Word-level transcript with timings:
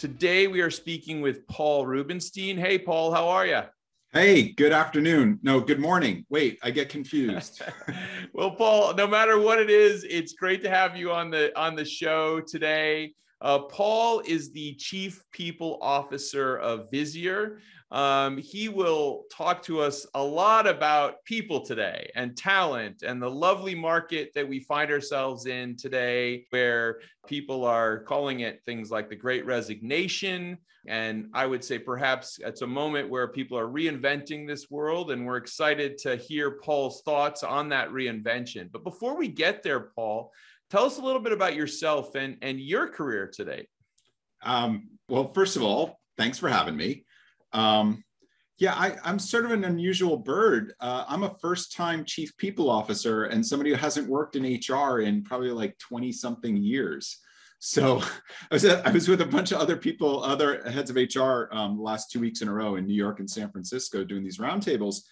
Today 0.00 0.46
we 0.46 0.62
are 0.62 0.70
speaking 0.70 1.20
with 1.20 1.46
Paul 1.46 1.84
Rubenstein. 1.84 2.56
Hey, 2.56 2.78
Paul, 2.78 3.12
how 3.12 3.28
are 3.28 3.44
you? 3.44 3.60
Hey, 4.14 4.52
good 4.52 4.72
afternoon. 4.72 5.38
No, 5.42 5.60
good 5.60 5.78
morning. 5.78 6.24
Wait, 6.30 6.58
I 6.62 6.70
get 6.70 6.88
confused. 6.88 7.60
well, 8.32 8.52
Paul, 8.52 8.94
no 8.94 9.06
matter 9.06 9.38
what 9.38 9.58
it 9.58 9.68
is, 9.68 10.04
it's 10.04 10.32
great 10.32 10.62
to 10.62 10.70
have 10.70 10.96
you 10.96 11.12
on 11.12 11.30
the 11.30 11.52
on 11.54 11.76
the 11.76 11.84
show 11.84 12.40
today. 12.40 13.12
Uh, 13.42 13.58
Paul 13.58 14.20
is 14.20 14.52
the 14.52 14.74
chief 14.76 15.22
people 15.32 15.76
officer 15.82 16.56
of 16.56 16.90
Visier. 16.90 17.58
Um, 17.92 18.38
he 18.38 18.68
will 18.68 19.24
talk 19.32 19.64
to 19.64 19.80
us 19.80 20.06
a 20.14 20.22
lot 20.22 20.68
about 20.68 21.24
people 21.24 21.60
today 21.60 22.10
and 22.14 22.36
talent 22.36 23.02
and 23.02 23.20
the 23.20 23.30
lovely 23.30 23.74
market 23.74 24.30
that 24.34 24.48
we 24.48 24.60
find 24.60 24.92
ourselves 24.92 25.46
in 25.46 25.76
today, 25.76 26.46
where 26.50 27.00
people 27.26 27.64
are 27.64 28.00
calling 28.04 28.40
it 28.40 28.62
things 28.64 28.90
like 28.92 29.08
the 29.08 29.16
great 29.16 29.44
resignation. 29.44 30.58
And 30.86 31.30
I 31.34 31.46
would 31.46 31.64
say 31.64 31.78
perhaps 31.78 32.38
it's 32.38 32.62
a 32.62 32.66
moment 32.66 33.10
where 33.10 33.28
people 33.28 33.58
are 33.58 33.66
reinventing 33.66 34.46
this 34.46 34.70
world, 34.70 35.10
and 35.10 35.26
we're 35.26 35.36
excited 35.36 35.98
to 35.98 36.16
hear 36.16 36.52
Paul's 36.52 37.02
thoughts 37.02 37.42
on 37.42 37.68
that 37.70 37.90
reinvention. 37.90 38.70
But 38.70 38.84
before 38.84 39.16
we 39.16 39.28
get 39.28 39.62
there, 39.62 39.80
Paul, 39.80 40.32
tell 40.70 40.84
us 40.84 40.98
a 40.98 41.02
little 41.02 41.20
bit 41.20 41.32
about 41.32 41.56
yourself 41.56 42.14
and, 42.14 42.38
and 42.40 42.60
your 42.60 42.88
career 42.88 43.26
today. 43.26 43.66
Um, 44.42 44.90
well, 45.08 45.32
first 45.34 45.56
of 45.56 45.62
all, 45.62 45.98
thanks 46.16 46.38
for 46.38 46.48
having 46.48 46.76
me. 46.76 47.04
Um, 47.52 48.04
yeah, 48.60 48.74
I, 48.74 48.96
am 49.08 49.18
sort 49.18 49.46
of 49.46 49.52
an 49.52 49.64
unusual 49.64 50.18
bird. 50.18 50.74
Uh, 50.80 51.04
I'm 51.08 51.22
a 51.22 51.34
first 51.40 51.72
time 51.72 52.04
chief 52.04 52.36
people 52.36 52.68
officer 52.68 53.24
and 53.24 53.44
somebody 53.44 53.70
who 53.70 53.76
hasn't 53.76 54.08
worked 54.08 54.36
in 54.36 54.42
HR 54.42 55.00
in 55.00 55.24
probably 55.24 55.50
like 55.50 55.78
20 55.78 56.12
something 56.12 56.58
years. 56.58 57.18
So 57.58 58.02
I 58.50 58.54
was, 58.54 58.66
I 58.66 58.90
was 58.90 59.08
with 59.08 59.22
a 59.22 59.26
bunch 59.26 59.52
of 59.52 59.60
other 59.60 59.76
people, 59.76 60.22
other 60.22 60.62
heads 60.70 60.90
of 60.90 60.96
HR 60.96 61.48
um, 61.52 61.78
the 61.78 61.82
last 61.82 62.10
two 62.10 62.20
weeks 62.20 62.42
in 62.42 62.48
a 62.48 62.52
row 62.52 62.76
in 62.76 62.86
New 62.86 62.94
York 62.94 63.18
and 63.18 63.30
San 63.30 63.50
Francisco 63.50 64.04
doing 64.04 64.22
these 64.22 64.38
roundtables. 64.38 65.02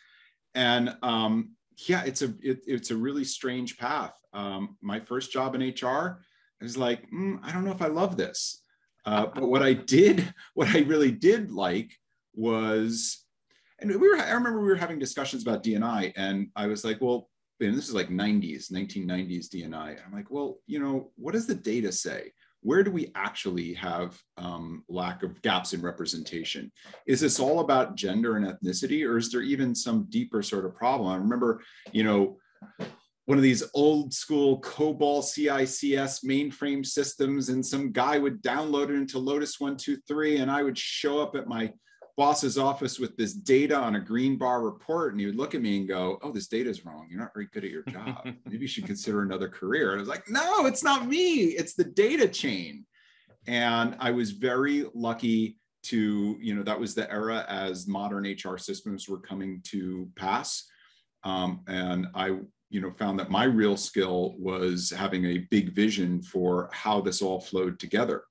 And 0.54 0.94
um, 1.02 1.52
yeah, 1.86 2.02
it's 2.04 2.20
a, 2.20 2.34
it, 2.42 2.60
it's 2.66 2.90
a 2.90 2.96
really 2.96 3.24
strange 3.24 3.78
path. 3.78 4.12
Um, 4.34 4.76
my 4.82 5.00
first 5.00 5.32
job 5.32 5.54
in 5.54 5.62
HR, 5.62 6.20
I 6.60 6.64
was 6.64 6.76
like, 6.76 7.10
mm, 7.10 7.38
I 7.42 7.50
don't 7.52 7.64
know 7.64 7.72
if 7.72 7.82
I 7.82 7.86
love 7.86 8.18
this. 8.18 8.62
Uh, 9.06 9.24
but 9.26 9.48
what 9.48 9.62
I 9.62 9.72
did, 9.72 10.34
what 10.54 10.68
I 10.68 10.80
really 10.80 11.12
did 11.12 11.50
like 11.50 11.97
was, 12.38 13.24
and 13.80 13.90
we 13.90 14.08
were, 14.08 14.16
I 14.16 14.32
remember 14.32 14.60
we 14.60 14.68
were 14.68 14.76
having 14.76 14.98
discussions 14.98 15.42
about 15.42 15.62
DNI, 15.62 16.12
and 16.16 16.48
I 16.56 16.66
was 16.66 16.84
like, 16.84 17.00
well, 17.00 17.28
and 17.60 17.76
this 17.76 17.88
is 17.88 17.94
like 17.94 18.08
90s, 18.08 18.70
1990s 18.70 19.48
DNI. 19.48 19.96
I'm 20.04 20.12
like, 20.12 20.30
well, 20.30 20.58
you 20.66 20.78
know, 20.78 21.10
what 21.16 21.32
does 21.32 21.46
the 21.46 21.54
data 21.54 21.90
say? 21.90 22.32
Where 22.60 22.82
do 22.82 22.90
we 22.90 23.10
actually 23.14 23.74
have 23.74 24.20
um, 24.36 24.84
lack 24.88 25.22
of 25.22 25.40
gaps 25.42 25.72
in 25.72 25.82
representation? 25.82 26.70
Is 27.06 27.20
this 27.20 27.40
all 27.40 27.60
about 27.60 27.96
gender 27.96 28.36
and 28.36 28.46
ethnicity, 28.46 29.08
or 29.08 29.16
is 29.16 29.30
there 29.30 29.42
even 29.42 29.74
some 29.74 30.06
deeper 30.08 30.42
sort 30.42 30.64
of 30.64 30.74
problem? 30.76 31.08
I 31.08 31.16
remember, 31.16 31.62
you 31.92 32.04
know, 32.04 32.38
one 33.26 33.36
of 33.36 33.42
these 33.42 33.62
old 33.74 34.14
school 34.14 34.60
COBOL 34.62 35.22
CICS 35.22 36.24
mainframe 36.24 36.84
systems, 36.84 37.50
and 37.50 37.64
some 37.64 37.92
guy 37.92 38.18
would 38.18 38.42
download 38.42 38.84
it 38.88 38.94
into 38.94 39.18
Lotus 39.18 39.60
123, 39.60 40.38
and 40.38 40.50
I 40.50 40.62
would 40.62 40.78
show 40.78 41.20
up 41.20 41.36
at 41.36 41.46
my 41.46 41.72
boss's 42.18 42.58
office 42.58 42.98
with 42.98 43.16
this 43.16 43.32
data 43.32 43.76
on 43.76 43.94
a 43.94 44.00
green 44.00 44.36
bar 44.36 44.60
report 44.60 45.12
and 45.12 45.20
he 45.20 45.26
would 45.26 45.36
look 45.36 45.54
at 45.54 45.62
me 45.62 45.78
and 45.78 45.86
go 45.86 46.18
oh 46.22 46.32
this 46.32 46.48
data 46.48 46.68
is 46.68 46.84
wrong. 46.84 47.06
You're 47.08 47.20
not 47.20 47.32
very 47.32 47.46
good 47.52 47.64
at 47.64 47.70
your 47.70 47.84
job. 47.84 48.24
Maybe 48.44 48.58
you 48.58 48.66
should 48.66 48.86
consider 48.86 49.22
another 49.22 49.48
career. 49.48 49.92
And 49.92 50.00
i 50.00 50.02
was 50.02 50.08
like 50.08 50.28
no 50.28 50.66
it's 50.66 50.82
not 50.82 51.06
me. 51.06 51.44
It's 51.44 51.74
the 51.74 51.84
data 51.84 52.26
chain. 52.26 52.84
And 53.46 53.96
i 54.00 54.10
was 54.10 54.32
very 54.32 54.86
lucky 54.94 55.58
to 55.84 56.36
you 56.40 56.56
know 56.56 56.64
that 56.64 56.78
was 56.78 56.96
the 56.96 57.10
era 57.10 57.46
as 57.48 57.86
modern 57.86 58.24
hr 58.24 58.58
systems 58.58 59.08
were 59.08 59.20
coming 59.20 59.60
to 59.66 60.10
pass. 60.16 60.68
Um, 61.22 61.60
and 61.68 62.08
i 62.16 62.36
you 62.68 62.80
know 62.80 62.90
found 62.90 63.20
that 63.20 63.30
my 63.30 63.44
real 63.44 63.76
skill 63.76 64.34
was 64.40 64.90
having 64.90 65.24
a 65.24 65.46
big 65.50 65.72
vision 65.72 66.20
for 66.20 66.68
how 66.72 67.00
this 67.00 67.22
all 67.22 67.40
flowed 67.40 67.78
together. 67.78 68.24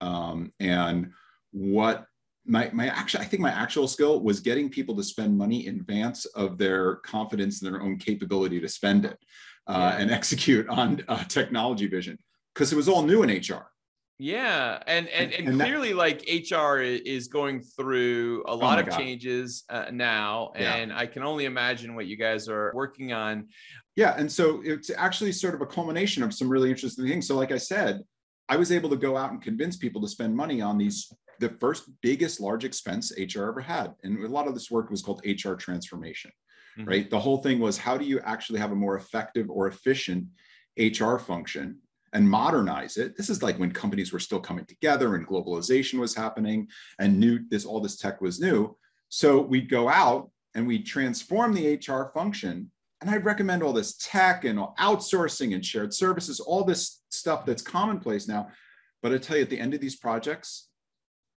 Um, 0.00 0.52
and 0.58 1.12
what 1.52 2.06
my, 2.46 2.70
my 2.72 2.88
actual, 2.88 3.20
I 3.20 3.24
think 3.24 3.40
my 3.40 3.50
actual 3.50 3.88
skill 3.88 4.20
was 4.20 4.40
getting 4.40 4.68
people 4.68 4.96
to 4.96 5.02
spend 5.02 5.36
money 5.36 5.66
in 5.66 5.76
advance 5.76 6.24
of 6.26 6.58
their 6.58 6.96
confidence 6.96 7.62
in 7.62 7.70
their 7.70 7.82
own 7.82 7.98
capability 7.98 8.60
to 8.60 8.68
spend 8.68 9.04
it 9.04 9.18
uh, 9.66 9.92
yeah. 9.94 10.02
and 10.02 10.10
execute 10.20 10.68
on 10.68 11.02
uh, 11.08 11.24
technology 11.24 11.86
vision 11.86 12.18
because 12.54 12.72
it 12.72 12.76
was 12.76 12.88
all 12.88 13.02
new 13.02 13.22
in 13.22 13.30
HR. 13.30 13.70
Yeah, 14.18 14.82
and 14.86 15.08
and, 15.08 15.30
and, 15.32 15.48
and 15.48 15.60
clearly, 15.60 15.90
that, 15.90 15.96
like 15.96 16.22
HR 16.26 16.78
is 16.78 17.28
going 17.28 17.60
through 17.60 18.44
a 18.46 18.52
oh 18.52 18.56
lot 18.56 18.78
oh 18.78 18.80
of 18.80 18.88
God. 18.88 18.98
changes 18.98 19.64
uh, 19.68 19.86
now, 19.92 20.52
and 20.56 20.90
yeah. 20.90 20.98
I 20.98 21.04
can 21.04 21.22
only 21.22 21.44
imagine 21.44 21.94
what 21.94 22.06
you 22.06 22.16
guys 22.16 22.48
are 22.48 22.72
working 22.74 23.12
on. 23.12 23.48
Yeah, 23.94 24.14
and 24.16 24.32
so 24.32 24.62
it's 24.64 24.90
actually 24.90 25.32
sort 25.32 25.54
of 25.54 25.60
a 25.60 25.66
culmination 25.66 26.22
of 26.22 26.32
some 26.32 26.48
really 26.48 26.70
interesting 26.70 27.06
things. 27.06 27.28
So, 27.28 27.36
like 27.36 27.52
I 27.52 27.58
said, 27.58 28.00
I 28.48 28.56
was 28.56 28.72
able 28.72 28.88
to 28.88 28.96
go 28.96 29.18
out 29.18 29.32
and 29.32 29.42
convince 29.42 29.76
people 29.76 30.00
to 30.00 30.08
spend 30.08 30.34
money 30.34 30.62
on 30.62 30.78
these 30.78 31.12
the 31.40 31.50
first 31.60 31.90
biggest 32.02 32.40
large 32.40 32.64
expense 32.64 33.12
HR 33.18 33.44
ever 33.44 33.60
had. 33.60 33.94
And 34.02 34.24
a 34.24 34.28
lot 34.28 34.48
of 34.48 34.54
this 34.54 34.70
work 34.70 34.90
was 34.90 35.02
called 35.02 35.22
HR 35.24 35.54
transformation, 35.54 36.30
mm-hmm. 36.78 36.88
right? 36.88 37.10
The 37.10 37.18
whole 37.18 37.38
thing 37.38 37.58
was 37.58 37.78
how 37.78 37.96
do 37.96 38.04
you 38.04 38.20
actually 38.20 38.58
have 38.58 38.72
a 38.72 38.76
more 38.76 38.96
effective 38.96 39.50
or 39.50 39.66
efficient 39.66 40.26
HR 40.78 41.16
function 41.16 41.78
and 42.12 42.28
modernize 42.28 42.96
it? 42.96 43.16
This 43.16 43.30
is 43.30 43.42
like 43.42 43.58
when 43.58 43.72
companies 43.72 44.12
were 44.12 44.20
still 44.20 44.40
coming 44.40 44.64
together 44.64 45.14
and 45.14 45.26
globalization 45.26 45.98
was 45.98 46.14
happening 46.14 46.68
and 46.98 47.18
new 47.18 47.40
this 47.48 47.64
all 47.64 47.80
this 47.80 47.96
tech 47.96 48.20
was 48.20 48.40
new. 48.40 48.76
So 49.08 49.40
we'd 49.40 49.70
go 49.70 49.88
out 49.88 50.30
and 50.54 50.66
we'd 50.66 50.86
transform 50.86 51.54
the 51.54 51.76
HR 51.76 52.10
function. 52.14 52.70
And 53.00 53.10
I'd 53.10 53.26
recommend 53.26 53.62
all 53.62 53.74
this 53.74 53.96
tech 53.98 54.44
and 54.44 54.58
outsourcing 54.58 55.54
and 55.54 55.64
shared 55.64 55.92
services, 55.92 56.40
all 56.40 56.64
this 56.64 57.02
stuff 57.10 57.44
that's 57.44 57.62
commonplace 57.62 58.26
now. 58.26 58.48
But 59.02 59.12
I 59.12 59.18
tell 59.18 59.36
you, 59.36 59.42
at 59.42 59.50
the 59.50 59.60
end 59.60 59.74
of 59.74 59.80
these 59.80 59.96
projects, 59.96 60.68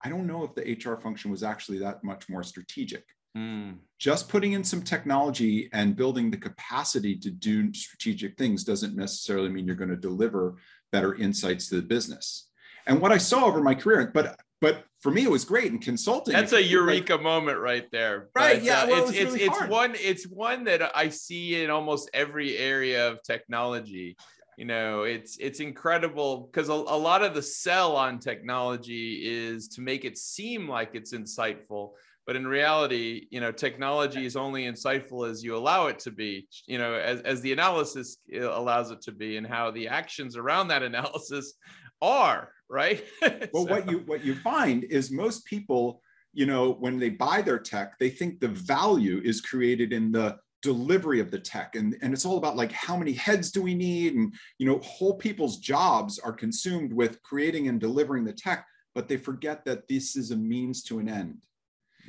I 0.04 0.10
don't 0.10 0.28
know 0.28 0.44
if 0.44 0.54
the 0.54 0.64
HR 0.64 1.00
function 1.00 1.32
was 1.32 1.44
actually 1.44 1.80
that 1.80 2.04
much 2.04 2.30
more 2.30 2.44
strategic. 2.44 3.06
Mm. 3.38 3.78
Just 4.00 4.30
putting 4.30 4.54
in 4.54 4.64
some 4.64 4.82
technology 4.82 5.70
and 5.74 5.96
building 5.96 6.32
the 6.32 6.38
capacity 6.38 7.16
to 7.18 7.30
do 7.30 7.74
strategic 7.74 8.38
things 8.38 8.64
doesn't 8.64 8.96
necessarily 8.96 9.50
mean 9.50 9.68
you're 9.68 9.76
going 9.76 9.90
to 9.90 9.96
deliver 9.96 10.56
better 10.92 11.16
insights 11.16 11.70
to 11.70 11.76
the 11.76 11.82
business. 11.82 12.50
And 12.88 13.02
what 13.02 13.12
I 13.12 13.18
saw 13.18 13.46
over 13.46 13.62
my 13.62 13.76
career, 13.76 14.10
but 14.14 14.40
but 14.60 14.86
for 15.02 15.12
me 15.12 15.24
it 15.24 15.30
was 15.30 15.46
great 15.46 15.72
in 15.72 15.78
consulting. 15.78 16.34
That's 16.34 16.54
a 16.54 16.64
eureka 16.64 17.16
like, 17.16 17.24
moment 17.24 17.60
right 17.60 17.86
there. 17.92 18.30
Right? 18.36 18.56
But, 18.56 18.64
yeah. 18.64 18.84
Uh, 18.84 18.88
well, 18.88 19.10
it's 19.10 19.18
it 19.18 19.28
it's, 19.28 19.36
it's 19.36 19.68
one 19.68 19.96
it's 20.00 20.28
one 20.28 20.64
that 20.64 20.96
I 20.96 21.10
see 21.10 21.62
in 21.62 21.70
almost 21.70 22.10
every 22.14 22.58
area 22.58 23.12
of 23.12 23.22
technology 23.24 24.18
you 24.58 24.66
know 24.66 25.04
it's 25.04 25.38
it's 25.38 25.60
incredible 25.60 26.50
because 26.52 26.68
a, 26.68 26.74
a, 26.74 26.98
lot 26.98 27.24
of 27.24 27.34
the 27.34 27.42
sell 27.42 27.96
on 27.96 28.20
technology 28.20 29.22
is 29.24 29.68
to 29.70 29.82
make 29.82 30.04
it 30.04 30.18
seem 30.18 30.68
like 30.68 30.90
it's 30.94 31.14
insightful 31.14 31.92
but 32.26 32.36
in 32.36 32.46
reality 32.46 33.28
you 33.30 33.40
know 33.40 33.52
technology 33.52 34.26
is 34.26 34.36
only 34.36 34.66
insightful 34.66 35.30
as 35.30 35.44
you 35.44 35.56
allow 35.56 35.86
it 35.86 36.00
to 36.00 36.12
be 36.12 36.48
you 36.66 36.80
know 36.80 36.96
as, 36.96 37.22
as 37.22 37.40
the 37.42 37.54
analysis 37.54 38.18
uh, 38.36 38.50
allows 38.52 38.90
it 38.90 39.00
to 39.02 39.12
be 39.12 39.38
and 39.38 39.46
how 39.46 39.70
the 39.70 39.88
actions 39.88 40.36
around 40.36 40.68
that 40.68 40.84
analysis 40.84 41.54
are 42.02 42.52
right 42.68 43.06
well 43.54 43.66
so. 43.66 43.72
what 43.72 43.90
you 43.90 44.00
what 44.08 44.26
you 44.26 44.36
find 44.36 44.84
is 44.86 45.12
most 45.12 45.46
people 45.46 46.02
you 46.34 46.48
know 46.48 46.72
when 46.72 46.98
they 46.98 47.10
buy 47.10 47.44
their 47.44 47.60
tech 47.60 47.98
they 48.00 48.10
think 48.10 48.40
the 48.40 48.48
value 48.48 49.22
is 49.24 49.40
created 49.40 49.94
in 49.94 50.12
the 50.12 50.36
delivery 50.72 51.20
of 51.22 51.32
the 51.32 51.40
tech. 51.40 51.76
And, 51.76 51.96
and 52.02 52.14
it's 52.14 52.26
all 52.26 52.38
about 52.38 52.58
like 52.58 52.72
how 52.72 52.98
many 52.98 53.14
heads 53.14 53.52
do 53.52 53.62
we 53.62 53.74
need? 53.74 54.16
And 54.16 54.34
you 54.58 54.68
know 54.68 54.80
whole 54.80 55.16
people's 55.16 55.58
jobs 55.58 56.20
are 56.20 56.34
consumed 56.34 56.92
with 56.92 57.22
creating 57.22 57.68
and 57.70 57.80
delivering 57.80 58.26
the 58.26 58.34
tech 58.34 58.66
but 58.96 59.08
they 59.08 59.16
forget 59.16 59.64
that 59.64 59.88
this 59.88 60.16
is 60.16 60.32
a 60.32 60.36
means 60.36 60.82
to 60.82 60.98
an 60.98 61.08
end. 61.08 61.38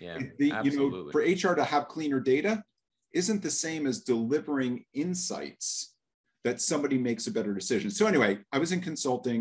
Yeah 0.00 0.18
the, 0.38 0.48
you 0.64 0.72
know 0.76 1.10
for 1.12 1.20
hr 1.20 1.54
to 1.54 1.64
have 1.64 1.88
cleaner 1.88 2.20
data 2.20 2.64
isn't 3.12 3.42
the 3.42 3.50
same 3.66 3.86
as 3.86 4.00
delivering 4.00 4.84
insights 4.94 5.94
that 6.44 6.60
somebody 6.60 6.98
makes 6.98 7.26
a 7.26 7.30
better 7.30 7.54
decision. 7.54 7.90
So 7.90 8.06
anyway 8.06 8.38
i 8.52 8.58
was 8.58 8.72
in 8.72 8.80
consulting 8.80 9.40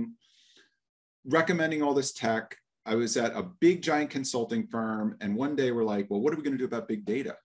recommending 1.25 1.81
all 1.81 1.93
this 1.93 2.13
tech. 2.13 2.57
I 2.85 2.95
was 2.95 3.17
at 3.17 3.35
a 3.35 3.43
big 3.65 3.81
giant 3.81 4.09
consulting 4.09 4.65
firm, 4.67 5.17
and 5.19 5.35
one 5.35 5.55
day 5.57 5.71
we're 5.71 5.83
like, 5.83 6.07
well, 6.09 6.21
what 6.21 6.33
are 6.33 6.37
we 6.37 6.43
going 6.43 6.57
to 6.57 6.63
do 6.65 6.71
about 6.73 6.87
big 6.87 7.05
data? 7.05 7.35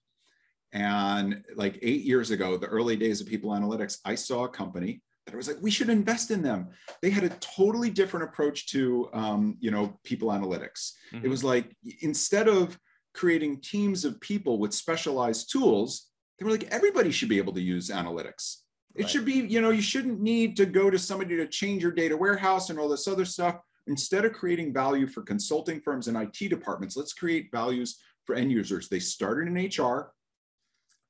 And 0.73 1.45
like 1.55 1.79
eight 1.83 2.03
years 2.03 2.31
ago, 2.31 2.57
the 2.57 2.67
early 2.67 2.97
days 2.97 3.21
of 3.21 3.27
people 3.27 3.51
analytics, 3.51 3.99
I 4.05 4.15
saw 4.15 4.45
a 4.45 4.49
company 4.49 5.03
that 5.27 5.35
I 5.35 5.37
was 5.37 5.49
like, 5.49 5.59
we 5.61 5.71
should 5.71 5.91
invest 5.91 6.31
in 6.31 6.43
them. 6.43 6.69
They 7.01 7.11
had 7.11 7.25
a 7.25 7.37
totally 7.41 7.91
different 7.91 8.25
approach 8.25 8.67
to, 8.69 9.09
um, 9.13 9.57
you 9.61 9.71
know, 9.71 9.99
people 10.03 10.29
analytics. 10.29 10.93
Mm-hmm. 11.13 11.27
It 11.27 11.29
was 11.29 11.45
like 11.45 11.77
instead 12.01 12.49
of 12.49 12.79
creating 13.15 13.61
teams 13.61 14.05
of 14.05 14.21
people 14.21 14.59
with 14.59 14.73
specialized 14.73 15.53
tools, 15.53 16.09
they 16.39 16.45
were 16.45 16.51
like, 16.51 16.69
everybody 16.71 17.11
should 17.11 17.29
be 17.29 17.39
able 17.39 17.53
to 17.53 17.61
use 17.61 17.89
analytics. 17.89 18.57
It 18.95 19.03
right. 19.03 19.11
should 19.11 19.25
be, 19.25 19.35
you 19.35 19.61
know, 19.61 19.71
you 19.71 19.83
shouldn't 19.83 20.21
need 20.21 20.57
to 20.57 20.67
go 20.67 20.91
to 20.91 20.99
somebody 20.99 21.37
to 21.37 21.47
change 21.47 21.83
your 21.83 21.93
data 21.93 22.17
warehouse 22.17 22.71
and 22.71 22.79
all 22.79 22.89
this 22.89 23.09
other 23.09 23.25
stuff. 23.25 23.57
Instead 23.87 24.25
of 24.25 24.33
creating 24.33 24.73
value 24.73 25.07
for 25.07 25.23
consulting 25.23 25.81
firms 25.81 26.09
and 26.09 26.17
IT 26.17 26.49
departments, 26.49 26.97
let's 26.97 27.13
create 27.13 27.49
values 27.53 27.99
for 28.25 28.35
end 28.35 28.53
users. 28.53 28.89
They 28.89 29.01
started 29.01 29.49
in 29.49 29.67
HR. 29.67 30.13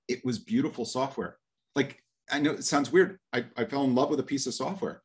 It 0.09 0.25
was 0.25 0.39
beautiful 0.39 0.85
software. 0.85 1.39
Like, 1.75 2.03
I 2.31 2.39
know 2.41 2.53
it 2.53 2.65
sounds 2.65 2.93
weird. 2.93 3.19
I, 3.33 3.45
I 3.57 3.65
fell 3.65 3.85
in 3.85 3.95
love 3.95 4.11
with 4.11 4.21
a 4.21 4.25
piece 4.25 4.47
of 4.47 4.55
software. 4.55 5.03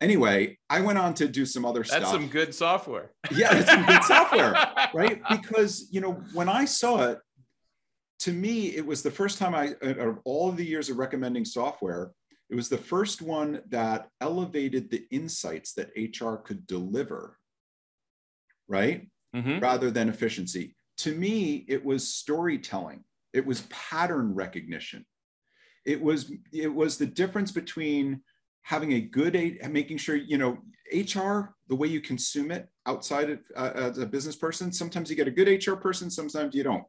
Anyway, 0.00 0.58
I 0.68 0.80
went 0.80 0.98
on 0.98 1.14
to 1.14 1.28
do 1.28 1.46
some 1.46 1.64
other 1.64 1.80
That's 1.80 1.90
stuff. 1.90 2.02
That's 2.02 2.12
some 2.12 2.28
good 2.28 2.54
software. 2.54 3.12
Yeah, 3.30 3.56
it's 3.56 3.70
some 3.70 3.86
good 3.86 4.02
software, 4.02 4.52
right? 4.92 5.22
Because, 5.30 5.88
you 5.90 6.00
know, 6.00 6.12
when 6.32 6.48
I 6.48 6.64
saw 6.64 7.10
it, 7.10 7.20
to 8.20 8.32
me, 8.32 8.68
it 8.76 8.84
was 8.84 9.02
the 9.02 9.10
first 9.10 9.38
time 9.38 9.54
I, 9.54 9.74
of 9.82 10.18
all 10.24 10.48
of 10.48 10.56
the 10.56 10.64
years 10.64 10.88
of 10.88 10.98
recommending 10.98 11.44
software, 11.44 12.12
it 12.50 12.54
was 12.54 12.68
the 12.68 12.78
first 12.78 13.22
one 13.22 13.62
that 13.70 14.08
elevated 14.20 14.90
the 14.90 15.06
insights 15.10 15.72
that 15.72 15.90
HR 15.96 16.34
could 16.34 16.66
deliver, 16.66 17.38
right? 18.68 19.08
Mm-hmm. 19.34 19.60
Rather 19.60 19.90
than 19.90 20.08
efficiency. 20.08 20.76
To 20.98 21.14
me, 21.14 21.64
it 21.66 21.84
was 21.84 22.12
storytelling. 22.12 23.04
It 23.32 23.46
was 23.46 23.62
pattern 23.62 24.34
recognition. 24.34 25.06
It 25.84 26.00
was 26.00 26.32
it 26.52 26.72
was 26.72 26.96
the 26.96 27.06
difference 27.06 27.50
between 27.50 28.22
having 28.62 28.92
a 28.92 29.00
good 29.00 29.58
making 29.70 29.98
sure 29.98 30.14
you 30.14 30.38
know 30.38 30.58
HR 30.92 31.54
the 31.68 31.74
way 31.74 31.88
you 31.88 32.00
consume 32.00 32.50
it 32.50 32.68
outside 32.86 33.30
of 33.30 33.40
uh, 33.56 33.72
as 33.74 33.98
a 33.98 34.06
business 34.06 34.36
person. 34.36 34.72
Sometimes 34.72 35.10
you 35.10 35.16
get 35.16 35.28
a 35.28 35.32
good 35.32 35.66
HR 35.66 35.74
person, 35.74 36.10
sometimes 36.10 36.54
you 36.54 36.62
don't. 36.62 36.84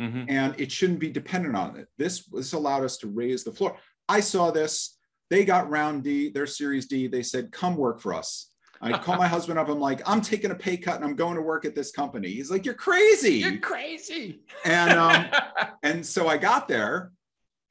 Mm-hmm. 0.00 0.24
And 0.28 0.60
it 0.60 0.70
shouldn't 0.70 0.98
be 0.98 1.10
dependent 1.10 1.56
on 1.56 1.76
it. 1.76 1.88
This, 1.96 2.26
this 2.26 2.52
allowed 2.52 2.84
us 2.84 2.98
to 2.98 3.08
raise 3.08 3.44
the 3.44 3.52
floor. 3.52 3.76
I 4.08 4.20
saw 4.20 4.50
this. 4.50 4.98
They 5.30 5.44
got 5.44 5.70
round 5.70 6.04
D, 6.04 6.30
their 6.30 6.46
series 6.46 6.86
D. 6.86 7.06
They 7.06 7.22
said, 7.22 7.50
come 7.50 7.76
work 7.76 8.00
for 8.00 8.14
us. 8.14 8.50
I 8.80 8.98
call 8.98 9.16
my 9.16 9.26
husband 9.26 9.58
up. 9.58 9.68
I'm 9.68 9.80
like, 9.80 10.02
I'm 10.06 10.20
taking 10.20 10.50
a 10.50 10.54
pay 10.54 10.76
cut 10.76 10.96
and 10.96 11.04
I'm 11.04 11.16
going 11.16 11.36
to 11.36 11.42
work 11.42 11.64
at 11.64 11.74
this 11.74 11.90
company. 11.90 12.28
He's 12.28 12.50
like, 12.50 12.64
you're 12.64 12.74
crazy. 12.74 13.36
You're 13.36 13.58
crazy. 13.58 14.40
And 14.64 14.92
um, 14.92 15.26
and 15.82 16.04
so 16.04 16.28
I 16.28 16.36
got 16.36 16.68
there, 16.68 17.12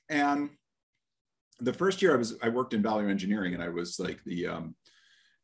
and 0.09 0.49
the 1.59 1.73
first 1.73 2.01
year 2.01 2.13
I 2.13 2.17
was 2.17 2.35
I 2.41 2.49
worked 2.49 2.73
in 2.73 2.81
value 2.81 3.09
engineering, 3.09 3.53
and 3.53 3.63
I 3.63 3.69
was 3.69 3.99
like 3.99 4.19
the 4.25 4.47
um, 4.47 4.75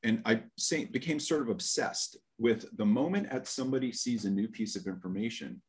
and 0.03 0.21
I 0.25 0.43
say, 0.57 0.85
became 0.85 1.19
sort 1.19 1.41
of 1.41 1.49
obsessed 1.49 2.17
with 2.39 2.65
the 2.75 2.85
moment 2.85 3.27
at 3.29 3.47
somebody 3.47 3.91
sees 3.91 4.25
a 4.25 4.29
new 4.29 4.47
piece 4.47 4.75
of 4.75 4.87
information 4.87 5.61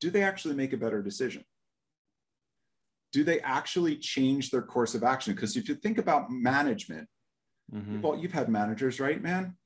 do 0.00 0.10
they 0.10 0.22
actually 0.22 0.54
make 0.54 0.72
a 0.72 0.78
better 0.78 1.02
decision? 1.02 1.44
Do 3.12 3.22
they 3.22 3.40
actually 3.40 3.96
change 3.96 4.50
their 4.50 4.62
course 4.62 4.94
of 4.94 5.04
action? 5.04 5.34
Because 5.34 5.56
if 5.56 5.68
you 5.68 5.74
think 5.74 5.98
about 5.98 6.30
management, 6.30 7.08
mm-hmm. 7.72 8.00
well, 8.00 8.16
you've 8.16 8.32
had 8.32 8.48
managers, 8.48 9.00
right, 9.00 9.22
man? 9.22 9.56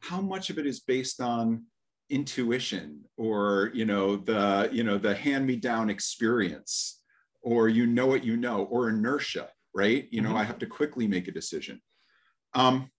How 0.00 0.20
much 0.20 0.50
of 0.50 0.58
it 0.58 0.66
is 0.66 0.80
based 0.80 1.20
on 1.20 1.64
intuition 2.10 3.00
or 3.16 3.70
you 3.72 3.84
know 3.84 4.16
the 4.16 4.68
you 4.72 4.82
know 4.82 4.98
the 4.98 5.14
hand 5.14 5.46
me 5.46 5.54
down 5.54 5.88
experience 5.88 7.00
or 7.40 7.68
you 7.68 7.86
know 7.86 8.06
what 8.06 8.24
you 8.24 8.36
know 8.36 8.64
or 8.64 8.88
inertia 8.88 9.48
right 9.74 10.08
you 10.10 10.20
know 10.20 10.30
mm-hmm. 10.30 10.38
i 10.38 10.44
have 10.44 10.58
to 10.58 10.66
quickly 10.66 11.06
make 11.06 11.28
a 11.28 11.32
decision 11.32 11.80
um 12.54 12.90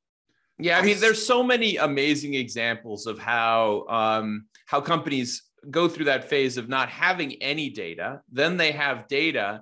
yeah 0.59 0.79
i 0.79 0.81
mean 0.81 0.97
there's 1.01 1.23
so 1.25 1.43
many 1.43 1.75
amazing 1.75 2.35
examples 2.35 3.05
of 3.05 3.19
how 3.19 3.85
um 3.89 4.45
how 4.65 4.79
companies 4.79 5.43
go 5.69 5.89
through 5.89 6.05
that 6.05 6.29
phase 6.29 6.55
of 6.55 6.69
not 6.69 6.87
having 6.87 7.33
any 7.43 7.69
data 7.69 8.21
then 8.31 8.55
they 8.55 8.71
have 8.71 9.09
data 9.09 9.61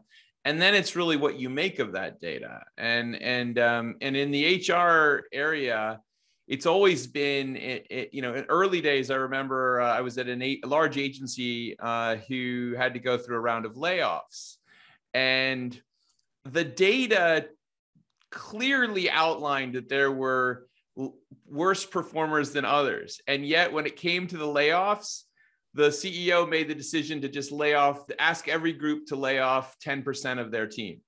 and 0.49 0.59
then 0.59 0.73
it's 0.73 0.95
really 0.95 1.15
what 1.15 1.39
you 1.39 1.47
make 1.47 1.77
of 1.77 1.91
that 1.91 2.19
data. 2.19 2.63
And 2.75 3.15
and 3.21 3.59
um, 3.59 3.95
and 4.01 4.17
in 4.17 4.31
the 4.31 4.65
hr 4.67 5.27
area 5.31 6.01
it's 6.47 6.65
always 6.65 7.05
been 7.05 7.55
it, 7.55 7.85
it, 7.91 8.09
you 8.11 8.23
know 8.23 8.33
in 8.33 8.43
early 8.45 8.81
days 8.81 9.11
i 9.11 9.15
remember 9.15 9.81
uh, 9.81 9.93
i 9.93 10.01
was 10.01 10.17
at 10.17 10.27
an 10.27 10.41
a 10.41 10.59
large 10.65 10.97
agency 10.97 11.77
uh, 11.79 12.15
who 12.27 12.73
had 12.75 12.95
to 12.95 12.99
go 12.99 13.15
through 13.15 13.37
a 13.37 13.39
round 13.39 13.65
of 13.65 13.75
layoffs. 13.75 14.55
And 15.13 15.79
the 16.45 16.63
data 16.63 17.49
clearly 18.31 19.07
outlined 19.07 19.75
that 19.75 19.87
there 19.87 20.11
were 20.11 20.67
worse 21.45 21.85
performers 21.85 22.51
than 22.53 22.65
others. 22.65 23.21
And 23.27 23.45
yet 23.45 23.71
when 23.71 23.85
it 23.85 23.95
came 23.95 24.25
to 24.27 24.37
the 24.37 24.45
layoffs 24.45 25.25
the 25.73 25.89
CEO 25.89 26.49
made 26.49 26.67
the 26.67 26.75
decision 26.75 27.21
to 27.21 27.29
just 27.29 27.51
lay 27.51 27.73
off, 27.73 28.03
ask 28.17 28.47
every 28.47 28.73
group 28.73 29.05
to 29.07 29.15
lay 29.15 29.39
off 29.39 29.77
10% 29.85 30.39
of 30.39 30.51
their 30.51 30.67
team. 30.67 31.01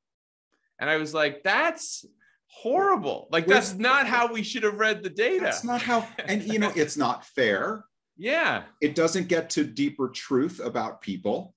And 0.79 0.89
I 0.89 0.97
was 0.97 1.13
like, 1.13 1.43
that's 1.43 2.05
horrible. 2.47 3.27
Like, 3.31 3.47
that's 3.47 3.75
not 3.75 4.07
how 4.07 4.31
we 4.31 4.43
should 4.43 4.63
have 4.63 4.79
read 4.79 5.03
the 5.03 5.09
data. 5.09 5.43
That's 5.43 5.63
not 5.63 5.81
how, 5.81 6.07
and 6.25 6.43
you 6.43 6.59
know, 6.59 6.71
it's 6.75 6.97
not 6.97 7.25
fair. 7.25 7.85
Yeah. 8.17 8.63
It 8.81 8.93
doesn't 8.93 9.29
get 9.29 9.49
to 9.51 9.63
deeper 9.63 10.07
truth 10.09 10.59
about 10.63 11.01
people. 11.01 11.55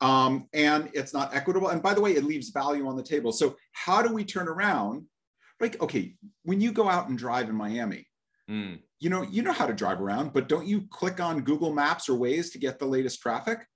Um, 0.00 0.48
and 0.54 0.88
it's 0.94 1.12
not 1.12 1.34
equitable. 1.34 1.68
And 1.68 1.82
by 1.82 1.92
the 1.92 2.00
way, 2.00 2.12
it 2.12 2.24
leaves 2.24 2.48
value 2.48 2.86
on 2.86 2.96
the 2.96 3.02
table. 3.02 3.32
So, 3.32 3.56
how 3.72 4.00
do 4.00 4.14
we 4.14 4.24
turn 4.24 4.48
around? 4.48 5.04
Like, 5.60 5.82
okay, 5.82 6.14
when 6.44 6.62
you 6.62 6.72
go 6.72 6.88
out 6.88 7.08
and 7.08 7.18
drive 7.18 7.50
in 7.50 7.54
Miami, 7.54 8.06
mm 8.50 8.78
you 9.04 9.10
know, 9.10 9.22
you 9.30 9.42
know 9.42 9.52
how 9.52 9.66
to 9.66 9.74
drive 9.74 10.00
around, 10.00 10.32
but 10.32 10.48
don't 10.48 10.66
you 10.66 10.86
click 10.88 11.20
on 11.20 11.42
Google 11.42 11.74
Maps 11.74 12.08
or 12.08 12.18
Waze 12.18 12.50
to 12.52 12.58
get 12.58 12.78
the 12.78 12.86
latest 12.86 13.20
traffic? 13.20 13.66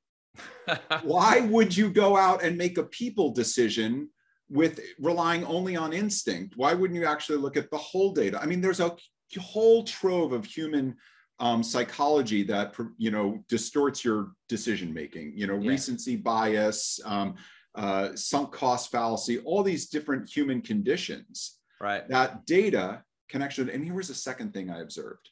Why 1.02 1.40
would 1.40 1.76
you 1.76 1.90
go 1.90 2.16
out 2.16 2.42
and 2.42 2.56
make 2.56 2.78
a 2.78 2.84
people 2.84 3.30
decision 3.32 4.08
with 4.48 4.80
relying 4.98 5.44
only 5.44 5.76
on 5.76 5.92
instinct? 5.92 6.54
Why 6.56 6.72
wouldn't 6.72 6.98
you 6.98 7.04
actually 7.04 7.36
look 7.36 7.58
at 7.58 7.70
the 7.70 7.76
whole 7.76 8.12
data? 8.14 8.40
I 8.40 8.46
mean, 8.46 8.62
there's 8.62 8.80
a 8.80 8.96
whole 9.38 9.84
trove 9.84 10.32
of 10.32 10.46
human 10.46 10.96
um, 11.40 11.62
psychology 11.62 12.42
that 12.44 12.74
you 12.96 13.10
know 13.10 13.44
distorts 13.50 14.02
your 14.02 14.32
decision 14.48 14.94
making. 14.94 15.34
You 15.36 15.46
know, 15.46 15.58
yeah. 15.58 15.68
recency 15.68 16.16
bias, 16.16 17.00
um, 17.04 17.34
uh, 17.74 18.16
sunk 18.16 18.52
cost 18.52 18.90
fallacy, 18.90 19.40
all 19.40 19.62
these 19.62 19.90
different 19.90 20.30
human 20.30 20.62
conditions. 20.62 21.58
Right. 21.82 22.08
That 22.08 22.46
data 22.46 23.02
connection. 23.28 23.68
And 23.70 23.84
here 23.84 23.94
was 23.94 24.08
the 24.08 24.14
second 24.14 24.52
thing 24.52 24.70
I 24.70 24.80
observed. 24.80 25.30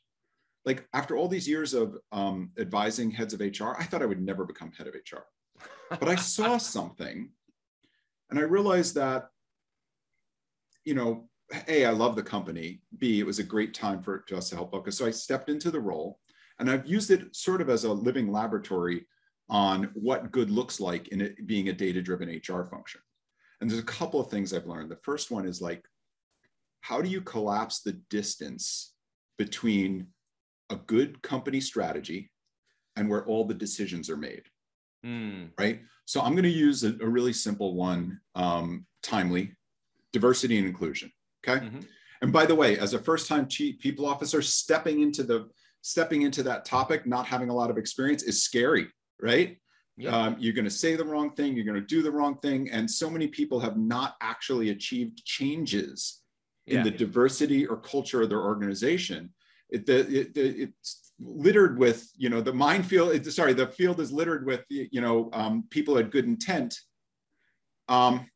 Like 0.64 0.86
after 0.92 1.16
all 1.16 1.28
these 1.28 1.48
years 1.48 1.74
of 1.74 1.96
um, 2.12 2.50
advising 2.58 3.10
heads 3.10 3.34
of 3.34 3.40
HR, 3.40 3.76
I 3.78 3.84
thought 3.84 4.02
I 4.02 4.06
would 4.06 4.20
never 4.20 4.44
become 4.44 4.72
head 4.72 4.88
of 4.88 4.94
HR. 4.94 5.24
But 5.90 6.08
I 6.08 6.16
saw 6.16 6.56
something 6.58 7.30
and 8.30 8.38
I 8.38 8.42
realized 8.42 8.94
that, 8.96 9.28
you 10.84 10.94
know, 10.94 11.28
A, 11.68 11.84
I 11.84 11.90
love 11.90 12.16
the 12.16 12.22
company. 12.22 12.80
B, 12.98 13.20
it 13.20 13.26
was 13.26 13.38
a 13.38 13.44
great 13.44 13.74
time 13.74 14.02
for 14.02 14.24
us 14.34 14.48
to 14.50 14.56
help 14.56 14.72
focus. 14.72 14.98
So 14.98 15.06
I 15.06 15.10
stepped 15.10 15.48
into 15.48 15.70
the 15.70 15.80
role 15.80 16.18
and 16.58 16.70
I've 16.70 16.86
used 16.86 17.10
it 17.10 17.34
sort 17.36 17.60
of 17.60 17.68
as 17.68 17.84
a 17.84 17.92
living 17.92 18.32
laboratory 18.32 19.06
on 19.48 19.90
what 19.94 20.32
good 20.32 20.50
looks 20.50 20.80
like 20.80 21.08
in 21.08 21.20
it 21.20 21.46
being 21.46 21.68
a 21.68 21.72
data 21.72 22.02
driven 22.02 22.28
HR 22.28 22.64
function. 22.64 23.00
And 23.60 23.70
there's 23.70 23.80
a 23.80 23.84
couple 23.84 24.20
of 24.20 24.28
things 24.28 24.52
I've 24.52 24.66
learned. 24.66 24.90
The 24.90 24.96
first 24.96 25.30
one 25.30 25.46
is 25.46 25.62
like 25.62 25.84
how 26.86 27.02
do 27.02 27.08
you 27.08 27.20
collapse 27.20 27.80
the 27.80 27.94
distance 28.10 28.92
between 29.38 30.06
a 30.70 30.76
good 30.76 31.20
company 31.20 31.60
strategy 31.60 32.30
and 32.94 33.10
where 33.10 33.24
all 33.26 33.44
the 33.44 33.54
decisions 33.54 34.08
are 34.08 34.16
made? 34.16 34.42
Mm. 35.04 35.50
Right. 35.58 35.80
So 36.04 36.20
I'm 36.20 36.32
going 36.32 36.44
to 36.44 36.48
use 36.48 36.84
a, 36.84 36.94
a 37.00 37.08
really 37.08 37.32
simple 37.32 37.74
one, 37.74 38.20
um, 38.36 38.86
timely 39.02 39.52
diversity 40.12 40.58
and 40.58 40.66
inclusion. 40.66 41.10
Okay. 41.46 41.64
Mm-hmm. 41.64 41.80
And 42.22 42.32
by 42.32 42.46
the 42.46 42.54
way, 42.54 42.78
as 42.78 42.94
a 42.94 43.00
first 43.00 43.26
time 43.26 43.48
chief 43.48 43.80
people 43.80 44.06
officer, 44.06 44.40
stepping 44.40 45.00
into 45.00 45.24
the 45.24 45.48
stepping 45.82 46.22
into 46.22 46.44
that 46.44 46.64
topic, 46.64 47.04
not 47.04 47.26
having 47.26 47.48
a 47.48 47.54
lot 47.54 47.70
of 47.70 47.78
experience 47.78 48.22
is 48.22 48.44
scary, 48.44 48.86
right? 49.20 49.58
Um, 50.08 50.36
you're 50.38 50.54
going 50.54 50.64
to 50.66 50.70
say 50.70 50.94
the 50.94 51.04
wrong 51.04 51.34
thing, 51.34 51.56
you're 51.56 51.64
going 51.64 51.80
to 51.80 51.86
do 51.86 52.02
the 52.02 52.10
wrong 52.10 52.38
thing. 52.38 52.70
And 52.70 52.88
so 52.88 53.08
many 53.08 53.26
people 53.26 53.58
have 53.60 53.76
not 53.76 54.14
actually 54.20 54.70
achieved 54.70 55.24
changes 55.24 56.22
in 56.66 56.78
yeah. 56.78 56.82
the 56.82 56.90
diversity 56.90 57.66
or 57.66 57.76
culture 57.76 58.22
of 58.22 58.28
their 58.28 58.42
organization. 58.42 59.32
It, 59.70 59.86
the, 59.86 60.20
it, 60.20 60.30
it's 60.34 61.12
littered 61.18 61.78
with, 61.78 62.10
you 62.16 62.28
know, 62.28 62.40
the 62.40 62.52
minefield, 62.52 63.12
it, 63.14 63.26
sorry, 63.32 63.52
the 63.52 63.66
field 63.66 64.00
is 64.00 64.12
littered 64.12 64.46
with, 64.46 64.64
you 64.68 65.00
know, 65.00 65.30
um, 65.32 65.64
people 65.70 65.96
had 65.96 66.10
good 66.10 66.24
intent. 66.24 66.78
Um, 67.88 68.26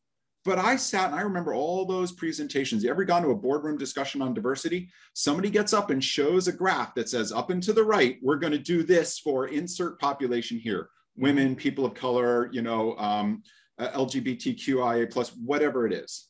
but 0.44 0.58
I 0.58 0.76
sat 0.76 1.10
and 1.10 1.20
I 1.20 1.22
remember 1.22 1.54
all 1.54 1.84
those 1.84 2.12
presentations. 2.12 2.82
You 2.82 2.90
ever 2.90 3.04
gone 3.04 3.22
to 3.22 3.30
a 3.30 3.36
boardroom 3.36 3.76
discussion 3.76 4.22
on 4.22 4.32
diversity? 4.32 4.88
Somebody 5.12 5.50
gets 5.50 5.72
up 5.72 5.90
and 5.90 6.02
shows 6.02 6.48
a 6.48 6.52
graph 6.52 6.94
that 6.94 7.10
says, 7.10 7.30
up 7.30 7.50
and 7.50 7.62
to 7.62 7.72
the 7.72 7.84
right, 7.84 8.16
we're 8.22 8.36
going 8.36 8.52
to 8.52 8.58
do 8.58 8.82
this 8.82 9.18
for 9.18 9.48
insert 9.48 10.00
population 10.00 10.58
here 10.58 10.88
women, 11.16 11.54
people 11.54 11.84
of 11.84 11.92
color, 11.92 12.48
you 12.52 12.62
know, 12.62 12.96
um, 12.96 13.42
LGBTQIA 13.78 15.10
plus, 15.10 15.30
whatever 15.30 15.86
it 15.86 15.92
is. 15.92 16.28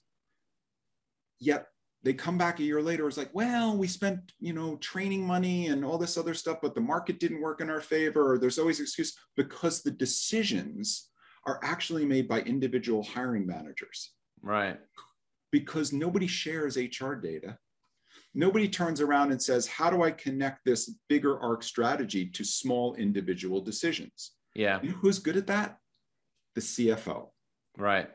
Yet 1.38 1.66
they 2.02 2.14
come 2.14 2.38
back 2.38 2.60
a 2.60 2.64
year 2.64 2.80
later, 2.80 3.06
it's 3.06 3.18
like, 3.18 3.30
well, 3.34 3.76
we 3.76 3.86
spent, 3.86 4.32
you 4.38 4.52
know, 4.52 4.76
training 4.76 5.26
money 5.26 5.68
and 5.68 5.84
all 5.84 5.98
this 5.98 6.16
other 6.16 6.34
stuff, 6.34 6.58
but 6.62 6.74
the 6.74 6.80
market 6.80 7.20
didn't 7.20 7.42
work 7.42 7.60
in 7.60 7.68
our 7.68 7.80
favor. 7.80 8.32
Or 8.32 8.38
there's 8.38 8.58
always 8.58 8.80
excuse 8.80 9.14
because 9.36 9.82
the 9.82 9.90
decisions 9.90 11.10
are 11.46 11.60
actually 11.62 12.06
made 12.06 12.28
by 12.28 12.40
individual 12.40 13.02
hiring 13.02 13.46
managers. 13.46 14.12
Right. 14.42 14.78
Because 15.52 15.92
nobody 15.92 16.26
shares 16.26 16.76
HR 16.76 17.14
data. 17.14 17.58
Nobody 18.34 18.68
turns 18.68 19.00
around 19.00 19.32
and 19.32 19.42
says, 19.42 19.66
how 19.66 19.90
do 19.90 20.02
I 20.02 20.10
connect 20.12 20.64
this 20.64 20.94
bigger 21.08 21.38
arc 21.40 21.62
strategy 21.62 22.26
to 22.26 22.44
small 22.44 22.94
individual 22.94 23.60
decisions? 23.60 24.32
Yeah. 24.54 24.78
You 24.82 24.90
know 24.90 24.96
who's 24.96 25.18
good 25.18 25.36
at 25.36 25.48
that? 25.48 25.78
The 26.54 26.60
CFO. 26.60 27.30
Right. 27.76 28.08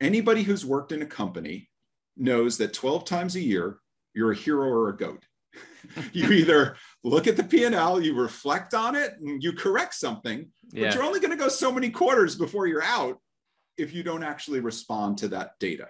Anybody 0.00 0.42
who's 0.42 0.64
worked 0.64 0.92
in 0.92 1.02
a 1.02 1.06
company 1.06 1.69
knows 2.16 2.58
that 2.58 2.72
12 2.72 3.04
times 3.04 3.36
a 3.36 3.40
year, 3.40 3.78
you're 4.14 4.32
a 4.32 4.36
hero 4.36 4.68
or 4.68 4.88
a 4.88 4.96
goat. 4.96 5.24
you 6.12 6.30
either 6.30 6.76
look 7.04 7.26
at 7.26 7.36
the 7.36 7.44
P&L, 7.44 8.00
you 8.00 8.14
reflect 8.14 8.74
on 8.74 8.94
it, 8.94 9.14
and 9.20 9.42
you 9.42 9.52
correct 9.52 9.94
something, 9.94 10.48
yeah. 10.72 10.86
but 10.86 10.94
you're 10.94 11.04
only 11.04 11.20
going 11.20 11.30
to 11.30 11.36
go 11.36 11.48
so 11.48 11.72
many 11.72 11.90
quarters 11.90 12.36
before 12.36 12.66
you're 12.66 12.82
out 12.82 13.18
if 13.76 13.94
you 13.94 14.02
don't 14.02 14.24
actually 14.24 14.60
respond 14.60 15.18
to 15.18 15.28
that 15.28 15.52
data. 15.58 15.88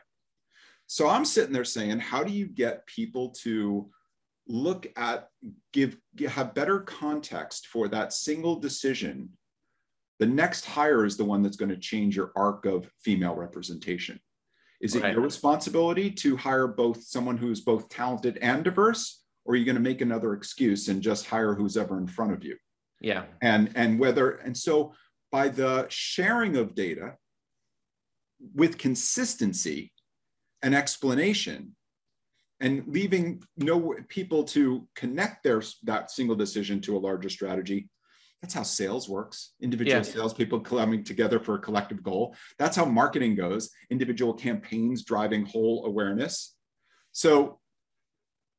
So 0.87 1.09
I'm 1.09 1.25
sitting 1.25 1.53
there 1.53 1.65
saying, 1.65 2.01
how 2.01 2.25
do 2.25 2.33
you 2.33 2.47
get 2.47 2.87
people 2.87 3.31
to 3.43 3.91
look 4.49 4.87
at, 4.97 5.29
give, 5.73 5.97
have 6.29 6.55
better 6.55 6.81
context 6.81 7.67
for 7.69 7.89
that 7.89 8.13
single 8.13 8.57
decision 8.57 9.31
the 10.21 10.27
next 10.27 10.67
hire 10.67 11.07
is 11.07 11.17
the 11.17 11.25
one 11.25 11.43
that's 11.43 11.57
going 11.57 11.71
to 11.71 11.79
change 11.79 12.15
your 12.15 12.31
arc 12.37 12.67
of 12.67 12.89
female 13.03 13.35
representation. 13.35 14.21
Is 14.81 14.95
it 14.95 15.03
right. 15.03 15.13
your 15.13 15.23
responsibility 15.23 16.11
to 16.11 16.37
hire 16.37 16.67
both 16.67 17.03
someone 17.03 17.37
who's 17.37 17.61
both 17.61 17.89
talented 17.89 18.39
and 18.41 18.65
diverse, 18.65 19.23
or 19.45 19.55
are 19.55 19.57
you 19.57 19.65
going 19.65 19.77
to 19.77 19.81
make 19.81 20.01
another 20.01 20.33
excuse 20.33 20.89
and 20.89 21.03
just 21.03 21.27
hire 21.27 21.55
who's 21.55 21.77
ever 21.77 21.99
in 21.99 22.07
front 22.07 22.33
of 22.33 22.43
you? 22.43 22.57
Yeah. 23.01 23.25
And 23.43 23.73
and 23.75 23.99
whether 23.99 24.31
and 24.33 24.57
so 24.57 24.95
by 25.31 25.49
the 25.49 25.87
sharing 25.89 26.57
of 26.57 26.75
data 26.75 27.15
with 28.55 28.79
consistency 28.79 29.93
and 30.63 30.75
explanation 30.75 31.77
and 32.61 32.85
leaving 32.87 33.43
no 33.57 33.95
people 34.09 34.45
to 34.45 34.87
connect 34.95 35.43
their 35.43 35.63
that 35.85 36.11
single 36.11 36.37
decision 36.37 36.81
to 36.83 36.97
a 36.97 37.01
larger 37.01 37.29
strategy 37.29 37.89
that's 38.43 38.55
how 38.55 38.63
sales 38.63 39.09
works. 39.09 39.53
Individual 39.61 39.99
yeah. 39.99 40.03
salespeople 40.03 40.61
coming 40.61 41.05
together 41.05 41.39
for 41.39 41.57
a 41.57 41.59
collective 41.59 42.03
goal. 42.03 42.35
That's 42.59 42.77
how 42.77 42.87
marketing 42.87 43.35
goes. 43.35 43.71
Individual 43.91 44.33
campaigns 44.33 45.05
driving 45.05 45.45
whole 45.45 45.85
awareness. 45.85 46.55
So, 47.13 47.59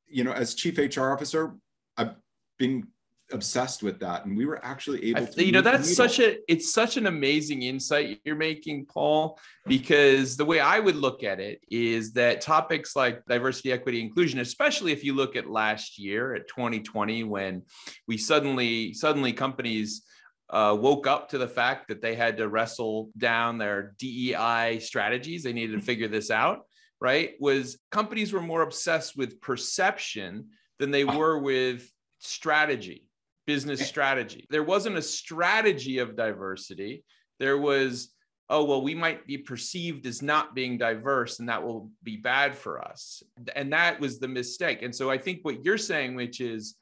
you 0.08 0.24
know, 0.24 0.34
as 0.34 0.54
chief 0.54 0.78
HR 0.78 1.12
officer, 1.12 1.56
I've 1.98 2.16
been 2.60 2.88
obsessed 3.34 3.84
with 3.84 4.00
that 4.00 4.26
and 4.26 4.38
we 4.38 4.46
were 4.46 4.64
actually 4.64 5.04
able 5.10 5.26
to 5.26 5.46
you 5.46 5.52
know 5.52 5.62
that's 5.62 5.96
such 5.96 6.20
a 6.20 6.38
it's 6.52 6.74
such 6.74 6.98
an 6.98 7.08
amazing 7.08 7.64
insight 7.64 8.20
you're 8.24 8.36
making 8.36 8.86
paul 8.86 9.40
because 9.68 10.38
the 10.38 10.46
way 10.46 10.60
i 10.60 10.80
would 10.80 10.96
look 10.96 11.24
at 11.24 11.40
it 11.40 11.62
is 11.70 12.14
that 12.14 12.42
topics 12.42 12.96
like 12.96 13.26
diversity 13.26 13.72
equity 13.72 14.02
inclusion 14.02 14.40
especially 14.40 14.92
if 14.92 15.04
you 15.04 15.14
look 15.14 15.36
at 15.36 15.50
last 15.50 15.98
year 15.98 16.34
at 16.34 16.48
2020 16.48 17.24
when 17.24 17.62
we 18.08 18.18
suddenly 18.18 18.94
suddenly 18.94 19.34
companies 19.34 20.04
uh, 20.52 20.76
woke 20.78 21.08
up 21.08 21.30
to 21.30 21.38
the 21.38 21.48
fact 21.48 21.88
that 21.88 22.02
they 22.02 22.14
had 22.14 22.38
to 22.38 22.48
wrestle 22.48 23.10
down 23.18 23.58
their 23.58 23.96
DEI 23.98 24.80
strategies. 24.82 25.44
They 25.44 25.54
needed 25.54 25.80
to 25.80 25.86
figure 25.86 26.10
this 26.10 26.30
out, 26.30 26.66
right? 27.00 27.36
Was 27.40 27.80
companies 27.90 28.34
were 28.34 28.42
more 28.42 28.62
obsessed 28.62 29.16
with 29.16 29.40
perception 29.40 30.50
than 30.78 30.92
they 30.92 31.06
were 31.06 31.40
with 31.40 31.90
strategy 32.20 33.08
business 33.54 33.82
eh. 33.82 33.86
strategy. 33.86 34.46
There 34.50 34.64
wasn't 34.64 34.98
a 34.98 35.02
strategy 35.02 35.98
of 35.98 36.16
diversity. 36.16 37.04
There 37.40 37.58
was, 37.58 38.14
oh, 38.50 38.64
well, 38.64 38.82
we 38.82 38.96
might 38.96 39.28
be 39.28 39.38
perceived 39.38 40.06
as 40.06 40.22
not 40.22 40.56
being 40.56 40.78
diverse 40.78 41.40
and 41.40 41.50
that 41.50 41.62
will 41.64 41.92
be 42.02 42.16
bad 42.16 42.56
for 42.56 42.82
us. 42.82 43.22
And 43.56 43.74
that 43.74 44.00
was 44.00 44.20
the 44.20 44.28
mistake. 44.28 44.84
And 44.84 44.96
so 44.96 45.10
I 45.10 45.18
think 45.18 45.40
what 45.42 45.66
you're 45.66 45.78
saying, 45.78 46.16
which 46.16 46.40
is 46.40 46.76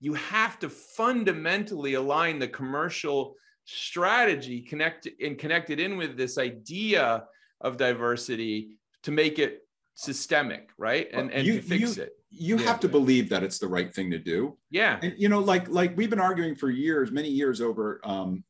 you 0.00 0.14
have 0.14 0.58
to 0.60 0.68
fundamentally 0.70 1.94
align 1.94 2.38
the 2.38 2.48
commercial 2.48 3.34
strategy 3.66 4.60
connect 4.60 5.08
and 5.22 5.38
connected 5.38 5.78
in 5.80 5.96
with 5.96 6.16
this 6.16 6.36
idea 6.38 7.24
of 7.60 7.76
diversity 7.76 8.78
to 9.02 9.10
make 9.10 9.38
it 9.38 9.60
systemic, 9.94 10.70
right? 10.78 11.08
And, 11.12 11.30
and 11.32 11.46
you, 11.46 11.60
fix 11.62 11.96
you, 11.96 12.02
it 12.04 12.12
you 12.36 12.58
yeah. 12.58 12.66
have 12.66 12.80
to 12.80 12.88
believe 12.88 13.28
that 13.28 13.42
it's 13.42 13.58
the 13.58 13.68
right 13.68 13.94
thing 13.94 14.10
to 14.10 14.18
do. 14.18 14.58
Yeah. 14.70 14.98
And, 15.02 15.14
you 15.16 15.28
know, 15.28 15.38
like, 15.38 15.68
like 15.68 15.96
we've 15.96 16.10
been 16.10 16.20
arguing 16.20 16.54
for 16.56 16.70
years, 16.70 17.10
many 17.10 17.28
years 17.28 17.60
over, 17.60 18.00
um, 18.04 18.44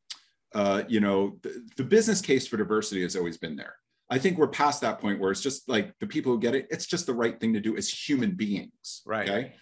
uh, 0.53 0.83
you 0.87 0.99
know, 0.99 1.37
the, 1.43 1.63
the 1.77 1.83
business 1.83 2.21
case 2.21 2.47
for 2.47 2.57
diversity 2.57 3.01
has 3.03 3.15
always 3.15 3.37
been 3.37 3.55
there. 3.55 3.75
I 4.09 4.19
think 4.19 4.37
we're 4.37 4.47
past 4.47 4.81
that 4.81 4.99
point 4.99 5.19
where 5.19 5.31
it's 5.31 5.41
just 5.41 5.67
like 5.67 5.93
the 5.99 6.07
people 6.07 6.31
who 6.31 6.39
get 6.39 6.55
it, 6.55 6.67
it's 6.69 6.85
just 6.85 7.05
the 7.05 7.13
right 7.13 7.39
thing 7.39 7.53
to 7.53 7.59
do 7.59 7.75
as 7.77 7.89
human 7.89 8.31
beings. 8.31 9.01
Right. 9.05 9.29
Okay. 9.29 9.53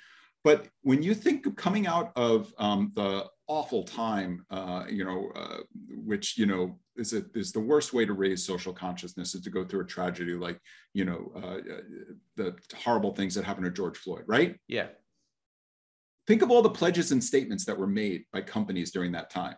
But 0.43 0.67
when 0.81 1.01
you 1.01 1.13
think 1.13 1.45
of 1.45 1.55
coming 1.55 1.88
out 1.88 2.12
of 2.15 2.53
um, 2.57 2.91
the 2.95 3.25
awful 3.47 3.83
time, 3.83 4.45
uh, 4.50 4.83
you 4.89 5.05
know, 5.05 5.31
uh, 5.35 5.59
which 5.89 6.38
you 6.38 6.45
know 6.45 6.79
is 6.97 7.13
a, 7.13 7.23
is 7.33 7.51
the 7.51 7.59
worst 7.59 7.93
way 7.93 8.05
to 8.05 8.13
raise 8.13 8.45
social 8.45 8.73
consciousness 8.73 9.35
is 9.35 9.41
to 9.41 9.50
go 9.50 9.63
through 9.63 9.81
a 9.81 9.85
tragedy 9.85 10.33
like 10.33 10.59
you 10.93 11.05
know 11.05 11.31
uh, 11.35 11.57
uh, 11.57 11.81
the 12.35 12.55
horrible 12.75 13.13
things 13.13 13.33
that 13.35 13.45
happened 13.45 13.65
to 13.65 13.71
George 13.71 13.97
Floyd, 13.97 14.23
right? 14.27 14.57
Yeah. 14.67 14.88
Think 16.27 16.41
of 16.41 16.51
all 16.51 16.62
the 16.62 16.69
pledges 16.69 17.12
and 17.12 17.23
statements 17.23 17.65
that 17.65 17.77
were 17.77 17.88
made 17.88 18.23
by 18.31 18.41
companies 18.41 18.91
during 18.91 19.12
that 19.12 19.29
time. 19.29 19.55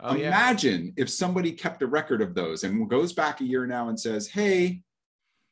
Oh, 0.00 0.14
Imagine 0.14 0.86
yeah. 0.86 1.04
if 1.04 1.10
somebody 1.10 1.52
kept 1.52 1.80
a 1.82 1.86
record 1.86 2.20
of 2.20 2.34
those 2.34 2.64
and 2.64 2.88
goes 2.88 3.12
back 3.12 3.40
a 3.40 3.44
year 3.44 3.66
now 3.66 3.88
and 3.88 3.98
says, 3.98 4.28
"Hey, 4.28 4.82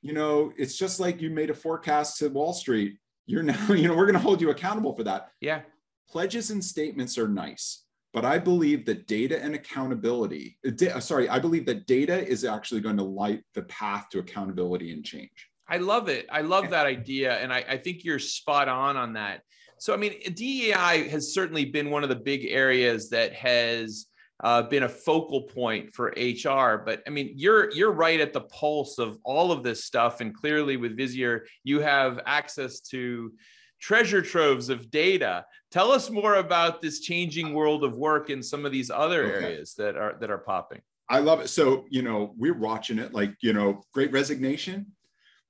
you 0.02 0.12
know, 0.14 0.52
it's 0.56 0.76
just 0.76 1.00
like 1.00 1.20
you 1.20 1.30
made 1.30 1.50
a 1.50 1.54
forecast 1.54 2.18
to 2.18 2.28
Wall 2.28 2.52
Street. 2.52 2.96
You're 3.30 3.42
now, 3.42 3.58
you 3.72 3.88
know, 3.88 3.96
we're 3.96 4.06
going 4.06 4.14
to 4.14 4.20
hold 4.20 4.40
you 4.40 4.50
accountable 4.50 4.94
for 4.94 5.04
that." 5.04 5.30
Yeah 5.40 5.62
pledges 6.10 6.50
and 6.50 6.62
statements 6.62 7.16
are 7.16 7.28
nice, 7.28 7.84
but 8.12 8.24
I 8.24 8.38
believe 8.38 8.84
that 8.86 9.06
data 9.06 9.40
and 9.40 9.54
accountability, 9.54 10.58
uh, 10.66 11.00
sorry, 11.00 11.28
I 11.28 11.38
believe 11.38 11.66
that 11.66 11.86
data 11.86 12.26
is 12.26 12.44
actually 12.44 12.80
going 12.80 12.96
to 12.96 13.04
light 13.04 13.44
the 13.54 13.62
path 13.62 14.08
to 14.10 14.18
accountability 14.18 14.92
and 14.92 15.04
change. 15.04 15.48
I 15.68 15.76
love 15.76 16.08
it. 16.08 16.26
I 16.30 16.40
love 16.40 16.70
that 16.70 16.86
idea. 16.86 17.38
And 17.38 17.52
I, 17.52 17.64
I 17.68 17.76
think 17.76 18.04
you're 18.04 18.18
spot 18.18 18.68
on 18.68 18.96
on 18.96 19.12
that. 19.12 19.42
So, 19.78 19.94
I 19.94 19.96
mean, 19.96 20.14
DEI 20.34 21.08
has 21.08 21.32
certainly 21.32 21.64
been 21.64 21.90
one 21.90 22.02
of 22.02 22.08
the 22.08 22.16
big 22.16 22.44
areas 22.46 23.08
that 23.10 23.32
has 23.34 24.06
uh, 24.42 24.62
been 24.62 24.84
a 24.84 24.88
focal 24.88 25.42
point 25.42 25.94
for 25.94 26.14
HR. 26.16 26.82
But 26.84 27.02
I 27.06 27.10
mean, 27.10 27.32
you're 27.36 27.70
you're 27.72 27.92
right 27.92 28.20
at 28.20 28.32
the 28.32 28.42
pulse 28.42 28.98
of 28.98 29.18
all 29.24 29.52
of 29.52 29.62
this 29.62 29.84
stuff, 29.84 30.20
and 30.20 30.34
clearly 30.34 30.76
with 30.76 30.96
Visier, 30.96 31.40
you 31.64 31.80
have 31.80 32.20
access 32.26 32.80
to 32.80 33.32
treasure 33.80 34.22
troves 34.22 34.68
of 34.68 34.90
data. 34.90 35.44
Tell 35.70 35.90
us 35.90 36.10
more 36.10 36.36
about 36.36 36.82
this 36.82 37.00
changing 37.00 37.54
world 37.54 37.84
of 37.84 37.96
work 37.96 38.30
in 38.30 38.42
some 38.42 38.66
of 38.66 38.72
these 38.72 38.90
other 38.90 39.24
okay. 39.24 39.46
areas 39.46 39.74
that 39.74 39.96
are 39.96 40.16
that 40.20 40.30
are 40.30 40.38
popping. 40.38 40.80
I 41.10 41.18
love 41.18 41.40
it. 41.40 41.48
So, 41.48 41.86
you 41.90 42.02
know, 42.02 42.34
we're 42.38 42.56
watching 42.56 43.00
it 43.00 43.12
like, 43.12 43.34
you 43.42 43.52
know, 43.52 43.82
great 43.92 44.12
resignation. 44.12 44.86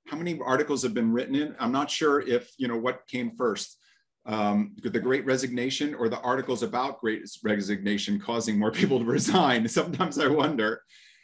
How 0.07 0.17
many 0.17 0.39
articles 0.43 0.81
have 0.81 0.95
been 0.95 1.13
written 1.13 1.35
in? 1.35 1.55
I'm 1.59 1.71
not 1.71 1.91
sure 1.91 2.19
if, 2.19 2.51
you 2.57 2.67
know, 2.67 2.77
what 2.77 3.07
came 3.07 3.35
first. 3.37 3.77
Um, 4.25 4.75
the 4.83 4.99
great 4.99 5.25
resignation 5.25 5.95
or 5.95 6.07
the 6.07 6.19
articles 6.19 6.61
about 6.61 6.99
great 6.99 7.23
resignation 7.43 8.19
causing 8.19 8.59
more 8.59 8.71
people 8.71 8.99
to 8.99 9.05
resign. 9.05 9.67
Sometimes 9.67 10.19
I 10.19 10.27
wonder. 10.27 10.81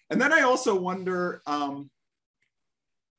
And 0.10 0.20
then 0.20 0.34
I 0.34 0.42
also 0.42 0.80
wonder, 0.80 1.42
um, 1.46 1.89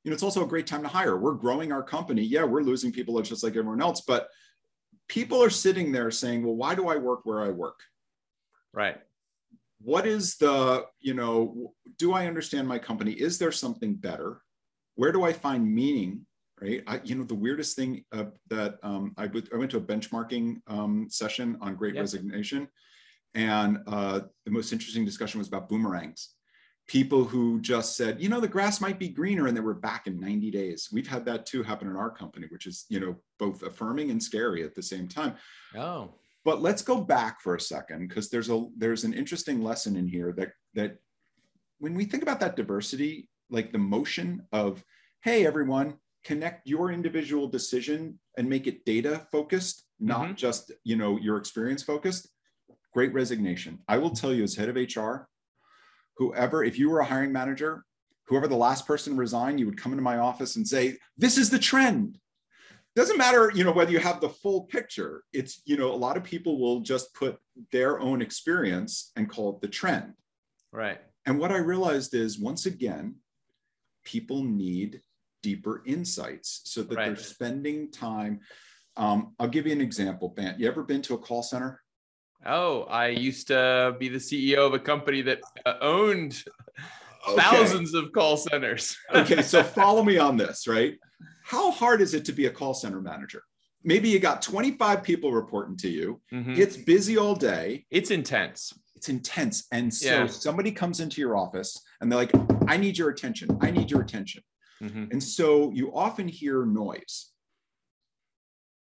you 0.03 0.11
know, 0.11 0.15
it's 0.15 0.23
also 0.23 0.45
a 0.45 0.49
great 0.49 0.67
time 0.67 0.83
to 0.83 0.89
hire. 0.89 1.17
We're 1.17 1.35
growing 1.35 1.71
our 1.71 1.83
company. 1.83 2.23
Yeah, 2.23 2.45
we're 2.45 2.63
losing 2.63 2.93
people 2.93 3.21
just 3.23 3.45
like 3.45 3.57
everyone 3.57 3.83
else, 3.83 4.01
but 4.01 4.29
people 5.09 5.43
are 5.43 5.51
sitting 5.51 5.93
there 5.93 6.11
saying, 6.11 6.45
well, 6.45 6.57
why 6.57 6.75
do 6.75 6.89
I 6.89 6.97
work 6.97 7.21
where 7.25 7.41
I 7.41 7.51
work? 7.51 7.81
Right. 8.73 8.97
What 9.81 10.07
is 10.07 10.37
the, 10.37 10.87
you 11.01 11.15
know, 11.15 11.73
do 11.99 12.13
I 12.13 12.27
understand 12.27 12.67
my 12.67 12.79
company? 12.79 13.13
Is 13.13 13.39
there 13.39 13.53
something 13.53 13.95
better? 13.95 14.43
Where 14.97 15.13
do 15.13 15.25
I 15.25 15.33
find 15.33 15.73
meaning? 15.73 16.27
Right. 16.61 16.83
I, 16.87 17.01
you 17.05 17.15
know, 17.15 17.25
the 17.25 17.35
weirdest 17.35 17.77
thing 17.77 18.05
uh, 18.13 18.25
that 18.49 18.79
um, 18.83 19.15
I, 19.17 19.27
went 19.27 19.71
to 19.71 19.77
a 19.77 19.81
benchmarking 19.81 20.61
um, 20.67 21.07
session 21.09 21.57
on 21.61 21.77
great 21.77 21.95
resignation. 21.95 22.69
And 23.35 23.79
uh, 23.87 24.21
the 24.45 24.51
most 24.51 24.73
interesting 24.73 25.05
discussion 25.05 25.39
was 25.39 25.49
about 25.49 25.69
boomerangs 25.69 26.35
people 26.89 27.23
who 27.23 27.61
just 27.61 27.97
said, 27.97 28.21
you 28.21 28.31
know, 28.31 28.41
the 28.41 28.49
grass 28.49 28.81
might 28.81 28.99
be 28.99 29.11
greener 29.11 29.47
and 29.47 29.57
they 29.57 29.61
were 29.61 29.75
back 29.75 30.07
in 30.07 30.19
90 30.19 30.51
days. 30.51 30.89
We've 30.91 31.07
had 31.07 31.25
that 31.27 31.45
too 31.45 31.63
happen 31.63 31.87
in 31.87 31.95
our 31.95 32.11
company, 32.11 32.47
which 32.49 32.67
is, 32.67 32.87
you 32.89 32.99
know, 32.99 33.17
both 33.39 33.63
affirming 33.63 34.11
and 34.11 34.23
scary 34.23 34.65
at 34.65 34.75
the 34.75 34.83
same 34.83 35.07
time. 35.07 35.35
Oh. 35.77 36.15
But 36.45 36.63
let's 36.63 36.81
go 36.81 37.03
back 37.03 37.43
for 37.43 37.55
a 37.55 37.61
second 37.61 38.09
because 38.09 38.31
there's 38.31 38.49
a 38.49 38.67
there's 38.77 39.05
an 39.05 39.13
interesting 39.13 39.63
lesson 39.63 39.97
in 39.97 40.09
here 40.09 40.33
that 40.33 40.53
that 40.75 40.97
when 41.79 41.95
we 41.95 42.07
think 42.07 42.23
about 42.23 42.41
that 42.41 42.57
diversity, 42.57 43.29
like 43.51 43.71
the 43.71 43.79
motion 43.79 44.47
of, 44.51 44.83
hey 45.23 45.45
everyone, 45.45 45.99
connect 46.29 46.69
your 46.69 46.93
individual 46.93 47.49
decision 47.49 48.19
and 48.37 48.47
make 48.47 48.67
it 48.67 48.85
data 48.85 49.27
focused, 49.33 49.87
not 49.99 50.25
mm-hmm. 50.25 50.35
just 50.35 50.71
you 50.85 50.95
know 50.95 51.17
your 51.17 51.39
experience 51.39 51.83
focused. 51.83 52.29
Great 52.93 53.15
resignation. 53.15 53.79
I 53.89 53.97
will 53.97 54.11
tell 54.11 54.35
you 54.35 54.43
as 54.43 54.55
head 54.55 54.69
of 54.69 54.77
HR, 54.77 55.27
whoever, 56.19 56.63
if 56.63 56.79
you 56.79 56.91
were 56.91 57.01
a 57.01 57.05
hiring 57.05 57.33
manager, 57.33 57.83
whoever 58.27 58.47
the 58.47 58.57
last 58.57 58.87
person 58.87 59.17
resigned, 59.17 59.59
you 59.59 59.65
would 59.65 59.81
come 59.81 59.93
into 59.93 60.03
my 60.03 60.19
office 60.19 60.57
and 60.57 60.69
say, 60.69 60.99
this 61.17 61.39
is 61.39 61.49
the 61.49 61.59
trend. 61.59 62.19
Doesn't 62.95 63.17
matter, 63.17 63.51
you 63.55 63.65
know, 63.65 63.73
whether 63.73 63.93
you 63.93 63.99
have 63.99 64.21
the 64.21 64.29
full 64.29 64.63
picture. 64.65 65.23
It's, 65.33 65.63
you 65.65 65.79
know, 65.79 65.91
a 65.95 66.03
lot 66.07 66.19
of 66.19 66.25
people 66.25 66.59
will 66.61 66.81
just 66.81 67.15
put 67.15 67.39
their 67.73 68.01
own 68.01 68.21
experience 68.21 69.13
and 69.17 69.31
call 69.31 69.55
it 69.55 69.61
the 69.63 69.69
trend. 69.69 70.13
Right. 70.73 71.01
And 71.25 71.39
what 71.39 71.53
I 71.53 71.59
realized 71.59 72.15
is 72.15 72.39
once 72.39 72.67
again, 72.67 73.17
people 74.05 74.43
need 74.43 75.01
deeper 75.43 75.83
insights 75.87 76.63
so 76.65 76.83
that 76.83 76.97
right. 76.97 77.07
they're 77.07 77.17
spending 77.17 77.91
time. 77.91 78.41
Um, 78.97 79.35
I'll 79.39 79.49
give 79.49 79.67
you 79.67 79.73
an 79.73 79.81
example, 79.81 80.29
Bant. 80.29 80.59
You 80.59 80.69
ever 80.69 80.83
been 80.83 81.03
to 81.03 81.15
a 81.15 81.19
call 81.19 81.43
center? 81.43 81.81
Oh, 82.47 82.83
I 82.85 83.09
used 83.09 83.49
to 83.49 83.97
be 83.99 84.09
the 84.09 84.19
CEO 84.19 84.67
of 84.67 84.75
a 84.75 84.79
company 84.79 85.23
that 85.23 85.41
uh, 85.67 85.75
owned 85.81 86.43
okay. 87.29 87.41
thousands 87.41 87.95
of 87.95 88.13
call 88.13 88.37
centers. 88.37 88.97
okay, 89.13 89.43
so 89.43 89.63
follow 89.81 90.03
me 90.03 90.19
on 90.19 90.37
this, 90.37 90.69
right? 90.69 90.95
How 91.45 91.71
hard 91.71 92.01
is 92.01 92.15
it 92.15 92.25
to 92.27 92.33
be 92.33 92.47
a 92.47 92.51
call 92.51 92.75
center 92.75 93.01
manager? 93.01 93.43
Maybe 93.85 94.09
you 94.09 94.19
got 94.19 94.43
25 94.43 95.03
people 95.03 95.33
reporting 95.33 95.77
to 95.79 95.89
you. 95.89 96.21
Mm-hmm. 96.33 96.55
It's 96.61 96.77
busy 96.77 97.17
all 97.17 97.35
day. 97.35 97.87
It's 97.91 98.11
intense. 98.11 98.73
It's 98.97 99.09
intense. 99.09 99.67
And 99.73 99.93
so 99.93 100.23
yeah. 100.23 100.27
somebody 100.27 100.73
comes 100.73 101.01
into 101.01 101.21
your 101.21 101.37
office 101.37 101.81
and 102.01 102.11
they're 102.11 102.19
like, 102.19 102.33
I 102.67 102.77
need 102.77 102.99
your 102.99 103.11
attention. 103.11 103.57
I 103.61 103.71
need 103.71 103.91
your 103.91 104.01
attention. 104.01 104.43
Mm-hmm. 104.83 105.07
And 105.13 105.23
so 105.23 105.73
you 105.73 105.95
often 105.95 106.29
hear 106.29 106.65
noise. 106.65 107.33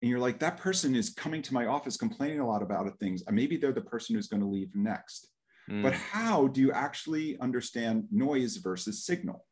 And 0.01 0.11
you're 0.11 0.19
like 0.19 0.39
that 0.39 0.57
person 0.57 0.95
is 0.95 1.09
coming 1.09 1.41
to 1.41 1.53
my 1.53 1.65
office 1.65 1.97
complaining 1.97 2.39
a 2.39 2.47
lot 2.47 2.61
about 2.61 2.87
things. 2.99 3.23
Maybe 3.31 3.57
they're 3.57 3.71
the 3.71 3.81
person 3.81 4.15
who's 4.15 4.27
going 4.27 4.41
to 4.41 4.47
leave 4.47 4.75
next. 4.75 5.29
Mm. 5.69 5.83
but 5.83 5.93
how 5.93 6.47
do 6.47 6.61
you 6.61 6.71
actually 6.71 7.37
understand 7.39 8.05
noise 8.09 8.55
versus 8.57 9.03
signal? 9.05 9.45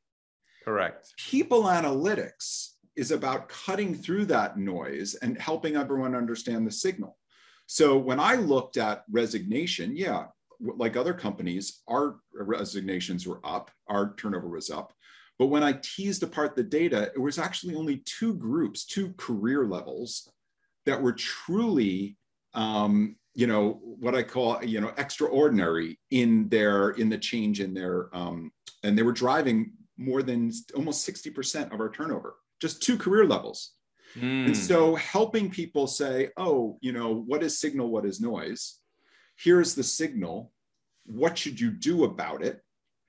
Correct. 0.63 1.13
People 1.17 1.63
analytics 1.63 2.69
is 2.95 3.11
about 3.11 3.49
cutting 3.49 3.93
through 3.93 4.25
that 4.27 4.57
noise 4.57 5.15
and 5.15 5.37
helping 5.37 5.75
everyone 5.75 6.15
understand 6.15 6.65
the 6.65 6.71
signal. 6.71 7.17
So 7.67 7.97
when 7.97 8.19
i 8.19 8.35
looked 8.35 8.77
at 8.77 9.03
resignation 9.09 9.95
yeah 9.95 10.25
like 10.59 10.95
other 10.95 11.13
companies 11.13 11.81
our 11.89 12.17
resignations 12.33 13.27
were 13.27 13.41
up 13.43 13.71
our 13.87 14.13
turnover 14.15 14.47
was 14.47 14.69
up 14.69 14.93
but 15.37 15.47
when 15.47 15.63
I 15.63 15.73
teased 15.73 16.23
apart 16.23 16.55
the 16.55 16.63
data, 16.63 17.11
it 17.13 17.19
was 17.19 17.37
actually 17.37 17.75
only 17.75 17.97
two 18.05 18.33
groups, 18.35 18.85
two 18.85 19.13
career 19.17 19.65
levels 19.65 20.29
that 20.85 21.01
were 21.01 21.13
truly 21.13 22.17
um, 22.53 23.17
you 23.35 23.47
know 23.47 23.79
what 23.83 24.15
i 24.15 24.23
call 24.23 24.63
you 24.63 24.79
know 24.81 24.93
extraordinary 24.97 25.99
in 26.09 26.47
their 26.49 26.91
in 26.91 27.09
the 27.09 27.17
change 27.17 27.59
in 27.59 27.73
their 27.73 28.09
um, 28.15 28.51
and 28.83 28.97
they 28.97 29.03
were 29.03 29.11
driving 29.11 29.73
more 29.97 30.21
than 30.21 30.51
almost 30.75 31.07
60% 31.07 31.73
of 31.73 31.79
our 31.79 31.89
turnover 31.89 32.35
just 32.61 32.81
two 32.81 32.97
career 32.97 33.25
levels. 33.25 33.71
Mm. 34.17 34.47
and 34.47 34.57
so 34.57 34.95
helping 34.95 35.49
people 35.49 35.87
say 35.87 36.29
oh 36.37 36.77
you 36.81 36.93
know 36.93 37.13
what 37.13 37.43
is 37.43 37.59
signal 37.59 37.89
what 37.89 38.05
is 38.05 38.21
noise? 38.21 38.79
Here's 39.37 39.75
the 39.75 39.83
signal. 39.83 40.53
What 41.05 41.37
should 41.37 41.59
you 41.59 41.71
do 41.71 42.05
about 42.05 42.41
it 42.41 42.61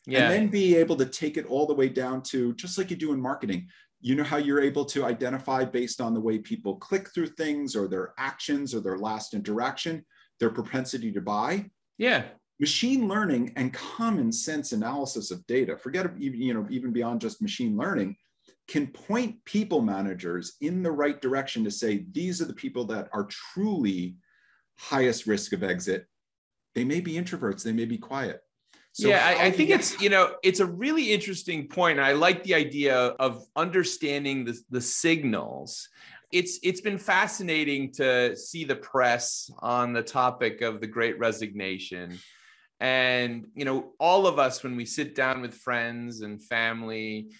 yeah. 0.07 0.25
and 0.25 0.33
then 0.33 0.49
be 0.49 0.77
able 0.77 0.97
to 0.97 1.07
take 1.07 1.37
it 1.37 1.47
all 1.47 1.67
the 1.67 1.75
way 1.75 1.89
down 1.89 2.23
to 2.23 2.55
just 2.55 2.79
like 2.79 2.91
you 2.91 2.97
do 2.97 3.13
in 3.13 3.21
marketing 3.21 3.69
you 4.01 4.15
know 4.15 4.25
how 4.25 4.37
you're 4.37 4.61
able 4.61 4.85
to 4.85 5.05
identify 5.05 5.65
based 5.65 6.01
on 6.01 6.15
the 6.15 6.21
way 6.21 6.39
people 6.39 6.77
click 6.77 7.09
through 7.13 7.29
things 7.29 7.75
or 7.75 7.89
their 7.89 8.13
actions 8.19 8.75
or 8.75 8.81
their 8.81 8.99
last 8.99 9.35
interaction 9.35 10.05
their 10.39 10.51
propensity 10.51 11.13
to 11.13 11.21
buy? 11.21 11.65
Yeah. 11.99 12.25
Machine 12.61 13.09
learning 13.09 13.53
and 13.57 13.73
common 13.73 14.33
sense 14.33 14.73
analysis 14.73 15.31
of 15.31 15.47
data 15.47 15.77
forget 15.77 16.07
even 16.19 16.41
you 16.41 16.55
know 16.55 16.67
even 16.71 16.93
beyond 16.93 17.21
just 17.21 17.43
machine 17.43 17.77
learning 17.77 18.17
can 18.69 18.87
point 18.87 19.45
people 19.45 19.81
managers 19.81 20.55
in 20.61 20.83
the 20.83 20.91
right 20.91 21.21
direction 21.21 21.63
to 21.65 21.71
say 21.71 22.07
these 22.13 22.41
are 22.41 22.47
the 22.47 22.55
people 22.55 22.85
that 22.85 23.09
are 23.13 23.29
truly 23.31 24.17
highest 24.79 25.27
risk 25.27 25.53
of 25.53 25.63
exit. 25.63 26.07
They 26.75 26.85
may 26.85 27.01
be 27.01 27.15
introverts 27.15 27.63
they 27.63 27.73
may 27.73 27.85
be 27.85 27.99
quiet 27.99 28.41
so 28.97 29.09
yeah, 29.09 29.27
I, 29.27 29.49
I, 29.49 29.51
think 29.51 29.69
it's 29.69 30.01
you 30.01 30.09
know 30.09 30.37
it's 30.43 30.61
a 30.61 30.65
really 30.65 31.13
interesting 31.13 31.69
point. 31.69 32.01
I 32.01 32.13
like 32.13 32.43
the 32.45 32.55
idea 32.55 32.97
of 32.97 33.45
understanding 33.55 34.47
the, 34.47 34.59
the 34.71 34.81
signals. 34.81 35.91
It's 36.33 36.59
it's 36.63 36.81
been 36.81 36.97
fascinating 36.97 37.93
to 37.97 38.35
see 38.35 38.65
the 38.65 38.77
press 38.77 39.51
on 39.59 39.93
the 39.93 40.03
topic 40.03 40.63
of 40.63 40.81
the 40.81 40.87
Great 40.87 41.19
Resignation, 41.19 42.19
and 42.81 43.47
you 43.55 43.67
know 43.67 43.93
all 44.01 44.27
of 44.27 44.39
us 44.39 44.63
when 44.63 44.77
we 44.77 44.87
sit 44.87 45.15
down 45.15 45.43
with 45.43 45.53
friends 45.53 46.23
and 46.23 46.43
family, 46.43 47.33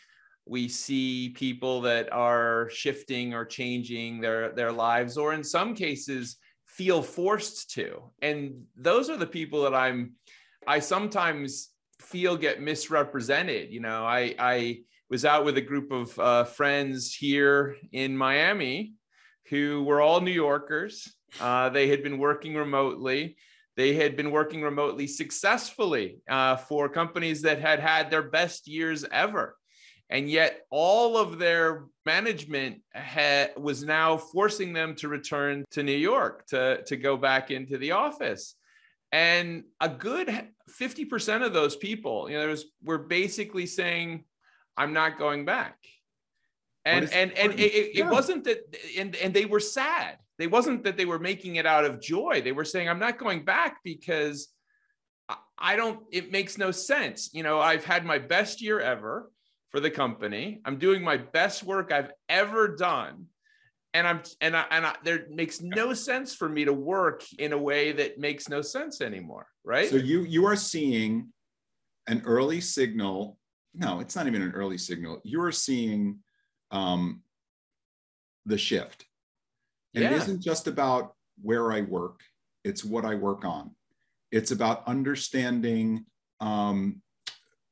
we 0.45 0.69
see 0.69 1.31
people 1.31 1.81
that 1.81 2.13
are 2.13 2.69
shifting 2.69 3.33
or 3.33 3.47
changing 3.47 4.21
their 4.21 4.53
their 4.53 4.73
lives, 4.73 5.17
or 5.17 5.33
in 5.33 5.43
some 5.43 5.75
cases 5.75 6.37
feel 6.67 7.01
forced 7.01 7.71
to, 7.71 8.03
and 8.21 8.65
those 8.77 9.09
are 9.09 9.17
the 9.17 9.27
people 9.27 9.63
that 9.63 9.75
I'm 9.75 10.17
I 10.67 10.81
sometimes 10.81 11.71
feel 12.01 12.37
get 12.37 12.61
misrepresented. 12.61 13.71
You 13.71 13.81
know, 13.81 14.05
I 14.05 14.35
I 14.39 14.81
was 15.09 15.25
out 15.25 15.45
with 15.45 15.57
a 15.57 15.63
group 15.63 15.93
of 15.93 16.19
uh, 16.19 16.45
friends 16.45 17.15
here 17.15 17.77
in 17.93 18.17
Miami 18.17 18.95
who 19.49 19.85
were 19.85 20.01
all 20.01 20.21
New 20.21 20.33
Yorkers. 20.33 21.15
Uh, 21.41 21.69
they 21.69 21.89
had 21.89 22.03
been 22.03 22.19
working 22.19 22.55
remotely. 22.55 23.37
They 23.77 23.95
had 23.95 24.17
been 24.17 24.31
working 24.31 24.63
remotely 24.63 25.07
successfully 25.07 26.19
uh, 26.29 26.57
for 26.57 26.89
companies 26.89 27.43
that 27.43 27.61
had 27.61 27.79
had 27.79 28.11
their 28.11 28.23
best 28.23 28.67
years 28.67 29.05
ever. 29.13 29.57
And 30.09 30.31
yet, 30.31 30.61
all 30.71 31.17
of 31.17 31.39
their 31.39 31.87
management 32.05 32.81
ha- 32.95 33.49
was 33.57 33.83
now 33.83 34.17
forcing 34.17 34.73
them 34.73 34.95
to 34.97 35.09
return 35.09 35.65
to 35.73 35.83
New 35.83 35.97
York 35.97 36.47
to, 36.49 36.83
to 36.85 36.97
go 36.97 37.17
back 37.17 37.51
into 37.51 37.77
the 37.77 37.93
office. 37.93 38.55
And 39.13 39.65
a 39.81 39.89
good 39.89 40.49
50% 40.71 41.45
of 41.45 41.53
those 41.53 41.77
people, 41.77 42.31
you 42.31 42.39
know, 42.39 42.49
was, 42.49 42.67
were 42.83 42.99
basically 42.99 43.67
saying, 43.67 44.25
I'm 44.77 44.93
not 44.93 45.19
going 45.19 45.45
back. 45.45 45.77
And 46.85 47.13
and 47.13 47.33
and 47.33 47.53
it, 47.55 47.61
it, 47.61 47.97
yeah. 47.97 48.07
it 48.07 48.13
wasn't 48.13 48.45
that 48.45 48.77
and, 48.97 49.17
and 49.17 49.35
they 49.35 49.45
were 49.45 49.59
sad. 49.59 50.19
They 50.39 50.47
wasn't 50.47 50.85
that 50.85 50.97
they 50.97 51.05
were 51.05 51.19
making 51.19 51.57
it 51.57 51.67
out 51.67 51.85
of 51.85 52.01
joy. 52.01 52.43
They 52.43 52.53
were 52.53 52.65
saying, 52.65 52.89
I'm 52.89 53.01
not 53.01 53.19
going 53.19 53.45
back 53.45 53.79
because 53.83 54.49
I 55.59 55.77
don't, 55.77 56.01
it 56.13 56.31
makes 56.31 56.59
no 56.59 56.71
sense. 56.71 57.31
You 57.33 57.43
know, 57.43 57.59
I've 57.61 57.85
had 57.85 58.05
my 58.05 58.19
best 58.19 58.61
year 58.61 58.79
ever 58.81 59.31
for 59.71 59.81
the 59.81 59.91
company. 59.91 60.61
I'm 60.65 60.79
doing 60.79 61.03
my 61.03 61.17
best 61.17 61.63
work 61.63 61.91
I've 61.93 62.13
ever 62.29 62.77
done 62.77 63.27
and 63.97 64.07
I'm 64.07 64.21
and 64.43 64.55
I 64.55 64.65
and 64.71 64.87
I, 64.87 64.95
there 65.05 65.27
makes 65.31 65.63
no 65.63 65.95
sense 65.95 66.35
for 66.35 66.49
me 66.51 66.67
to 66.67 66.73
work 66.73 67.25
in 67.39 67.55
a 67.55 67.59
way 67.59 67.93
that 67.93 68.19
makes 68.19 68.47
no 68.47 68.61
sense 68.61 69.01
anymore, 69.01 69.47
right? 69.65 69.89
So 69.89 69.97
you 69.97 70.23
you 70.23 70.45
are 70.45 70.57
seeing 70.57 71.33
an 72.07 72.23
early 72.27 72.61
signal. 72.61 73.39
No, 73.75 74.01
it's 74.01 74.15
not 74.15 74.27
even 74.27 74.43
an 74.43 74.53
early 74.53 74.77
signal. 74.77 75.21
You 75.25 75.43
are 75.43 75.53
seeing 75.53 76.19
um, 76.71 77.23
the 78.45 78.59
shift, 78.59 79.07
and 79.95 80.05
yeah. 80.05 80.11
it 80.11 80.17
isn't 80.17 80.43
just 80.43 80.67
about 80.67 81.15
where 81.41 81.73
I 81.73 81.81
work; 81.81 82.21
it's 82.65 82.85
what 82.85 83.07
I 83.07 83.15
work 83.15 83.47
on. 83.47 83.71
It's 84.31 84.51
about 84.51 84.87
understanding 84.87 86.05
um, 86.41 87.01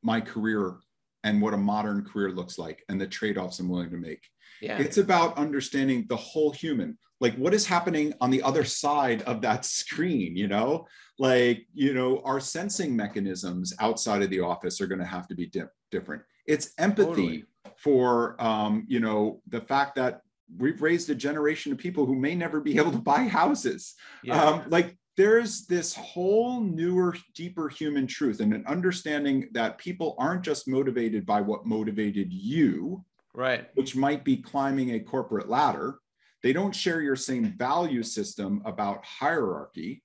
my 0.03 0.23
career 0.23 0.77
and 1.25 1.43
what 1.43 1.55
a 1.55 1.59
modern 1.59 2.05
career 2.05 2.31
looks 2.31 2.59
like, 2.59 2.85
and 2.89 3.01
the 3.01 3.07
trade-offs 3.07 3.59
I'm 3.59 3.69
willing 3.69 3.91
to 3.91 3.97
make 3.97 4.23
yeah. 4.61 4.79
It's 4.79 4.99
about 4.99 5.37
understanding 5.37 6.07
the 6.09 6.17
whole 6.17 6.51
human. 6.51 6.97
Like 7.21 7.35
what 7.37 7.55
is 7.55 7.67
happening 7.67 8.13
on 8.21 8.31
the 8.31 8.43
other 8.43 8.65
side 8.65 9.23
of 9.23 9.41
that 9.43 9.65
screen, 9.65 10.37
you 10.37 10.49
know? 10.49 10.87
Like, 11.19 11.67
you 11.75 11.95
know, 11.95 12.21
our 12.25 12.41
sensing 12.41 12.97
mechanisms 12.97 13.73
outside 13.79 14.23
of 14.23 14.31
the 14.31 14.41
office 14.41 14.81
are 14.81 14.87
going 14.87 15.01
to 15.01 15.07
have 15.07 15.29
to 15.29 15.35
be 15.35 15.47
di- 15.47 15.63
different. 15.91 16.23
It's 16.47 16.73
empathy 16.79 17.07
totally. 17.07 17.45
for 17.77 18.41
um, 18.43 18.85
you 18.89 19.01
know, 19.01 19.41
the 19.49 19.61
fact 19.61 19.95
that 19.97 20.23
we've 20.59 20.83
raised 20.83 21.09
a 21.11 21.15
generation 21.15 21.73
of 21.73 21.79
people 21.79 22.05
who 22.05 22.15
may 22.15 22.35
never 22.35 22.61
be 22.61 22.77
able 22.79 22.93
to 22.93 22.99
buy 22.99 23.25
houses. 23.25 23.95
Yeah. 24.23 24.43
Um, 24.43 24.65
like 24.69 24.97
there's 25.17 25.67
this 25.67 25.95
whole 25.95 26.61
newer, 26.61 27.17
deeper 27.35 27.69
human 27.69 28.07
truth 28.07 28.41
and 28.41 28.53
an 28.53 28.65
understanding 28.67 29.49
that 29.53 29.79
people 29.79 30.17
aren't 30.19 30.43
just 30.43 30.67
motivated 30.67 31.25
by 31.25 31.41
what 31.41 31.67
motivated 31.67 32.33
you, 32.33 33.05
right? 33.33 33.69
Which 33.75 33.95
might 33.95 34.25
be 34.25 34.37
climbing 34.37 34.95
a 34.95 35.01
corporate 35.01 35.49
ladder. 35.49 35.99
They 36.43 36.53
don't 36.53 36.75
share 36.75 37.01
your 37.01 37.17
same 37.17 37.55
value 37.57 38.03
system 38.03 38.61
about 38.65 39.05
hierarchy, 39.05 40.03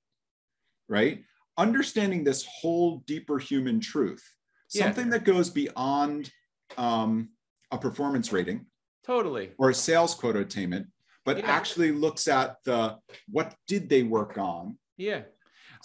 right? 0.88 1.24
Understanding 1.58 2.24
this 2.24 2.46
whole 2.46 3.04
deeper 3.08 3.40
human 3.40 3.80
truth, 3.80 4.24
something 4.68 5.08
yeah. 5.08 5.14
that 5.14 5.26
goes 5.26 5.50
beyond 5.50 6.32
um, 6.78 7.30
a 7.72 7.78
performance 7.78 8.32
rating, 8.32 8.68
totally, 9.04 9.52
or 9.58 9.72
a 9.72 9.74
sales 9.74 10.14
quota 10.14 10.40
attainment, 10.40 10.88
but 11.26 11.40
yeah. 11.40 11.48
actually 11.48 11.92
looks 11.92 12.28
at 12.28 12.58
the 12.64 12.98
what 13.28 13.56
did 13.68 13.90
they 13.90 14.04
work 14.04 14.38
on 14.38 14.78
yeah. 15.00 15.22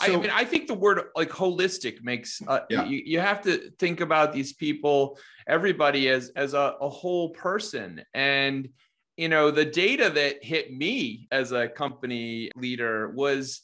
So, 0.00 0.12
I 0.12 0.16
mean, 0.16 0.30
I 0.30 0.44
think 0.44 0.66
the 0.66 0.74
word 0.74 1.00
like 1.14 1.30
holistic 1.30 2.02
makes 2.02 2.42
uh, 2.48 2.60
yeah. 2.68 2.84
you, 2.84 3.00
you 3.04 3.20
have 3.20 3.42
to 3.42 3.70
think 3.78 4.00
about 4.00 4.32
these 4.32 4.52
people, 4.52 5.18
everybody 5.46 6.08
as 6.08 6.30
as 6.34 6.52
a, 6.52 6.74
a 6.80 6.88
whole 6.88 7.30
person. 7.30 8.02
And 8.12 8.68
you 9.16 9.28
know, 9.28 9.52
the 9.52 9.64
data 9.64 10.10
that 10.10 10.42
hit 10.42 10.76
me 10.76 11.28
as 11.30 11.52
a 11.52 11.68
company 11.68 12.50
leader 12.56 13.10
was 13.10 13.62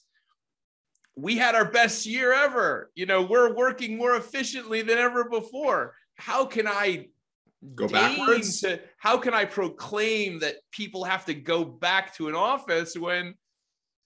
we 1.16 1.36
had 1.36 1.56
our 1.56 1.64
best 1.64 2.06
year 2.06 2.32
ever. 2.32 2.92
You 2.94 3.06
know, 3.06 3.22
we're 3.22 3.52
working 3.52 3.96
more 3.96 4.14
efficiently 4.14 4.82
than 4.82 4.98
ever 4.98 5.28
before. 5.28 5.96
How 6.14 6.44
can 6.44 6.68
I 6.68 7.08
go 7.74 7.88
backwards? 7.88 8.60
To, 8.60 8.80
how 8.98 9.18
can 9.18 9.34
I 9.34 9.46
proclaim 9.46 10.38
that 10.40 10.56
people 10.70 11.02
have 11.02 11.24
to 11.24 11.34
go 11.34 11.64
back 11.64 12.14
to 12.16 12.28
an 12.28 12.36
office 12.36 12.96
when 12.96 13.34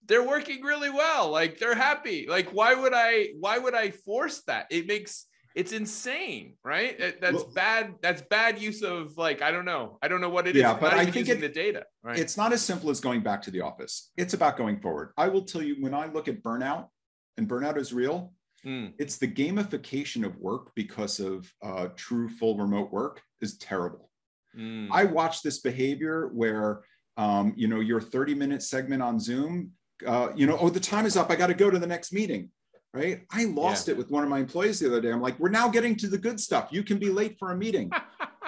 they're 0.06 0.26
working 0.26 0.62
really 0.62 0.90
well 0.90 1.30
like 1.30 1.58
they're 1.58 1.74
happy. 1.74 2.26
Like 2.28 2.50
why 2.50 2.74
would 2.74 2.92
i 2.94 3.28
why 3.38 3.58
would 3.58 3.74
i 3.74 3.90
force 3.90 4.42
that? 4.46 4.66
It 4.70 4.86
makes 4.86 5.26
it's 5.54 5.72
insane 5.72 6.54
right? 6.64 6.98
That's 7.20 7.34
well, 7.34 7.52
bad 7.54 7.94
that's 8.02 8.22
bad 8.22 8.60
use 8.60 8.82
of 8.82 9.16
like 9.16 9.42
i 9.42 9.50
don't 9.50 9.64
know. 9.64 9.98
I 10.02 10.08
don't 10.08 10.20
know 10.20 10.30
what 10.30 10.46
it 10.46 10.56
yeah, 10.56 10.74
is. 10.74 10.80
but 10.80 10.92
i 10.94 11.06
think 11.06 11.28
it, 11.28 11.40
the 11.40 11.48
data 11.48 11.84
right? 12.02 12.18
it's 12.18 12.36
not 12.36 12.52
as 12.52 12.62
simple 12.62 12.90
as 12.90 13.00
going 13.00 13.20
back 13.22 13.42
to 13.42 13.50
the 13.50 13.60
office. 13.60 14.10
It's 14.16 14.34
about 14.34 14.56
going 14.56 14.80
forward. 14.80 15.12
I 15.16 15.28
will 15.28 15.44
tell 15.44 15.62
you 15.62 15.76
when 15.80 15.94
i 15.94 16.06
look 16.06 16.28
at 16.28 16.42
burnout 16.42 16.88
and 17.36 17.48
burnout 17.48 17.76
is 17.76 17.92
real 17.92 18.32
mm. 18.64 18.92
it's 18.98 19.16
the 19.16 19.28
gamification 19.28 20.24
of 20.24 20.36
work 20.36 20.72
because 20.74 21.20
of 21.20 21.50
uh, 21.62 21.88
true 21.96 22.28
full 22.28 22.56
remote 22.56 22.92
work 22.92 23.22
is 23.40 23.56
terrible. 23.58 24.10
Mm. 24.56 24.88
i 24.92 25.04
watch 25.04 25.42
this 25.42 25.58
behavior 25.60 26.30
where 26.32 26.82
um, 27.16 27.54
you 27.56 27.68
know 27.68 27.80
your 27.80 28.00
30 28.00 28.34
minute 28.34 28.62
segment 28.62 29.02
on 29.02 29.18
zoom 29.18 29.72
uh, 30.06 30.32
you 30.34 30.46
know, 30.46 30.56
oh, 30.60 30.68
the 30.68 30.80
time 30.80 31.06
is 31.06 31.16
up. 31.16 31.30
I 31.30 31.36
got 31.36 31.48
to 31.48 31.54
go 31.54 31.70
to 31.70 31.78
the 31.78 31.86
next 31.86 32.12
meeting. 32.12 32.50
Right. 32.92 33.22
I 33.32 33.46
lost 33.46 33.88
yeah. 33.88 33.94
it 33.94 33.98
with 33.98 34.10
one 34.10 34.22
of 34.22 34.30
my 34.30 34.38
employees 34.38 34.78
the 34.78 34.86
other 34.86 35.00
day. 35.00 35.10
I'm 35.10 35.20
like, 35.20 35.38
we're 35.40 35.48
now 35.48 35.68
getting 35.68 35.96
to 35.96 36.06
the 36.06 36.18
good 36.18 36.38
stuff. 36.38 36.68
You 36.70 36.84
can 36.84 36.98
be 36.98 37.10
late 37.10 37.36
for 37.40 37.50
a 37.50 37.56
meeting. 37.56 37.90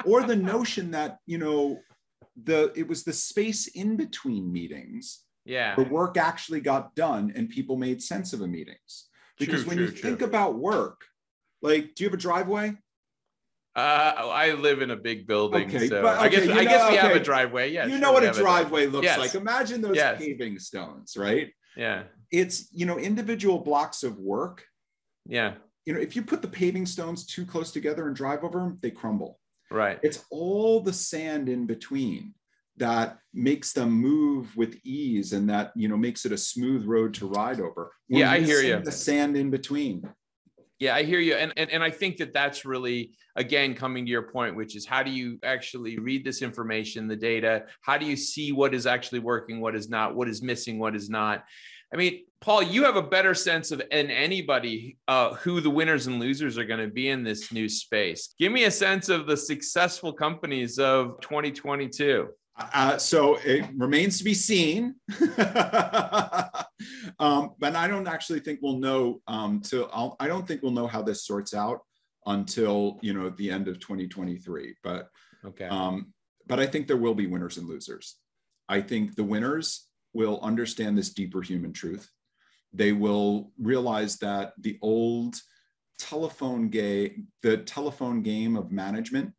or 0.05 0.23
the 0.23 0.37
notion 0.55 0.93
that, 0.93 1.19
you 1.27 1.39
know, 1.39 1.81
the 2.45 2.73
it 2.77 2.87
was 2.87 3.03
the 3.03 3.13
space 3.13 3.67
in 3.69 3.97
between 3.97 4.53
meetings. 4.53 5.25
Yeah. 5.45 5.75
The 5.75 5.83
work 5.85 6.17
actually 6.17 6.61
got 6.61 6.95
done 6.95 7.33
and 7.35 7.49
people 7.49 7.77
made 7.77 8.01
sense 8.01 8.33
of 8.33 8.39
the 8.39 8.47
meetings. 8.47 9.09
Because 9.39 9.63
true, 9.63 9.69
when 9.69 9.77
true, 9.79 9.87
you 9.87 9.93
true. 9.93 10.11
think 10.11 10.23
about 10.23 10.55
work, 10.57 11.01
like, 11.61 11.95
do 11.95 12.05
you 12.05 12.09
have 12.09 12.15
a 12.15 12.21
driveway? 12.21 12.77
Uh, 13.77 14.31
I 14.33 14.53
live 14.53 14.81
in 14.81 14.91
a 14.91 14.97
big 14.97 15.27
building, 15.27 15.69
okay, 15.69 15.89
so 15.89 16.01
but, 16.01 16.17
okay, 16.17 16.25
I 16.25 16.29
guess 16.29 16.49
I 16.49 16.65
guess 16.65 16.91
we 16.91 16.97
okay. 16.97 17.07
have 17.09 17.15
a 17.15 17.21
driveway. 17.21 17.71
Yeah, 17.71 17.85
you 17.85 17.93
sure, 17.93 18.01
know 18.01 18.13
what 18.13 18.25
a 18.25 18.31
driveway, 18.31 18.87
looks 18.87 19.05
yes. 19.05 19.19
like. 19.19 19.35
Imagine 19.35 19.83
those 19.83 19.97
yes. 19.97 20.19
paving 20.19 20.59
stones, 20.59 21.15
right? 21.15 21.53
Yeah, 21.77 22.05
it's 22.31 22.73
you 22.73 22.87
know 22.87 22.99
individual 22.99 23.59
blocks 23.59 24.03
of 24.03 24.19
work. 24.19 24.65
Yeah, 25.27 25.57
you 25.85 25.93
know 25.93 26.01
if 26.01 26.17
you 26.17 26.23
put 26.23 26.41
the 26.41 26.49
paving 26.49 26.87
stones 26.87 27.27
too 27.27 27.45
close 27.45 27.71
together 27.71 28.07
and 28.07 28.17
drive 28.17 28.45
over 28.45 28.61
them, 28.61 28.79
they 28.81 28.91
crumble. 28.91 29.39
Right. 29.71 29.99
It's 30.03 30.25
all 30.31 30.81
the 30.81 30.93
sand 30.95 31.51
in 31.51 31.67
between 31.67 32.33
that 32.79 33.19
makes 33.35 33.73
them 33.73 33.91
move 33.91 34.57
with 34.57 34.79
ease 34.85 35.33
and 35.33 35.51
that 35.51 35.73
you 35.77 35.89
know 35.89 35.97
makes 35.97 36.25
it 36.25 36.33
a 36.33 36.39
smooth 36.39 36.87
road 36.87 37.13
to 37.15 37.27
ride 37.27 37.61
over. 37.61 37.93
We're 38.09 38.21
yeah, 38.21 38.31
I 38.31 38.41
hear 38.41 38.63
you. 38.63 38.81
The 38.81 38.93
sand 38.93 39.37
in 39.37 39.51
between. 39.51 40.09
Yeah, 40.79 40.95
I 40.95 41.05
hear 41.05 41.21
you. 41.21 41.35
And, 41.35 41.53
and 41.57 41.71
and 41.71 41.83
I 41.83 41.91
think 41.91 42.19
that 42.19 42.35
that's 42.35 42.65
really 42.65 43.13
again 43.35 43.75
coming 43.75 44.05
to 44.05 44.11
your 44.11 44.31
point 44.31 44.57
which 44.57 44.77
is 44.77 44.87
how 44.87 45.03
do 45.03 45.11
you 45.11 45.39
actually 45.43 45.99
read 45.99 46.25
this 46.25 46.43
information, 46.43 47.09
the 47.09 47.17
data? 47.17 47.65
How 47.81 47.97
do 47.99 48.07
you 48.07 48.17
see 48.17 48.53
what 48.53 48.75
is 48.75 48.87
actually 48.87 49.21
working, 49.21 49.61
what 49.61 49.75
is 49.75 49.89
not, 49.89 50.15
what 50.15 50.29
is 50.29 50.43
missing, 50.43 50.79
what 50.79 50.95
is 50.95 51.09
not? 51.09 51.45
I 51.93 51.97
mean, 51.97 52.25
Paul, 52.41 52.63
you 52.63 52.85
have 52.85 52.97
a 52.97 53.03
better 53.03 53.33
sense 53.33 53.71
of 53.71 53.79
than 53.79 54.11
anybody 54.11 54.97
uh, 55.09 55.35
who 55.35 55.61
the 55.61 55.71
winners 55.71 56.09
and 56.09 56.19
losers 56.19 56.59
are 56.59 56.65
going 56.65 56.81
to 56.81 56.93
be 56.93 57.09
in 57.09 57.23
this 57.23 57.53
new 57.53 57.69
space. 57.69 58.35
Give 58.39 58.53
me 58.53 58.65
a 58.65 58.71
sense 58.71 59.09
of 59.09 59.27
the 59.27 59.37
successful 59.37 60.13
companies 60.13 60.79
of 60.79 61.21
2022. 61.21 62.29
Uh, 62.59 62.97
so 62.97 63.37
it 63.45 63.67
remains 63.77 64.19
to 64.19 64.25
be 64.25 64.35
seen. 64.35 64.95
um, 67.19 67.51
but 67.59 67.77
I 67.77 67.87
don't 67.87 68.09
actually 68.09 68.41
think 68.41 68.61
we'll 68.63 68.79
know 68.79 69.21
um, 69.29 69.61
till 69.61 69.91
I'll, 69.93 70.17
I 70.19 70.27
don't 70.27 70.49
think 70.49 70.63
we'll 70.63 70.73
know 70.73 70.87
how 70.87 71.03
this 71.03 71.27
sorts 71.27 71.53
out 71.53 71.81
until 72.25 72.99
you 73.03 73.13
know 73.13 73.29
the 73.31 73.51
end 73.51 73.69
of 73.69 73.79
2023. 73.79 74.75
But 74.83 75.09
okay. 75.45 75.67
Um, 75.67 76.15
but 76.47 76.59
I 76.59 76.67
think 76.67 76.87
there 76.87 76.97
will 76.97 77.15
be 77.15 77.27
winners 77.27 77.59
and 77.59 77.69
losers. 77.69 78.17
I 78.69 78.81
think 78.81 79.17
the 79.17 79.25
winners 79.25 79.87
will 80.15 80.41
understand 80.43 80.97
this 80.97 81.13
deeper 81.13 81.43
human 81.43 81.73
truth. 81.73 82.11
They 82.73 82.93
will 82.93 83.53
realize 83.59 84.17
that 84.19 84.53
the 84.59 84.79
old 84.81 85.37
telephone 85.99 86.69
game, 86.69 87.29
the 87.43 87.59
telephone 87.59 88.23
game 88.23 88.57
of 88.57 88.73
management, 88.73 89.33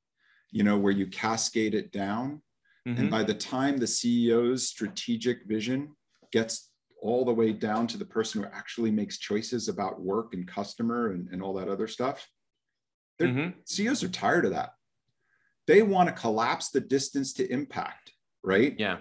you 0.51 0.63
know, 0.63 0.77
where 0.77 0.93
you 0.93 1.08
cascade 1.08 1.73
it 1.73 1.91
down 1.91 2.41
Mm-hmm. 2.88 3.02
And 3.02 3.12
by 3.12 3.23
the 3.23 3.34
time 3.34 3.78
the 3.78 3.86
CEO's 3.86 4.67
strategic 4.67 5.45
vision 5.45 5.91
gets 6.32 6.71
all 7.02 7.26
the 7.26 7.34
way 7.34 7.52
down 7.52 7.86
to 7.88 7.97
the 7.97 8.06
person 8.06 8.41
who 8.41 8.50
actually 8.52 8.91
makes 8.91 9.17
choices 9.17 9.67
about 9.67 10.02
work 10.02 10.34
and 10.34 10.47
customer 10.47 11.12
and, 11.12 11.28
and 11.32 11.43
all 11.43 11.54
that 11.56 11.67
other 11.67 11.88
stuff, 11.88 12.26
mm-hmm. 13.19 13.50
CEOs 13.65 14.04
are 14.04 14.10
tired 14.10 14.45
of 14.45 14.52
that. 14.52 14.71
They 15.67 15.82
want 15.82 16.08
to 16.08 16.15
collapse 16.15 16.69
the 16.69 16.80
distance 16.80 17.34
to 17.34 17.52
impact, 17.52 18.13
right? 18.41 18.73
Yeah. 18.80 18.97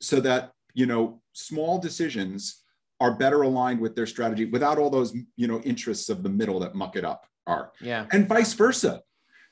So 0.00 0.20
that, 0.20 0.52
you 0.72 0.86
know, 0.86 1.20
small 1.32 1.78
decisions 1.78 2.62
are 3.00 3.16
better 3.16 3.42
aligned 3.42 3.80
with 3.80 3.96
their 3.96 4.06
strategy 4.06 4.44
without 4.44 4.78
all 4.78 4.88
those, 4.88 5.16
you 5.36 5.48
know, 5.48 5.60
interests 5.62 6.08
of 6.08 6.22
the 6.22 6.28
middle 6.28 6.60
that 6.60 6.76
muck 6.76 6.94
it 6.94 7.04
up 7.04 7.26
are. 7.46 7.72
Yeah. 7.80 8.06
And 8.12 8.28
vice 8.28 8.52
versa 8.52 9.02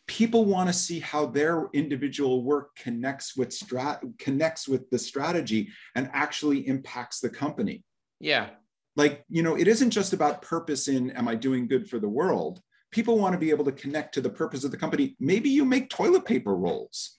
people 0.09 0.47
want 0.47 0.69
to 0.69 0.73
see 0.73 0.99
how 0.99 1.27
their 1.27 1.69
individual 1.73 2.43
work 2.43 2.75
connects 2.75 3.37
with 3.37 3.51
strat 3.51 4.01
connects 4.19 4.67
with 4.67 4.91
the 4.91 4.99
strategy 4.99 5.69
and 5.95 6.11
actually 6.13 6.67
impacts 6.67 7.21
the 7.21 7.29
company. 7.29 7.85
Yeah. 8.19 8.49
Like 8.97 9.25
you 9.29 9.45
know 9.45 9.57
it 9.57 9.69
isn't 9.69 9.91
just 9.91 10.13
about 10.13 10.43
purpose 10.43 10.89
in 10.89 11.13
am 11.13 11.29
i 11.29 11.37
doing 11.37 11.69
good 11.69 11.89
for 11.89 12.01
the 12.01 12.09
world? 12.09 12.61
People 12.91 13.19
want 13.19 13.35
to 13.35 13.39
be 13.39 13.51
able 13.51 13.67
to 13.67 13.73
connect 13.73 14.15
to 14.15 14.23
the 14.23 14.31
purpose 14.31 14.65
of 14.65 14.71
the 14.71 14.79
company. 14.79 15.15
Maybe 15.21 15.51
you 15.51 15.65
make 15.65 15.91
toilet 15.91 16.25
paper 16.25 16.57
rolls 16.57 17.18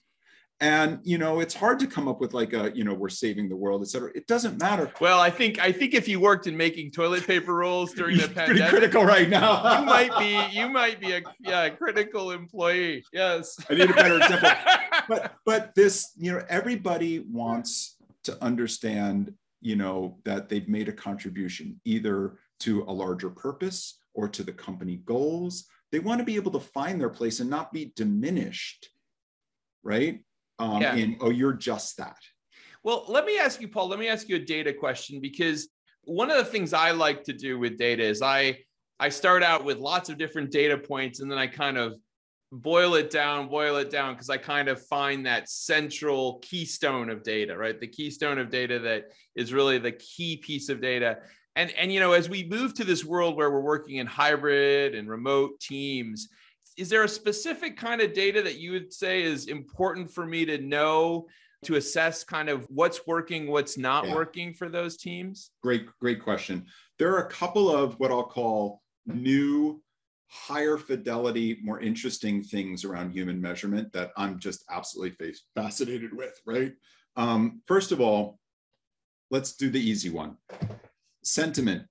and 0.60 1.00
you 1.02 1.16
know 1.16 1.40
it's 1.40 1.54
hard 1.54 1.78
to 1.78 1.86
come 1.86 2.06
up 2.06 2.20
with 2.20 2.34
like 2.34 2.52
a 2.52 2.70
you 2.74 2.84
know 2.84 2.92
we're 2.92 3.08
saving 3.08 3.48
the 3.48 3.56
world 3.56 3.82
etc 3.82 4.10
it 4.14 4.26
doesn't 4.26 4.60
matter. 4.60 4.92
Well 5.00 5.20
i 5.20 5.30
think 5.30 5.58
i 5.58 5.72
think 5.72 5.94
if 5.94 6.06
you 6.06 6.20
worked 6.20 6.46
in 6.46 6.56
making 6.56 6.92
toilet 6.92 7.26
paper 7.26 7.54
rolls 7.54 7.92
during 7.94 8.18
the 8.18 8.28
pandemic 8.28 8.46
pretty 8.46 8.68
critical 8.68 9.04
right 9.04 9.28
now. 9.28 9.80
you 9.80 9.86
might 9.86 10.18
be 10.18 10.46
you 10.58 10.68
might 10.68 11.00
be 11.00 11.12
a 11.12 11.22
yeah 11.40 11.68
critical 11.70 12.30
employee. 12.30 13.04
Yes. 13.12 13.58
I 13.68 13.74
need 13.74 13.90
a 13.90 13.94
better 13.94 14.16
example. 14.18 14.50
But 15.08 15.34
but 15.44 15.74
this 15.74 16.12
you 16.16 16.30
know 16.30 16.44
everybody 16.48 17.20
wants 17.20 17.96
to 18.24 18.42
understand 18.44 19.32
you 19.60 19.76
know 19.76 20.18
that 20.24 20.48
they've 20.48 20.68
made 20.68 20.88
a 20.88 20.92
contribution 20.92 21.80
either 21.84 22.36
to 22.60 22.84
a 22.86 22.92
larger 22.92 23.30
purpose 23.30 23.98
or 24.14 24.28
to 24.28 24.42
the 24.42 24.52
company 24.52 25.00
goals. 25.04 25.64
They 25.90 25.98
want 25.98 26.20
to 26.20 26.24
be 26.24 26.36
able 26.36 26.52
to 26.52 26.60
find 26.60 27.00
their 27.00 27.08
place 27.08 27.40
and 27.40 27.50
not 27.50 27.72
be 27.72 27.92
diminished 27.96 28.90
right 29.82 30.20
um, 30.60 30.82
yeah. 30.82 30.94
in, 30.94 31.16
oh, 31.20 31.30
you're 31.30 31.54
just 31.54 31.96
that. 31.96 32.18
Well, 32.84 33.04
let 33.08 33.24
me 33.24 33.38
ask 33.38 33.60
you, 33.60 33.68
Paul, 33.68 33.88
let 33.88 33.98
me 33.98 34.08
ask 34.08 34.28
you 34.28 34.36
a 34.36 34.40
data 34.40 34.72
question 34.72 35.20
because 35.20 35.68
one 36.04 36.30
of 36.30 36.36
the 36.36 36.44
things 36.44 36.72
I 36.72 36.92
like 36.92 37.24
to 37.24 37.32
do 37.32 37.58
with 37.58 37.78
data 37.78 38.02
is 38.02 38.22
I 38.22 38.58
I 38.98 39.08
start 39.08 39.42
out 39.42 39.64
with 39.64 39.78
lots 39.78 40.10
of 40.10 40.18
different 40.18 40.50
data 40.50 40.76
points 40.76 41.20
and 41.20 41.30
then 41.30 41.38
I 41.38 41.46
kind 41.46 41.78
of 41.78 41.94
boil 42.52 42.94
it 42.94 43.10
down, 43.10 43.48
boil 43.48 43.76
it 43.76 43.90
down 43.90 44.14
because 44.14 44.28
I 44.28 44.36
kind 44.36 44.68
of 44.68 44.84
find 44.86 45.24
that 45.24 45.48
central 45.48 46.38
keystone 46.42 47.08
of 47.08 47.22
data, 47.22 47.56
right? 47.56 47.80
The 47.80 47.86
keystone 47.86 48.38
of 48.38 48.50
data 48.50 48.78
that 48.80 49.04
is 49.34 49.54
really 49.54 49.78
the 49.78 49.92
key 49.92 50.36
piece 50.36 50.68
of 50.68 50.82
data. 50.82 51.18
And 51.56 51.70
and 51.72 51.92
you 51.92 52.00
know, 52.00 52.12
as 52.12 52.28
we 52.28 52.44
move 52.44 52.74
to 52.74 52.84
this 52.84 53.04
world 53.04 53.36
where 53.36 53.50
we're 53.50 53.60
working 53.60 53.96
in 53.96 54.06
hybrid 54.06 54.94
and 54.94 55.08
remote 55.08 55.60
teams, 55.60 56.28
is 56.76 56.88
there 56.88 57.04
a 57.04 57.08
specific 57.08 57.76
kind 57.76 58.00
of 58.00 58.12
data 58.12 58.42
that 58.42 58.58
you 58.58 58.72
would 58.72 58.92
say 58.92 59.22
is 59.22 59.46
important 59.46 60.10
for 60.10 60.26
me 60.26 60.44
to 60.44 60.58
know 60.58 61.26
to 61.64 61.76
assess 61.76 62.24
kind 62.24 62.48
of 62.48 62.66
what's 62.70 63.06
working, 63.06 63.46
what's 63.46 63.76
not 63.76 64.06
yeah. 64.06 64.14
working 64.14 64.54
for 64.54 64.68
those 64.68 64.96
teams? 64.96 65.50
Great, 65.62 65.86
great 66.00 66.22
question. 66.22 66.66
there 66.98 67.12
are 67.14 67.26
a 67.26 67.30
couple 67.30 67.74
of 67.74 67.98
what 67.98 68.10
I'll 68.10 68.22
call 68.22 68.82
new, 69.06 69.82
higher 70.28 70.78
fidelity, 70.78 71.58
more 71.62 71.80
interesting 71.80 72.42
things 72.42 72.84
around 72.84 73.12
human 73.12 73.40
measurement 73.40 73.92
that 73.92 74.12
I'm 74.16 74.38
just 74.38 74.64
absolutely 74.70 75.34
fascinated 75.54 76.16
with, 76.16 76.40
right? 76.46 76.72
Um, 77.16 77.60
first 77.66 77.92
of 77.92 78.00
all, 78.00 78.38
let's 79.30 79.54
do 79.54 79.70
the 79.70 79.80
easy 79.80 80.10
one 80.10 80.36
sentiment 81.22 81.84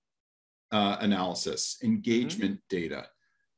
uh, 0.72 0.98
analysis, 1.00 1.78
engagement 1.84 2.56
mm-hmm. 2.56 2.76
data. 2.76 3.06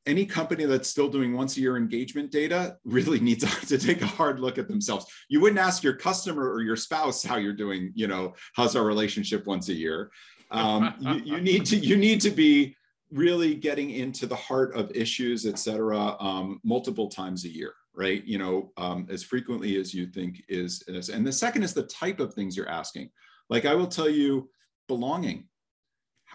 Any 0.06 0.26
company 0.26 0.64
that's 0.64 0.88
still 0.88 1.08
doing 1.08 1.32
once 1.32 1.56
a 1.56 1.60
year 1.60 1.76
engagement 1.76 2.30
data 2.30 2.76
really 2.84 3.20
needs 3.28 3.44
to 3.68 3.78
take 3.78 4.02
a 4.02 4.06
hard 4.06 4.40
look 4.40 4.58
at 4.58 4.68
themselves. 4.68 5.06
You 5.28 5.40
wouldn't 5.40 5.60
ask 5.60 5.82
your 5.82 5.96
customer 5.96 6.50
or 6.50 6.62
your 6.62 6.76
spouse 6.76 7.22
how 7.22 7.36
you're 7.36 7.52
doing, 7.52 7.92
you 7.94 8.08
know, 8.08 8.34
how's 8.54 8.76
our 8.76 8.84
relationship 8.84 9.46
once 9.46 9.68
a 9.68 9.74
year. 9.74 10.10
Um, 10.50 10.94
you, 11.00 11.14
you, 11.36 11.40
need 11.40 11.66
to 11.66 11.76
you 11.76 11.96
need 11.96 12.20
to 12.22 12.30
be 12.30 12.76
really 13.10 13.54
getting 13.54 13.90
into 13.90 14.26
the 14.26 14.36
heart 14.36 14.74
of 14.74 14.90
issues, 14.94 15.46
et 15.46 15.58
cetera, 15.58 16.16
um, 16.18 16.60
multiple 16.64 17.08
times 17.08 17.44
a 17.44 17.48
year, 17.48 17.74
right? 17.94 18.24
You 18.24 18.38
know, 18.38 18.72
um, 18.76 19.06
as 19.10 19.22
frequently 19.22 19.78
as 19.78 19.92
you 19.92 20.06
think 20.06 20.42
is, 20.48 20.82
is. 20.88 21.10
And 21.10 21.26
the 21.26 21.32
second 21.32 21.62
is 21.62 21.74
the 21.74 21.84
type 21.84 22.20
of 22.20 22.34
things 22.34 22.56
you're 22.56 22.68
asking. 22.68 23.10
Like 23.50 23.66
I 23.66 23.74
will 23.74 23.86
tell 23.86 24.08
you, 24.08 24.48
belonging. 24.88 25.44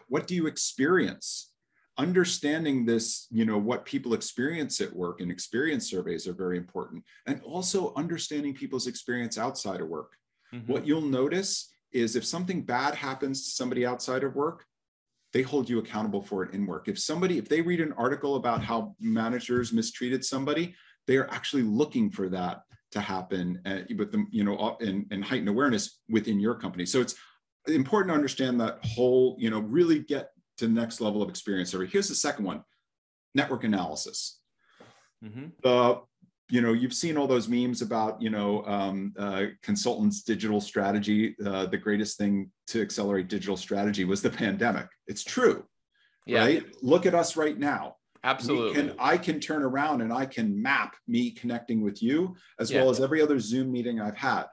What 0.07 0.27
do 0.27 0.35
you 0.35 0.47
experience? 0.47 1.51
Understanding 1.97 2.85
this, 2.85 3.27
you 3.31 3.45
know, 3.45 3.57
what 3.57 3.85
people 3.85 4.13
experience 4.13 4.81
at 4.81 4.95
work 4.95 5.19
and 5.19 5.31
experience 5.31 5.89
surveys 5.89 6.27
are 6.27 6.33
very 6.33 6.57
important. 6.57 7.03
And 7.25 7.41
also 7.41 7.93
understanding 7.95 8.53
people's 8.53 8.87
experience 8.87 9.37
outside 9.37 9.81
of 9.81 9.87
work. 9.87 10.13
Mm-hmm. 10.53 10.71
What 10.71 10.85
you'll 10.85 11.01
notice 11.01 11.71
is 11.91 12.15
if 12.15 12.25
something 12.25 12.61
bad 12.61 12.93
happens 12.93 13.45
to 13.45 13.51
somebody 13.51 13.85
outside 13.85 14.23
of 14.23 14.35
work, 14.35 14.65
they 15.33 15.41
hold 15.41 15.69
you 15.69 15.79
accountable 15.79 16.21
for 16.21 16.43
it 16.43 16.53
in 16.53 16.65
work. 16.65 16.87
If 16.87 16.99
somebody, 16.99 17.37
if 17.37 17.49
they 17.49 17.61
read 17.61 17.81
an 17.81 17.93
article 17.93 18.35
about 18.35 18.63
how 18.63 18.95
managers 18.99 19.73
mistreated 19.73 20.23
somebody, 20.23 20.75
they 21.05 21.17
are 21.17 21.29
actually 21.31 21.63
looking 21.63 22.09
for 22.09 22.29
that 22.29 22.61
to 22.91 22.99
happen 23.01 23.59
uh, 23.65 23.79
with 23.97 24.11
them, 24.11 24.27
you 24.31 24.43
know, 24.43 24.77
and, 24.79 25.05
and 25.11 25.23
heightened 25.23 25.49
awareness 25.49 25.99
within 26.09 26.39
your 26.39 26.55
company. 26.55 26.85
So 26.85 27.01
it's 27.01 27.15
important 27.67 28.11
to 28.11 28.15
understand 28.15 28.59
that 28.61 28.79
whole, 28.83 29.35
you 29.39 29.49
know, 29.49 29.59
really 29.59 29.99
get 29.99 30.29
to 30.57 30.67
the 30.67 30.73
next 30.73 31.01
level 31.01 31.21
of 31.21 31.29
experience. 31.29 31.71
So 31.71 31.79
here's 31.85 32.09
the 32.09 32.15
second 32.15 32.45
one, 32.45 32.63
network 33.35 33.63
analysis. 33.63 34.39
Mm-hmm. 35.23 35.47
The 35.63 36.01
you 36.49 36.61
know 36.61 36.73
you've 36.73 36.93
seen 36.93 37.17
all 37.17 37.27
those 37.27 37.47
memes 37.47 37.81
about 37.81 38.21
you 38.21 38.29
know 38.29 38.63
um, 38.65 39.13
uh, 39.17 39.45
consultants 39.61 40.23
digital 40.23 40.61
strategy 40.61 41.35
uh, 41.45 41.65
the 41.65 41.77
greatest 41.77 42.17
thing 42.17 42.51
to 42.67 42.81
accelerate 42.81 43.27
digital 43.27 43.57
strategy 43.57 44.05
was 44.05 44.21
the 44.21 44.29
pandemic 44.29 44.87
it's 45.07 45.23
true 45.23 45.65
yeah. 46.25 46.39
right 46.39 46.65
look 46.81 47.05
at 47.05 47.15
us 47.15 47.35
right 47.35 47.57
now 47.57 47.95
absolutely 48.23 48.79
and 48.79 48.93
i 48.99 49.17
can 49.17 49.39
turn 49.39 49.63
around 49.63 50.01
and 50.01 50.11
i 50.11 50.25
can 50.25 50.61
map 50.61 50.95
me 51.07 51.31
connecting 51.31 51.81
with 51.81 52.01
you 52.01 52.35
as 52.59 52.71
yeah. 52.71 52.79
well 52.79 52.89
as 52.89 52.99
every 52.99 53.21
other 53.21 53.39
zoom 53.39 53.71
meeting 53.71 53.99
i've 53.99 54.17
had 54.17 54.45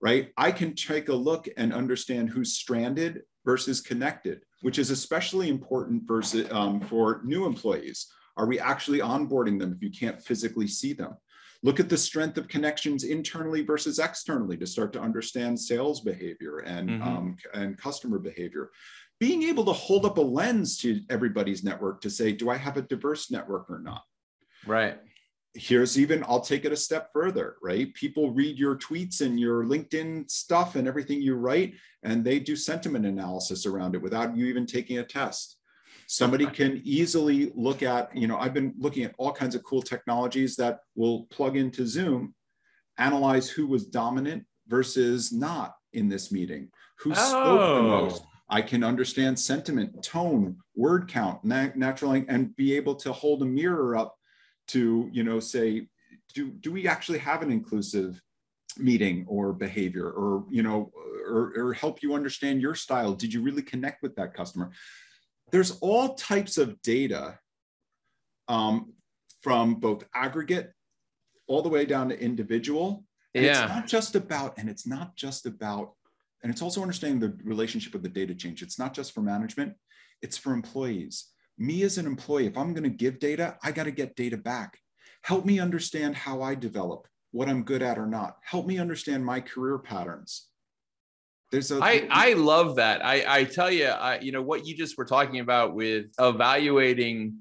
right 0.00 0.30
i 0.36 0.50
can 0.50 0.74
take 0.74 1.08
a 1.08 1.14
look 1.14 1.48
and 1.56 1.72
understand 1.72 2.30
who's 2.30 2.54
stranded 2.54 3.22
versus 3.44 3.80
connected 3.80 4.42
which 4.64 4.78
is 4.78 4.90
especially 4.90 5.48
important 5.48 6.02
versus 6.06 6.50
um, 6.50 6.80
for 6.80 7.20
new 7.24 7.46
employees 7.46 8.06
are 8.36 8.46
we 8.46 8.58
actually 8.58 8.98
onboarding 8.98 9.58
them 9.58 9.72
if 9.72 9.82
you 9.82 9.90
can't 9.90 10.22
physically 10.22 10.66
see 10.66 10.92
them 10.92 11.14
Look 11.64 11.80
at 11.80 11.88
the 11.88 11.96
strength 11.96 12.36
of 12.36 12.46
connections 12.46 13.04
internally 13.04 13.62
versus 13.62 13.98
externally 13.98 14.58
to 14.58 14.66
start 14.66 14.92
to 14.92 15.00
understand 15.00 15.58
sales 15.58 16.02
behavior 16.02 16.58
and, 16.58 16.90
mm-hmm. 16.90 17.02
um, 17.02 17.36
and 17.54 17.78
customer 17.78 18.18
behavior. 18.18 18.70
Being 19.18 19.44
able 19.44 19.64
to 19.64 19.72
hold 19.72 20.04
up 20.04 20.18
a 20.18 20.20
lens 20.20 20.76
to 20.80 21.00
everybody's 21.08 21.64
network 21.64 22.02
to 22.02 22.10
say, 22.10 22.32
do 22.32 22.50
I 22.50 22.58
have 22.58 22.76
a 22.76 22.82
diverse 22.82 23.30
network 23.30 23.70
or 23.70 23.78
not? 23.78 24.02
Right 24.66 24.98
here's 25.54 25.98
even 25.98 26.24
i'll 26.24 26.40
take 26.40 26.64
it 26.64 26.72
a 26.72 26.76
step 26.76 27.10
further 27.12 27.56
right 27.62 27.94
people 27.94 28.32
read 28.32 28.58
your 28.58 28.76
tweets 28.76 29.20
and 29.20 29.38
your 29.38 29.64
linkedin 29.64 30.28
stuff 30.28 30.74
and 30.74 30.88
everything 30.88 31.22
you 31.22 31.36
write 31.36 31.74
and 32.02 32.24
they 32.24 32.40
do 32.40 32.56
sentiment 32.56 33.06
analysis 33.06 33.64
around 33.64 33.94
it 33.94 34.02
without 34.02 34.36
you 34.36 34.46
even 34.46 34.66
taking 34.66 34.98
a 34.98 35.04
test 35.04 35.58
Somebody 36.06 36.46
can 36.46 36.80
easily 36.84 37.52
look 37.54 37.82
at, 37.82 38.14
you 38.16 38.26
know, 38.26 38.36
I've 38.36 38.54
been 38.54 38.74
looking 38.78 39.04
at 39.04 39.14
all 39.18 39.32
kinds 39.32 39.54
of 39.54 39.62
cool 39.62 39.82
technologies 39.82 40.56
that 40.56 40.80
will 40.94 41.24
plug 41.24 41.56
into 41.56 41.86
Zoom, 41.86 42.34
analyze 42.98 43.48
who 43.48 43.66
was 43.66 43.86
dominant 43.86 44.44
versus 44.68 45.32
not 45.32 45.74
in 45.92 46.08
this 46.08 46.30
meeting, 46.30 46.68
who 46.98 47.12
oh. 47.12 47.14
spoke 47.14 47.60
the 47.60 47.64
oh. 47.64 47.82
most. 47.82 48.22
I 48.50 48.60
can 48.60 48.84
understand 48.84 49.38
sentiment, 49.38 50.02
tone, 50.02 50.58
word 50.76 51.08
count, 51.08 51.42
nat- 51.44 51.76
natural, 51.76 52.12
and 52.12 52.54
be 52.56 52.76
able 52.76 52.94
to 52.96 53.12
hold 53.12 53.42
a 53.42 53.46
mirror 53.46 53.96
up 53.96 54.14
to, 54.68 55.08
you 55.12 55.24
know, 55.24 55.40
say, 55.40 55.88
do, 56.34 56.50
do 56.50 56.72
we 56.72 56.88
actually 56.88 57.18
have 57.18 57.42
an 57.42 57.50
inclusive 57.50 58.20
meeting 58.76 59.24
or 59.28 59.52
behavior 59.52 60.10
or, 60.10 60.44
you 60.50 60.62
know, 60.62 60.90
or, 61.26 61.52
or 61.56 61.72
help 61.72 62.02
you 62.02 62.14
understand 62.14 62.60
your 62.60 62.74
style? 62.74 63.14
Did 63.14 63.32
you 63.32 63.42
really 63.42 63.62
connect 63.62 64.02
with 64.02 64.16
that 64.16 64.34
customer? 64.34 64.72
there's 65.54 65.78
all 65.80 66.14
types 66.14 66.58
of 66.58 66.82
data 66.82 67.38
um, 68.48 68.92
from 69.40 69.76
both 69.76 70.02
aggregate 70.12 70.72
all 71.46 71.62
the 71.62 71.68
way 71.68 71.84
down 71.84 72.08
to 72.08 72.20
individual. 72.20 73.04
And 73.36 73.44
yeah. 73.44 73.64
it's 73.64 73.72
not 73.72 73.86
just 73.86 74.16
about, 74.16 74.58
and 74.58 74.68
it's 74.68 74.84
not 74.84 75.14
just 75.14 75.46
about, 75.46 75.92
and 76.42 76.52
it's 76.52 76.60
also 76.60 76.82
understanding 76.82 77.20
the 77.20 77.36
relationship 77.44 77.94
of 77.94 78.02
the 78.02 78.08
data 78.08 78.34
change. 78.34 78.62
It's 78.62 78.80
not 78.80 78.94
just 78.94 79.12
for 79.12 79.20
management, 79.20 79.74
it's 80.22 80.36
for 80.36 80.52
employees. 80.52 81.26
Me 81.56 81.82
as 81.82 81.98
an 81.98 82.06
employee, 82.06 82.46
if 82.46 82.56
I'm 82.56 82.74
going 82.74 82.84
to 82.84 82.90
give 82.90 83.18
data, 83.18 83.56
I 83.62 83.72
got 83.72 83.84
to 83.84 83.90
get 83.90 84.16
data 84.16 84.36
back. 84.36 84.78
Help 85.22 85.44
me 85.44 85.58
understand 85.58 86.16
how 86.16 86.42
I 86.42 86.54
develop, 86.54 87.06
what 87.30 87.48
I'm 87.48 87.62
good 87.62 87.82
at 87.82 87.98
or 87.98 88.06
not. 88.06 88.38
Help 88.44 88.66
me 88.66 88.78
understand 88.78 89.24
my 89.24 89.40
career 89.40 89.78
patterns. 89.78 90.48
There's 91.50 91.70
a 91.70 91.78
I, 91.80 92.06
I 92.10 92.32
love 92.32 92.76
that. 92.76 93.04
I, 93.04 93.24
I 93.26 93.44
tell 93.44 93.70
you, 93.70 93.86
I, 93.86 94.18
you 94.18 94.32
know, 94.32 94.42
what 94.42 94.66
you 94.66 94.76
just 94.76 94.98
were 94.98 95.04
talking 95.04 95.38
about 95.40 95.74
with 95.74 96.06
evaluating 96.18 97.36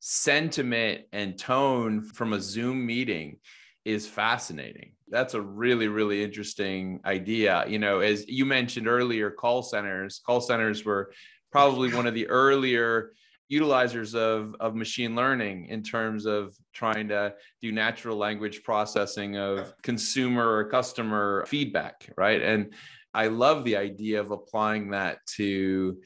sentiment 0.00 1.02
and 1.12 1.38
tone 1.38 2.02
from 2.02 2.34
a 2.34 2.40
Zoom 2.40 2.84
meeting 2.84 3.38
is 3.86 4.06
fascinating. 4.06 4.92
That's 5.08 5.34
a 5.34 5.40
really, 5.40 5.88
really 5.88 6.22
interesting 6.22 7.00
idea. 7.06 7.64
You 7.66 7.78
know, 7.78 8.00
as 8.00 8.28
you 8.28 8.44
mentioned 8.44 8.86
earlier, 8.86 9.30
call 9.30 9.62
centers, 9.62 10.20
call 10.26 10.42
centers 10.42 10.84
were 10.84 11.12
probably 11.50 11.94
one 11.94 12.06
of 12.06 12.14
the 12.14 12.28
earlier 12.28 13.12
utilizers 13.50 14.14
of, 14.14 14.54
of 14.60 14.74
machine 14.74 15.14
learning 15.14 15.66
in 15.66 15.82
terms 15.82 16.26
of 16.26 16.56
trying 16.72 17.08
to 17.08 17.34
do 17.60 17.72
natural 17.72 18.16
language 18.16 18.62
processing 18.62 19.36
of 19.36 19.74
consumer 19.82 20.56
or 20.56 20.68
customer 20.68 21.44
feedback, 21.46 22.08
right? 22.16 22.42
And 22.42 22.72
I 23.12 23.28
love 23.28 23.64
the 23.64 23.76
idea 23.76 24.20
of 24.20 24.30
applying 24.30 24.90
that 24.90 25.18
to 25.36 25.98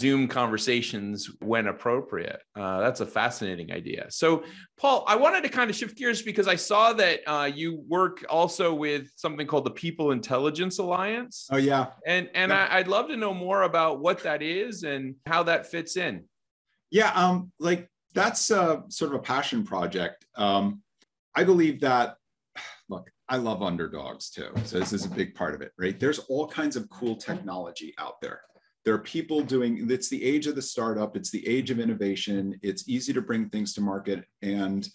Zoom 0.00 0.28
conversations 0.28 1.30
when 1.40 1.68
appropriate. 1.68 2.42
Uh, 2.54 2.80
that's 2.80 3.00
a 3.00 3.06
fascinating 3.06 3.72
idea. 3.72 4.06
So, 4.10 4.44
Paul, 4.76 5.04
I 5.06 5.16
wanted 5.16 5.42
to 5.44 5.48
kind 5.48 5.70
of 5.70 5.76
shift 5.76 5.96
gears 5.96 6.20
because 6.20 6.48
I 6.48 6.56
saw 6.56 6.92
that 6.94 7.20
uh, 7.26 7.44
you 7.44 7.82
work 7.88 8.24
also 8.28 8.74
with 8.74 9.10
something 9.16 9.46
called 9.46 9.64
the 9.64 9.70
People 9.70 10.10
Intelligence 10.10 10.78
Alliance. 10.78 11.48
Oh 11.50 11.56
yeah, 11.56 11.86
and 12.06 12.28
and 12.34 12.50
yeah. 12.50 12.68
I, 12.70 12.78
would 12.78 12.88
love 12.88 13.08
to 13.08 13.16
know 13.16 13.32
more 13.32 13.62
about 13.62 14.00
what 14.00 14.22
that 14.24 14.42
is 14.42 14.82
and 14.82 15.14
how 15.24 15.44
that 15.44 15.66
fits 15.66 15.96
in. 15.96 16.24
Yeah, 16.90 17.10
um, 17.12 17.52
like 17.58 17.88
that's 18.14 18.50
uh, 18.50 18.82
sort 18.88 19.12
of 19.12 19.20
a 19.20 19.22
passion 19.22 19.64
project. 19.64 20.24
Um, 20.36 20.82
I 21.34 21.44
believe 21.44 21.80
that 21.80 22.16
look, 22.88 23.10
I 23.28 23.36
love 23.36 23.62
underdogs 23.62 24.30
too. 24.30 24.50
So 24.64 24.78
this 24.78 24.92
is 24.92 25.04
a 25.04 25.10
big 25.10 25.34
part 25.34 25.54
of 25.54 25.60
it, 25.60 25.72
right? 25.78 25.98
There's 25.98 26.20
all 26.20 26.46
kinds 26.46 26.76
of 26.76 26.88
cool 26.90 27.16
technology 27.16 27.94
out 27.98 28.20
there. 28.20 28.40
There 28.84 28.94
are 28.94 28.98
people 28.98 29.40
doing, 29.42 29.90
it's 29.90 30.08
the 30.08 30.22
age 30.22 30.46
of 30.46 30.54
the 30.54 30.62
startup, 30.62 31.16
it's 31.16 31.30
the 31.30 31.46
age 31.46 31.72
of 31.72 31.80
innovation. 31.80 32.58
It's 32.62 32.88
easy 32.88 33.12
to 33.12 33.20
bring 33.20 33.48
things 33.48 33.74
to 33.74 33.80
market. 33.80 34.24
And, 34.42 34.88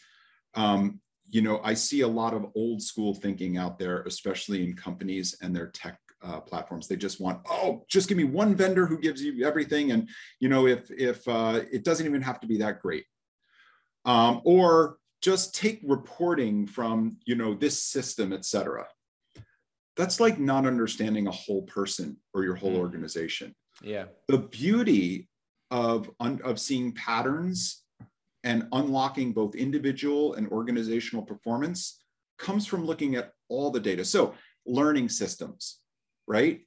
um, 0.56 1.02
you 1.30 1.42
know, 1.42 1.60
I 1.62 1.74
see 1.74 2.02
a 2.02 2.08
lot 2.08 2.34
of 2.34 2.46
old 2.56 2.82
school 2.82 3.14
thinking 3.14 3.58
out 3.58 3.78
there, 3.78 4.04
especially 4.04 4.64
in 4.64 4.76
companies 4.76 5.36
and 5.42 5.54
their 5.54 5.68
tech 5.68 6.00
uh, 6.24 6.40
platforms. 6.42 6.88
They 6.88 6.96
just 6.96 7.20
want, 7.20 7.42
oh, 7.50 7.86
just 7.90 8.08
give 8.08 8.18
me 8.18 8.24
one 8.24 8.56
vendor 8.56 8.86
who 8.86 9.00
gives 9.00 9.22
you 9.22 9.46
everything. 9.46 9.92
And, 9.92 10.10
you 10.40 10.50
know, 10.50 10.68
if, 10.68 10.90
if 10.92 11.28
uh, 11.28 11.62
it 11.72 11.84
doesn't 11.84 12.06
even 12.06 12.22
have 12.22 12.40
to 12.42 12.48
be 12.48 12.58
that 12.58 12.82
great. 12.82 13.06
Um, 14.06 14.42
or 14.46 14.98
just 15.22 15.54
take 15.54 15.80
reporting 15.84 16.66
from 16.68 17.18
you 17.26 17.36
know 17.36 17.54
this 17.54 17.82
system 17.82 18.34
et 18.34 18.44
cetera 18.44 18.86
that's 19.96 20.20
like 20.20 20.40
not 20.40 20.66
understanding 20.66 21.28
a 21.28 21.32
whole 21.32 21.62
person 21.64 22.18
or 22.34 22.44
your 22.44 22.56
whole 22.56 22.74
mm. 22.74 22.80
organization 22.80 23.56
yeah 23.84 24.06
the 24.28 24.38
beauty 24.38 25.30
of 25.70 26.10
of 26.20 26.60
seeing 26.60 26.92
patterns 26.94 27.84
and 28.44 28.68
unlocking 28.72 29.32
both 29.32 29.56
individual 29.56 30.34
and 30.34 30.48
organizational 30.50 31.24
performance 31.24 32.00
comes 32.40 32.66
from 32.66 32.86
looking 32.86 33.16
at 33.16 33.32
all 33.50 33.70
the 33.70 33.80
data 33.80 34.04
so 34.04 34.34
learning 34.66 35.08
systems 35.08 35.81
right 36.28 36.62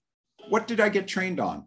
what 0.49 0.67
did 0.67 0.81
i 0.81 0.89
get 0.89 1.07
trained 1.07 1.41
on 1.41 1.65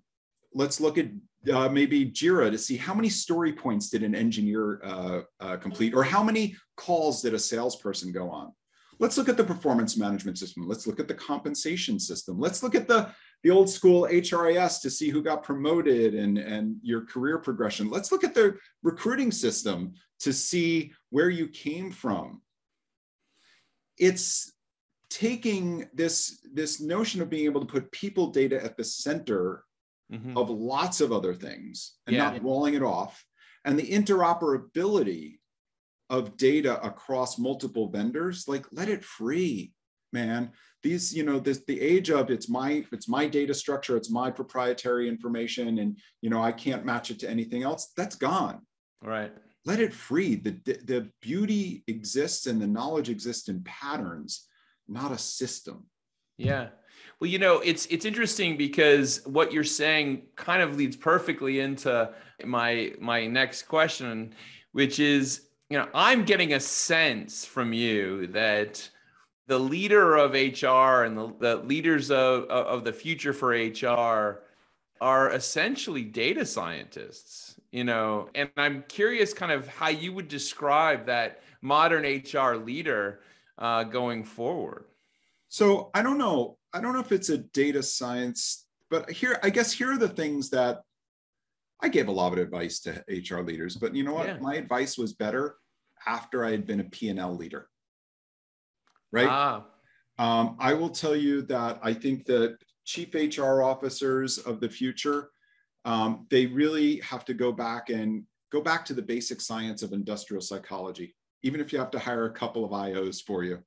let's 0.54 0.80
look 0.80 0.98
at 0.98 1.08
uh, 1.52 1.70
maybe 1.70 2.10
Jira 2.10 2.52
to 2.52 2.58
see 2.58 2.78
how 2.78 2.94
many 2.94 3.10
story 3.10 3.54
points 3.54 3.90
did 3.90 4.04
an 4.04 4.16
engineer 4.16 4.82
uh, 4.84 5.22
uh, 5.40 5.58
complete, 5.58 5.94
or 5.94 6.04
how 6.04 6.24
many 6.24 6.56
calls 6.76 7.22
did 7.22 7.34
a 7.34 7.40
salesperson 7.40 8.12
go 8.12 8.30
on. 8.30 8.52
Let's 9.00 9.18
look 9.18 9.30
at 9.30 9.38
the 9.38 9.44
performance 9.44 9.96
management 9.96 10.40
system. 10.40 10.68
Let's 10.68 10.88
look 10.88 11.00
at 11.00 11.08
the 11.08 11.14
compensation 11.14 12.00
system. 12.00 12.40
Let's 12.40 12.64
look 12.64 12.74
at 12.74 12.88
the, 12.88 13.12
the 13.44 13.52
old 13.52 13.70
school 13.70 14.08
HRIS 14.10 14.82
to 14.82 14.90
see 14.90 15.10
who 15.10 15.22
got 15.22 15.44
promoted 15.44 16.16
and, 16.16 16.38
and 16.40 16.78
your 16.82 17.06
career 17.06 17.38
progression. 17.38 17.92
Let's 17.92 18.12
look 18.12 18.24
at 18.24 18.34
the 18.34 18.58
recruiting 18.82 19.32
system 19.32 19.94
to 20.22 20.34
see 20.34 20.94
where 21.12 21.30
you 21.30 21.48
came 21.48 21.92
from. 21.92 22.42
It's 24.00 24.52
taking 25.10 25.88
this, 25.94 26.40
this 26.54 26.82
notion 26.82 27.22
of 27.22 27.30
being 27.30 27.46
able 27.46 27.62
to 27.62 27.68
put 27.68 27.92
people 27.92 28.28
data 28.28 28.64
at 28.64 28.78
the 28.78 28.84
center 28.84 29.64
mm-hmm. 30.12 30.38
of 30.38 30.50
lots 30.50 31.02
of 31.02 31.12
other 31.12 31.34
things 31.34 31.96
and 32.08 32.16
yeah. 32.16 32.32
not 32.32 32.44
rolling 32.44 32.74
it 32.74 32.84
off. 32.84 33.24
And 33.66 33.78
the 33.78 33.90
interoperability 33.90 35.40
of 36.10 36.38
data 36.38 36.82
across 36.86 37.38
multiple 37.38 37.90
vendors, 37.90 38.48
like 38.48 38.66
let 38.72 38.90
it 38.90 39.04
free, 39.04 39.74
man. 40.14 40.52
These, 40.84 41.14
you 41.14 41.24
know, 41.24 41.40
this 41.40 41.64
the 41.68 41.82
age 41.82 42.10
of 42.10 42.30
it's 42.30 42.48
my 42.48 42.86
it's 42.92 43.10
my 43.10 43.28
data 43.28 43.54
structure, 43.54 43.98
it's 43.98 44.10
my 44.10 44.32
proprietary 44.32 45.10
information, 45.10 45.80
and 45.80 46.00
you 46.22 46.30
know, 46.30 46.42
I 46.42 46.52
can't 46.52 46.86
match 46.86 47.12
it 47.12 47.20
to 47.20 47.30
anything 47.30 47.64
else. 47.64 47.92
That's 47.98 48.16
gone. 48.16 48.62
Right. 49.04 49.34
Let 49.66 49.82
it 49.82 49.94
free. 49.94 50.36
The, 50.36 50.52
the 50.64 51.10
beauty 51.22 51.84
exists 51.88 52.48
and 52.48 52.62
the 52.62 52.68
knowledge 52.68 53.10
exists 53.10 53.50
in 53.50 53.62
patterns, 53.66 54.48
not 54.88 55.12
a 55.12 55.18
system. 55.18 55.86
Yeah. 56.38 56.70
Well, 57.20 57.30
you 57.30 57.40
know, 57.40 57.60
it's 57.60 57.88
it's 57.88 58.06
interesting 58.06 58.58
because 58.58 59.26
what 59.26 59.52
you're 59.52 59.64
saying 59.64 60.24
kind 60.36 60.62
of 60.62 60.76
leads 60.76 60.96
perfectly 60.96 61.60
into 61.60 62.14
my 62.46 62.94
my 63.00 63.26
next 63.26 63.64
question, 63.64 64.36
which 64.72 65.00
is, 65.00 65.48
you 65.70 65.78
know, 65.78 65.88
I'm 65.94 66.26
getting 66.26 66.54
a 66.54 66.60
sense 66.60 67.44
from 67.44 67.74
you 67.74 68.28
that 68.28 68.88
the 69.48 69.58
leader 69.58 70.16
of 70.16 70.34
HR 70.34 71.04
and 71.04 71.18
the, 71.18 71.34
the 71.40 71.56
leaders 71.56 72.12
of, 72.12 72.44
of 72.46 72.84
the 72.84 72.94
future 72.94 73.34
for 73.34 73.50
HR 73.50 74.44
are 75.00 75.32
essentially 75.32 76.04
data 76.04 76.46
scientists, 76.46 77.56
you 77.72 77.84
know, 77.84 78.30
and 78.36 78.50
I'm 78.58 78.84
curious 78.88 79.34
kind 79.34 79.52
of 79.52 79.68
how 79.68 79.90
you 79.90 80.12
would 80.14 80.28
describe 80.28 81.06
that 81.06 81.42
modern 81.62 82.04
HR 82.04 82.56
leader 82.56 83.22
uh, 83.58 83.84
going 83.84 84.24
forward. 84.24 84.86
So 85.50 85.90
I 85.94 86.02
don't 86.02 86.18
know. 86.18 86.58
I 86.74 86.82
don't 86.82 86.94
know 86.94 87.00
if 87.00 87.12
it's 87.12 87.30
a 87.30 87.38
data 87.38 87.82
science, 87.82 88.66
but 88.90 89.10
here, 89.10 89.40
I 89.44 89.50
guess 89.50 89.72
here 89.72 89.94
are 89.94 89.98
the 89.98 90.10
things 90.10 90.50
that 90.52 90.82
I 91.82 91.90
gave 91.90 92.08
a 92.08 92.12
lot 92.12 92.34
of 92.34 92.40
advice 92.40 92.80
to 92.82 93.04
HR 93.08 93.42
leaders, 93.42 93.76
but 93.76 93.96
you 93.96 94.04
know 94.04 94.14
what? 94.14 94.28
Yeah. 94.28 94.38
My 94.40 94.56
advice 94.56 94.98
was 94.98 95.14
better 95.14 95.58
after 96.06 96.44
I 96.44 96.52
had 96.52 96.66
been 96.66 96.80
a 96.80 96.86
P&L 96.86 97.36
leader. 97.36 97.70
Right? 99.12 99.28
Ah. 99.30 99.66
Um, 100.20 100.58
I 100.60 100.74
will 100.74 100.90
tell 100.90 101.16
you 101.16 101.44
that 101.44 101.80
I 101.84 101.94
think 101.94 102.26
that 102.26 102.58
chief 102.86 103.14
HR 103.14 103.62
officers 103.62 104.40
of 104.40 104.60
the 104.60 104.70
future, 104.70 105.30
um, 105.86 106.26
they 106.30 106.48
really 106.48 106.98
have 107.02 107.24
to 107.26 107.34
go 107.34 107.52
back 107.52 107.90
and 107.90 108.24
go 108.52 108.62
back 108.62 108.84
to 108.86 108.94
the 108.94 109.02
basic 109.02 109.42
science 109.42 109.84
of 109.84 109.94
industrial 109.94 110.42
psychology, 110.42 111.16
even 111.44 111.62
if 111.62 111.72
you 111.72 111.80
have 111.80 111.92
to 111.92 112.00
hire 112.00 112.26
a 112.26 112.34
couple 112.34 112.66
of 112.66 112.72
IOs 112.72 113.22
for 113.22 113.44
you 113.44 113.60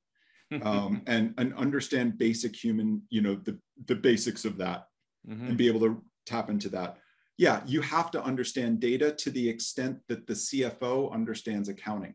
um, 0.63 1.03
and 1.07 1.35
and 1.39 1.55
understand 1.55 2.19
basic 2.19 2.57
human, 2.57 3.03
you 3.11 3.23
know, 3.23 3.35
the 3.37 3.59
the 3.87 3.95
basics 3.95 4.45
of 4.45 4.57
that, 4.59 4.87
mm-hmm. 5.29 5.49
and 5.49 5.57
be 5.57 5.69
able 5.69 5.81
to 5.81 6.03
tap 6.27 6.51
into 6.51 6.69
that. 6.69 6.99
Yeah, 7.39 7.63
you 7.67 7.81
have 7.81 8.11
to 8.11 8.23
understand 8.23 8.81
data 8.81 9.13
to 9.13 9.31
the 9.31 9.49
extent 9.49 9.99
that 10.09 10.27
the 10.27 10.35
CFO 10.35 11.13
understands 11.13 11.69
accounting. 11.69 12.15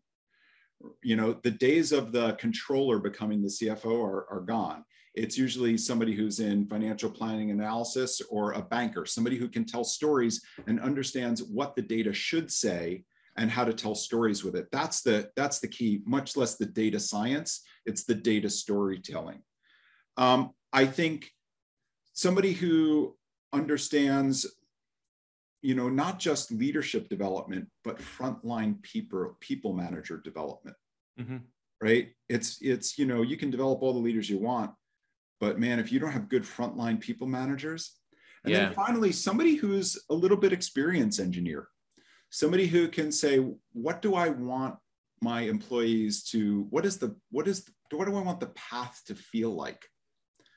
You 1.01 1.15
know, 1.15 1.39
the 1.41 1.51
days 1.51 1.91
of 1.91 2.11
the 2.11 2.33
controller 2.33 2.99
becoming 2.99 3.41
the 3.41 3.47
CFO 3.47 4.03
are, 4.03 4.27
are 4.29 4.41
gone. 4.41 4.83
It's 5.15 5.37
usually 5.37 5.77
somebody 5.77 6.13
who's 6.13 6.41
in 6.41 6.67
financial 6.67 7.09
planning 7.09 7.49
analysis 7.49 8.21
or 8.29 8.51
a 8.51 8.61
banker, 8.61 9.05
somebody 9.05 9.37
who 9.37 9.47
can 9.47 9.65
tell 9.65 9.83
stories 9.83 10.43
and 10.67 10.79
understands 10.79 11.41
what 11.41 11.75
the 11.75 11.81
data 11.81 12.13
should 12.13 12.51
say 12.51 13.05
and 13.37 13.51
how 13.51 13.65
to 13.65 13.73
tell 13.73 13.95
stories 13.95 14.43
with 14.43 14.55
it. 14.55 14.67
That's 14.71 15.01
the 15.01 15.29
that's 15.35 15.59
the 15.59 15.67
key. 15.67 16.01
Much 16.05 16.37
less 16.37 16.55
the 16.55 16.65
data 16.65 16.99
science, 16.99 17.61
it's 17.85 18.05
the 18.05 18.15
data 18.15 18.49
storytelling. 18.49 19.41
Um, 20.17 20.51
I 20.71 20.85
think 20.85 21.29
somebody 22.13 22.53
who 22.53 23.15
understands, 23.51 24.45
you 25.61 25.75
know, 25.75 25.89
not 25.89 26.19
just 26.19 26.51
leadership 26.51 27.09
development, 27.09 27.67
but 27.83 27.99
frontline 27.99 28.81
people 28.81 29.37
people 29.39 29.73
manager 29.73 30.21
development. 30.23 30.77
Mm-hmm. 31.19 31.37
Right? 31.81 32.13
It's 32.29 32.57
it's 32.61 32.97
you 32.97 33.05
know 33.05 33.21
you 33.21 33.37
can 33.37 33.51
develop 33.51 33.81
all 33.81 33.93
the 33.93 33.99
leaders 33.99 34.29
you 34.29 34.39
want, 34.39 34.71
but 35.41 35.59
man, 35.59 35.79
if 35.79 35.91
you 35.91 35.99
don't 35.99 36.11
have 36.11 36.29
good 36.29 36.43
frontline 36.43 37.01
people 37.01 37.27
managers, 37.27 37.95
and 38.45 38.53
yeah. 38.53 38.65
then 38.65 38.73
finally 38.73 39.11
somebody 39.11 39.55
who's 39.55 40.01
a 40.09 40.13
little 40.13 40.37
bit 40.37 40.53
experienced 40.53 41.19
engineer 41.19 41.67
somebody 42.29 42.67
who 42.67 42.87
can 42.87 43.11
say, 43.11 43.45
what 43.73 44.01
do 44.01 44.15
I 44.15 44.29
want 44.29 44.75
my 45.21 45.41
employees 45.41 46.23
to, 46.25 46.67
what 46.69 46.85
is 46.85 46.97
the, 46.97 47.15
what 47.31 47.47
is, 47.47 47.65
the, 47.65 47.97
what 47.97 48.05
do 48.05 48.15
I 48.15 48.21
want 48.21 48.39
the 48.39 48.47
path 48.47 49.01
to 49.07 49.15
feel 49.15 49.51
like? 49.51 49.85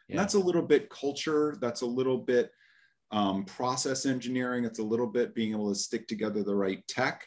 Yeah. 0.08 0.14
And 0.14 0.18
that's 0.18 0.34
a 0.34 0.40
little 0.40 0.62
bit 0.62 0.90
culture. 0.90 1.56
That's 1.60 1.82
a 1.82 1.86
little 1.86 2.18
bit 2.18 2.50
um, 3.10 3.44
process 3.44 4.06
engineering. 4.06 4.64
It's 4.64 4.80
a 4.80 4.84
little 4.84 5.06
bit 5.06 5.34
being 5.34 5.52
able 5.52 5.68
to 5.68 5.78
stick 5.78 6.08
together 6.08 6.42
the 6.42 6.54
right 6.54 6.86
tech, 6.88 7.26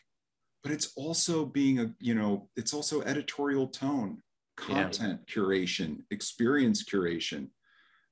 but 0.63 0.71
it's 0.71 0.91
also 0.95 1.45
being 1.45 1.79
a, 1.79 1.93
you 1.99 2.15
know, 2.15 2.49
it's 2.55 2.73
also 2.73 3.01
editorial 3.01 3.67
tone, 3.67 4.21
content 4.57 5.21
yeah. 5.27 5.33
curation, 5.33 6.03
experience 6.11 6.83
curation. 6.83 7.49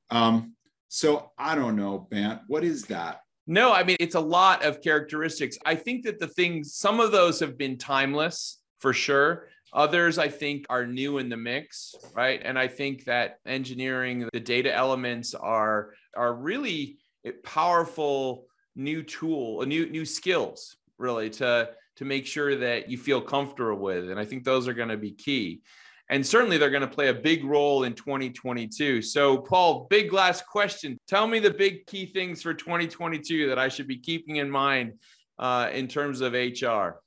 Um, 0.09 0.55
so 0.87 1.31
I 1.37 1.53
don't 1.55 1.75
know, 1.75 2.07
Bant, 2.09 2.41
what 2.47 2.63
is 2.63 2.85
that? 2.85 3.21
No, 3.49 3.73
I 3.73 3.83
mean, 3.83 3.97
it's 3.99 4.13
a 4.13 4.19
lot 4.19 4.63
of 4.63 4.79
characteristics. 4.79 5.57
I 5.65 5.73
think 5.73 6.05
that 6.05 6.19
the 6.19 6.27
things, 6.27 6.75
some 6.75 6.99
of 6.99 7.11
those 7.11 7.39
have 7.39 7.57
been 7.57 7.79
timeless 7.79 8.59
for 8.77 8.93
sure. 8.93 9.47
Others, 9.73 10.19
I 10.19 10.27
think, 10.27 10.67
are 10.69 10.85
new 10.85 11.17
in 11.17 11.29
the 11.29 11.37
mix, 11.37 11.95
right? 12.13 12.39
And 12.45 12.59
I 12.59 12.67
think 12.67 13.05
that 13.05 13.39
engineering, 13.47 14.29
the 14.31 14.39
data 14.39 14.71
elements 14.71 15.33
are 15.33 15.95
are 16.15 16.35
really 16.35 16.99
powerful 17.43 18.45
new 18.75 19.01
tool, 19.01 19.63
a 19.63 19.65
new 19.65 19.89
new 19.89 20.05
skills, 20.05 20.77
really 20.99 21.31
to 21.31 21.71
to 21.95 22.05
make 22.05 22.27
sure 22.27 22.55
that 22.55 22.87
you 22.87 22.99
feel 22.99 23.19
comfortable 23.19 23.81
with. 23.81 24.11
And 24.11 24.19
I 24.19 24.25
think 24.25 24.43
those 24.43 24.67
are 24.67 24.75
going 24.75 24.89
to 24.89 24.97
be 24.97 25.11
key 25.11 25.63
and 26.09 26.25
certainly 26.25 26.57
they're 26.57 26.71
going 26.71 26.81
to 26.81 26.87
play 26.87 27.09
a 27.09 27.13
big 27.13 27.43
role 27.43 27.83
in 27.83 27.93
2022. 27.93 29.01
So, 29.01 29.37
Paul, 29.37 29.85
big 29.89 30.11
last 30.11 30.45
question. 30.47 30.97
Tell 31.07 31.27
me 31.27 31.39
the 31.39 31.51
big 31.51 31.85
key 31.85 32.05
things 32.07 32.41
for 32.41 32.53
2022 32.53 33.47
that 33.47 33.59
I 33.59 33.67
should 33.67 33.87
be 33.87 33.97
keeping 33.97 34.37
in 34.37 34.49
mind 34.49 34.93
uh, 35.37 35.69
in 35.71 35.87
terms 35.87 36.21
of 36.21 36.33
HR. 36.33 36.99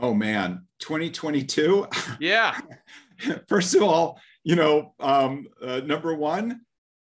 Oh 0.00 0.14
man, 0.14 0.66
2022. 0.80 1.86
Yeah. 2.20 2.58
First 3.48 3.74
of 3.74 3.82
all, 3.82 4.18
you 4.42 4.56
know, 4.56 4.94
um, 5.00 5.46
uh, 5.62 5.80
number 5.80 6.14
one, 6.14 6.62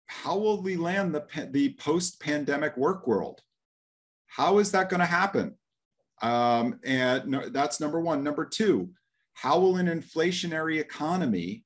how 0.07 0.37
will 0.37 0.63
we 0.63 0.77
land 0.77 1.15
the 1.15 1.25
the 1.51 1.75
post-pandemic 1.75 2.77
work 2.77 3.07
world? 3.07 3.41
How 4.27 4.59
is 4.59 4.73
that 4.73 4.89
going 4.89 5.01
to 5.01 5.07
happen? 5.07 5.55
Um, 6.21 6.79
and 6.85 7.27
no, 7.27 7.49
that's 7.49 7.81
number 7.81 8.01
one. 8.01 8.23
Number 8.23 8.45
two, 8.45 8.91
how 9.35 9.59
will 9.59 9.77
an 9.77 9.87
inflationary 9.87 10.79
economy 10.81 11.65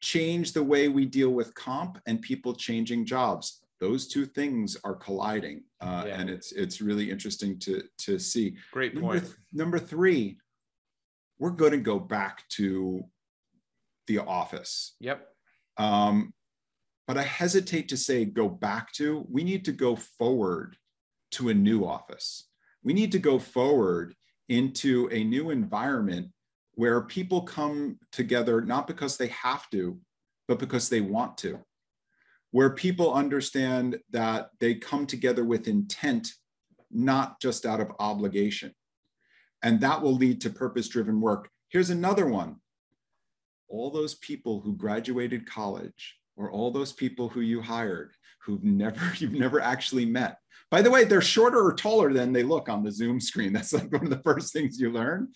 change 0.00 0.52
the 0.52 0.62
way 0.62 0.88
we 0.88 1.06
deal 1.06 1.30
with 1.30 1.54
comp 1.54 1.98
and 2.06 2.20
people 2.20 2.54
changing 2.54 3.06
jobs? 3.06 3.62
Those 3.80 4.06
two 4.06 4.26
things 4.26 4.76
are 4.84 4.94
colliding, 4.94 5.64
uh, 5.80 6.04
yeah. 6.06 6.20
and 6.20 6.30
it's 6.30 6.52
it's 6.52 6.80
really 6.80 7.10
interesting 7.10 7.58
to 7.60 7.82
to 7.98 8.18
see. 8.18 8.54
Great 8.72 8.94
point. 8.94 9.02
Number, 9.02 9.20
th- 9.20 9.38
number 9.52 9.78
three, 9.78 10.38
we're 11.38 11.50
going 11.50 11.72
to 11.72 11.78
go 11.78 11.98
back 11.98 12.48
to 12.50 13.04
the 14.06 14.18
office. 14.18 14.94
Yep. 15.00 15.26
Um, 15.78 16.32
but 17.08 17.18
I 17.18 17.22
hesitate 17.22 17.88
to 17.88 17.96
say 17.96 18.24
go 18.24 18.48
back 18.48 18.92
to. 18.92 19.26
We 19.28 19.42
need 19.42 19.64
to 19.64 19.72
go 19.72 19.96
forward 19.96 20.76
to 21.32 21.48
a 21.48 21.54
new 21.54 21.84
office. 21.84 22.48
We 22.84 22.92
need 22.92 23.12
to 23.12 23.18
go 23.18 23.38
forward 23.38 24.14
into 24.48 25.08
a 25.10 25.24
new 25.24 25.50
environment 25.50 26.28
where 26.74 27.02
people 27.02 27.42
come 27.42 27.98
together 28.12 28.60
not 28.60 28.86
because 28.86 29.16
they 29.16 29.28
have 29.28 29.68
to, 29.70 29.98
but 30.48 30.58
because 30.58 30.88
they 30.88 31.00
want 31.00 31.36
to, 31.38 31.58
where 32.50 32.70
people 32.70 33.12
understand 33.12 33.98
that 34.10 34.50
they 34.60 34.74
come 34.74 35.06
together 35.06 35.44
with 35.44 35.68
intent, 35.68 36.32
not 36.90 37.40
just 37.40 37.66
out 37.66 37.80
of 37.80 37.92
obligation. 37.98 38.74
And 39.62 39.80
that 39.80 40.02
will 40.02 40.14
lead 40.14 40.40
to 40.42 40.50
purpose 40.50 40.88
driven 40.88 41.20
work. 41.20 41.48
Here's 41.68 41.90
another 41.90 42.26
one 42.26 42.56
all 43.68 43.90
those 43.90 44.16
people 44.16 44.60
who 44.60 44.76
graduated 44.76 45.46
college 45.46 46.18
or 46.36 46.50
all 46.50 46.70
those 46.70 46.92
people 46.92 47.28
who 47.30 47.40
you 47.40 47.62
hired 47.62 48.12
who've 48.44 48.64
never 48.64 49.00
you've 49.18 49.32
never 49.32 49.60
actually 49.60 50.06
met. 50.06 50.38
By 50.70 50.82
the 50.82 50.90
way, 50.90 51.04
they're 51.04 51.20
shorter 51.20 51.64
or 51.64 51.74
taller 51.74 52.12
than 52.12 52.32
they 52.32 52.42
look 52.42 52.68
on 52.68 52.82
the 52.82 52.90
Zoom 52.90 53.20
screen. 53.20 53.52
That's 53.52 53.72
like 53.72 53.92
one 53.92 54.04
of 54.04 54.10
the 54.10 54.22
first 54.22 54.52
things 54.52 54.80
you 54.80 54.90
learn. 54.90 55.28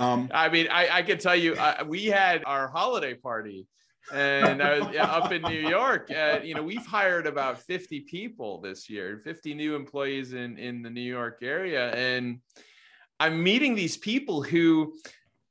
Um, 0.00 0.30
I 0.32 0.48
mean, 0.48 0.66
I, 0.70 0.88
I 0.98 1.02
can 1.02 1.18
tell 1.18 1.36
you, 1.36 1.54
uh, 1.54 1.84
we 1.86 2.06
had 2.06 2.42
our 2.46 2.68
holiday 2.68 3.14
party 3.14 3.66
and 4.12 4.62
I 4.62 4.80
was 4.80 4.96
up 4.96 5.30
in 5.30 5.42
New 5.42 5.68
York. 5.68 6.10
Uh, 6.10 6.40
you 6.42 6.54
know, 6.54 6.62
we've 6.62 6.86
hired 6.86 7.26
about 7.26 7.60
50 7.60 8.00
people 8.00 8.62
this 8.62 8.88
year, 8.88 9.20
50 9.22 9.52
new 9.52 9.76
employees 9.76 10.32
in, 10.32 10.56
in 10.58 10.82
the 10.82 10.88
New 10.88 11.02
York 11.02 11.40
area. 11.42 11.92
And 11.92 12.40
I'm 13.20 13.42
meeting 13.42 13.74
these 13.74 13.98
people 13.98 14.42
who 14.42 14.94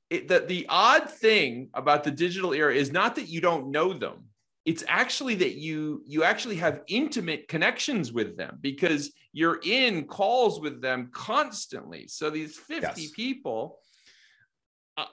it, 0.10 0.28
the, 0.28 0.39
the 0.39 0.66
odd 0.68 1.12
thing 1.12 1.70
about 1.76 2.04
the 2.04 2.10
digital 2.10 2.52
era 2.52 2.74
is 2.74 2.91
not 2.91 3.16
that 3.16 3.30
you 3.30 3.41
don't 3.41 3.70
know 3.70 3.93
them 3.93 4.24
it's 4.66 4.84
actually 4.88 5.36
that 5.36 5.56
you 5.56 6.04
you 6.06 6.24
actually 6.24 6.58
have 6.58 6.82
intimate 6.88 7.47
connections 7.47 8.12
with 8.12 8.36
them 8.38 8.58
because 8.62 9.12
you're 9.32 9.60
in 9.64 10.06
calls 10.06 10.60
with 10.60 10.82
them 10.82 11.10
constantly 11.14 12.08
so 12.08 12.30
these 12.30 12.58
50 12.58 13.02
yes. 13.02 13.12
people 13.12 13.80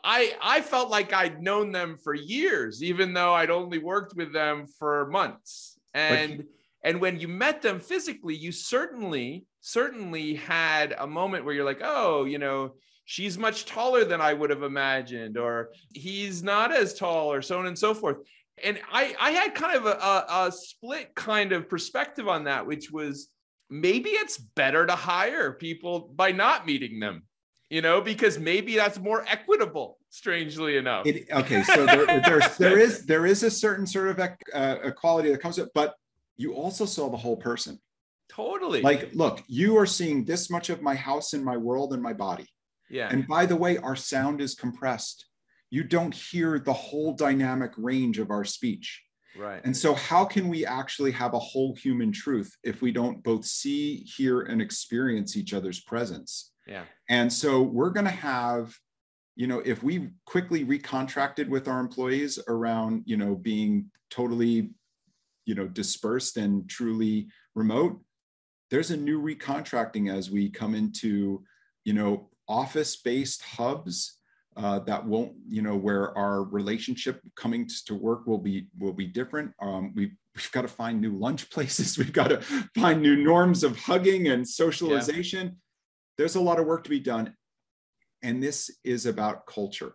i 0.04 0.34
i 0.42 0.60
felt 0.60 0.90
like 0.90 1.12
i'd 1.12 1.42
known 1.42 1.72
them 1.72 1.96
for 2.02 2.14
years 2.14 2.82
even 2.82 3.12
though 3.12 3.34
i'd 3.34 3.50
only 3.50 3.78
worked 3.78 4.14
with 4.16 4.32
them 4.32 4.66
for 4.78 5.06
months 5.08 5.78
and 5.94 6.44
and 6.84 7.00
when 7.00 7.18
you 7.18 7.28
met 7.28 7.62
them 7.62 7.80
physically 7.80 8.34
you 8.34 8.52
certainly 8.52 9.44
certainly 9.60 10.34
had 10.34 10.94
a 10.98 11.06
moment 11.06 11.44
where 11.44 11.54
you're 11.54 11.64
like 11.64 11.82
oh 11.82 12.24
you 12.24 12.38
know 12.38 12.72
she's 13.06 13.38
much 13.38 13.64
taller 13.64 14.04
than 14.04 14.20
I 14.20 14.34
would 14.34 14.50
have 14.50 14.62
imagined, 14.62 15.38
or 15.38 15.70
he's 15.94 16.42
not 16.42 16.72
as 16.72 16.92
tall, 16.92 17.32
or 17.32 17.40
so 17.40 17.58
on 17.58 17.66
and 17.66 17.78
so 17.78 17.94
forth. 17.94 18.18
And 18.62 18.78
I, 18.92 19.14
I 19.18 19.30
had 19.30 19.54
kind 19.54 19.76
of 19.76 19.86
a, 19.86 19.90
a, 19.90 20.46
a 20.46 20.52
split 20.52 21.14
kind 21.14 21.52
of 21.52 21.68
perspective 21.68 22.28
on 22.28 22.44
that, 22.44 22.66
which 22.66 22.90
was 22.90 23.28
maybe 23.70 24.10
it's 24.10 24.38
better 24.38 24.84
to 24.84 24.94
hire 24.94 25.52
people 25.52 26.12
by 26.14 26.32
not 26.32 26.66
meeting 26.66 27.00
them, 27.00 27.22
you 27.70 27.82
know, 27.82 28.00
because 28.00 28.38
maybe 28.38 28.76
that's 28.76 28.98
more 28.98 29.24
equitable. 29.28 29.98
Strangely 30.10 30.76
enough. 30.76 31.06
It, 31.06 31.26
okay, 31.30 31.62
so 31.62 31.84
there, 31.86 32.06
there's 32.20 32.56
there 32.56 32.78
is 32.78 33.04
there 33.06 33.26
is 33.26 33.42
a 33.42 33.50
certain 33.50 33.86
sort 33.86 34.08
of 34.08 34.20
uh, 34.54 34.76
equality 34.84 35.30
that 35.30 35.40
comes 35.40 35.58
with, 35.58 35.70
but 35.74 35.94
you 36.36 36.54
also 36.54 36.86
saw 36.86 37.08
the 37.08 37.16
whole 37.16 37.36
person. 37.36 37.78
Totally. 38.28 38.82
Like, 38.82 39.10
look, 39.14 39.42
you 39.46 39.78
are 39.78 39.86
seeing 39.86 40.24
this 40.24 40.50
much 40.50 40.68
of 40.68 40.82
my 40.82 40.94
house 40.94 41.32
and 41.32 41.44
my 41.44 41.56
world 41.56 41.92
and 41.92 42.02
my 42.02 42.12
body. 42.12 42.46
Yeah. 42.90 43.08
And 43.10 43.26
by 43.26 43.46
the 43.46 43.56
way, 43.56 43.78
our 43.78 43.96
sound 43.96 44.40
is 44.40 44.54
compressed 44.54 45.26
you 45.70 45.84
don't 45.84 46.14
hear 46.14 46.58
the 46.58 46.72
whole 46.72 47.12
dynamic 47.12 47.72
range 47.76 48.18
of 48.18 48.30
our 48.30 48.44
speech. 48.44 49.02
Right. 49.36 49.60
And 49.64 49.76
so, 49.76 49.94
how 49.94 50.24
can 50.24 50.48
we 50.48 50.64
actually 50.64 51.10
have 51.12 51.34
a 51.34 51.38
whole 51.38 51.74
human 51.74 52.12
truth 52.12 52.50
if 52.62 52.80
we 52.80 52.92
don't 52.92 53.22
both 53.22 53.44
see, 53.44 53.96
hear, 54.16 54.40
and 54.42 54.62
experience 54.62 55.36
each 55.36 55.52
other's 55.52 55.80
presence? 55.80 56.52
Yeah. 56.66 56.84
And 57.08 57.32
so, 57.32 57.62
we're 57.62 57.90
going 57.90 58.06
to 58.06 58.10
have, 58.10 58.74
you 59.36 59.46
know, 59.46 59.60
if 59.64 59.82
we 59.82 60.10
quickly 60.24 60.64
recontracted 60.64 61.48
with 61.48 61.68
our 61.68 61.80
employees 61.80 62.38
around, 62.48 63.02
you 63.06 63.16
know, 63.16 63.34
being 63.34 63.90
totally, 64.10 64.70
you 65.44 65.54
know, 65.54 65.68
dispersed 65.68 66.36
and 66.36 66.68
truly 66.68 67.28
remote, 67.54 68.00
there's 68.70 68.90
a 68.90 68.96
new 68.96 69.20
recontracting 69.20 70.12
as 70.12 70.30
we 70.30 70.48
come 70.48 70.74
into, 70.74 71.44
you 71.84 71.92
know, 71.92 72.28
office 72.48 72.96
based 72.96 73.42
hubs 73.42 74.18
uh, 74.56 74.78
that 74.80 75.04
won't, 75.04 75.32
you 75.48 75.62
know, 75.62 75.76
where 75.76 76.16
our 76.16 76.42
relationship 76.42 77.20
coming 77.34 77.68
to 77.86 77.94
work 77.94 78.26
will 78.26 78.38
be 78.38 78.68
will 78.78 78.92
be 78.92 79.06
different. 79.06 79.52
Um, 79.60 79.92
we 79.94 80.12
we've 80.34 80.52
got 80.52 80.62
to 80.62 80.68
find 80.68 81.00
new 81.00 81.12
lunch 81.12 81.50
places. 81.50 81.98
We've 81.98 82.12
got 82.12 82.28
to 82.28 82.40
find 82.74 83.02
new 83.02 83.16
norms 83.16 83.64
of 83.64 83.76
hugging 83.76 84.28
and 84.28 84.46
socialization. 84.46 85.46
Yeah. 85.46 85.52
There's 86.18 86.36
a 86.36 86.40
lot 86.40 86.58
of 86.58 86.66
work 86.66 86.84
to 86.84 86.90
be 86.90 87.00
done, 87.00 87.34
and 88.22 88.42
this 88.42 88.70
is 88.84 89.06
about 89.06 89.46
culture. 89.46 89.92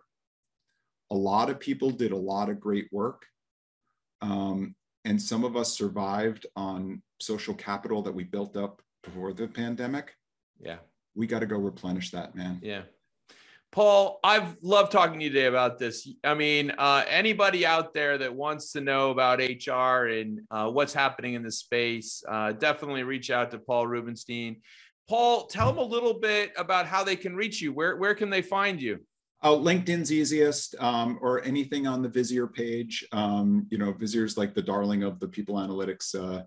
A 1.10 1.16
lot 1.16 1.50
of 1.50 1.60
people 1.60 1.90
did 1.90 2.12
a 2.12 2.16
lot 2.16 2.48
of 2.48 2.60
great 2.60 2.88
work, 2.92 3.26
um, 4.20 4.74
and 5.04 5.20
some 5.20 5.44
of 5.44 5.56
us 5.56 5.72
survived 5.72 6.46
on 6.56 7.02
social 7.20 7.54
capital 7.54 8.02
that 8.02 8.14
we 8.14 8.24
built 8.24 8.56
up 8.56 8.80
before 9.02 9.32
the 9.32 9.48
pandemic. 9.48 10.14
Yeah, 10.60 10.78
we 11.14 11.26
got 11.26 11.40
to 11.40 11.46
go 11.46 11.56
replenish 11.56 12.10
that, 12.12 12.34
man. 12.34 12.60
Yeah. 12.62 12.82
Paul, 13.72 14.20
I've 14.22 14.58
loved 14.60 14.92
talking 14.92 15.18
to 15.18 15.24
you 15.24 15.30
today 15.30 15.46
about 15.46 15.78
this. 15.78 16.06
I 16.22 16.34
mean, 16.34 16.72
uh, 16.76 17.04
anybody 17.08 17.64
out 17.64 17.94
there 17.94 18.18
that 18.18 18.34
wants 18.34 18.72
to 18.72 18.82
know 18.82 19.10
about 19.10 19.38
HR 19.38 20.08
and 20.08 20.40
uh, 20.50 20.70
what's 20.70 20.92
happening 20.92 21.32
in 21.34 21.42
the 21.42 21.50
space, 21.50 22.22
uh, 22.28 22.52
definitely 22.52 23.02
reach 23.02 23.30
out 23.30 23.50
to 23.52 23.58
Paul 23.58 23.86
Rubenstein. 23.86 24.60
Paul, 25.12 25.44
tell 25.44 25.66
them 25.66 25.76
a 25.76 25.82
little 25.82 26.14
bit 26.14 26.54
about 26.56 26.86
how 26.86 27.04
they 27.04 27.16
can 27.16 27.36
reach 27.36 27.60
you. 27.60 27.70
Where, 27.70 27.98
where 27.98 28.14
can 28.14 28.30
they 28.30 28.40
find 28.40 28.80
you? 28.80 29.00
Oh, 29.42 29.58
LinkedIn's 29.58 30.10
easiest, 30.10 30.74
um, 30.80 31.18
or 31.20 31.44
anything 31.44 31.86
on 31.86 32.00
the 32.00 32.08
Visier 32.08 32.50
page. 32.50 33.06
Um, 33.12 33.66
you 33.68 33.76
know, 33.76 33.92
Visier's 33.92 34.38
like 34.38 34.54
the 34.54 34.62
darling 34.62 35.02
of 35.02 35.20
the 35.20 35.28
people 35.28 35.56
analytics 35.56 36.14
uh, 36.14 36.44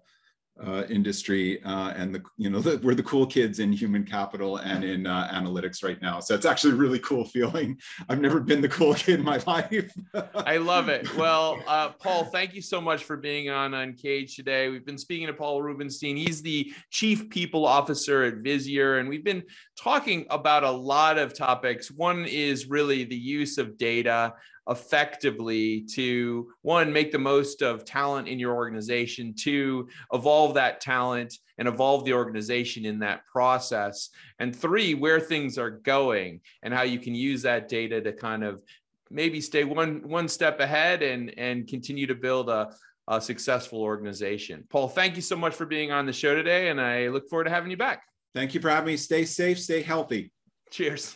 uh, 0.63 0.83
industry 0.89 1.61
uh, 1.63 1.89
and 1.95 2.15
the 2.15 2.21
you 2.37 2.49
know 2.49 2.59
the, 2.61 2.77
we're 2.79 2.95
the 2.95 3.03
cool 3.03 3.25
kids 3.25 3.59
in 3.59 3.71
human 3.71 4.03
capital 4.03 4.57
and 4.57 4.83
in 4.83 5.05
uh, 5.05 5.29
analytics 5.33 5.83
right 5.83 6.01
now. 6.01 6.19
So 6.19 6.33
it's 6.35 6.45
actually 6.45 6.73
a 6.73 6.77
really 6.77 6.99
cool 6.99 7.25
feeling. 7.25 7.77
I've 8.09 8.21
never 8.21 8.39
been 8.39 8.61
the 8.61 8.69
cool 8.69 8.93
kid 8.95 9.19
in 9.19 9.25
my 9.25 9.41
life. 9.45 9.93
I 10.35 10.57
love 10.57 10.89
it. 10.89 11.13
Well 11.15 11.61
uh, 11.67 11.89
paul 11.89 12.25
thank 12.25 12.53
you 12.53 12.61
so 12.61 12.79
much 12.79 13.03
for 13.03 13.17
being 13.17 13.49
on 13.49 13.73
uncaged 13.73 14.35
today. 14.35 14.69
We've 14.69 14.85
been 14.85 14.97
speaking 14.97 15.27
to 15.27 15.33
paul 15.33 15.61
rubenstein. 15.61 16.17
He's 16.17 16.41
the 16.41 16.73
chief 16.89 17.29
people 17.29 17.65
officer 17.65 18.23
at 18.23 18.35
visier 18.35 18.99
and 18.99 19.09
we've 19.09 19.23
been 19.23 19.43
talking 19.77 20.25
about 20.29 20.63
a 20.63 20.71
lot 20.71 21.17
of 21.17 21.33
topics. 21.33 21.91
One 21.91 22.25
is 22.25 22.67
really 22.67 23.03
the 23.03 23.15
use 23.15 23.57
of 23.57 23.77
data 23.77 24.33
effectively 24.69 25.81
to 25.81 26.51
one 26.63 26.91
make 26.91 27.11
the 27.11 27.19
most 27.19 27.61
of 27.61 27.85
talent 27.85 28.27
in 28.27 28.39
your 28.39 28.55
organization 28.55 29.33
to 29.35 29.87
evolve 30.11 30.55
that 30.55 30.81
talent 30.81 31.37
and 31.59 31.67
evolve 31.67 32.03
the 32.03 32.13
organization 32.13 32.83
in 32.83 32.99
that 32.99 33.25
process 33.27 34.09
and 34.39 34.55
three 34.55 34.95
where 34.95 35.19
things 35.19 35.57
are 35.59 35.69
going 35.69 36.41
and 36.63 36.73
how 36.73 36.81
you 36.81 36.97
can 36.97 37.13
use 37.13 37.43
that 37.43 37.69
data 37.69 38.01
to 38.01 38.11
kind 38.11 38.43
of 38.43 38.63
maybe 39.11 39.39
stay 39.39 39.63
one 39.63 40.01
one 40.07 40.27
step 40.27 40.59
ahead 40.59 41.03
and 41.03 41.37
and 41.37 41.67
continue 41.67 42.07
to 42.07 42.15
build 42.15 42.49
a, 42.49 42.73
a 43.07 43.21
successful 43.21 43.83
organization. 43.83 44.63
Paul 44.69 44.87
thank 44.87 45.15
you 45.15 45.21
so 45.21 45.35
much 45.35 45.53
for 45.53 45.67
being 45.67 45.91
on 45.91 46.07
the 46.07 46.13
show 46.13 46.33
today 46.33 46.69
and 46.69 46.81
i 46.81 47.07
look 47.07 47.29
forward 47.29 47.43
to 47.43 47.51
having 47.51 47.69
you 47.69 47.77
back 47.77 48.01
thank 48.35 48.53
you 48.53 48.61
for 48.61 48.69
having 48.69 48.87
me. 48.87 48.97
Stay 48.97 49.25
safe 49.25 49.59
stay 49.59 49.81
healthy. 49.81 50.31
Cheers 50.69 51.15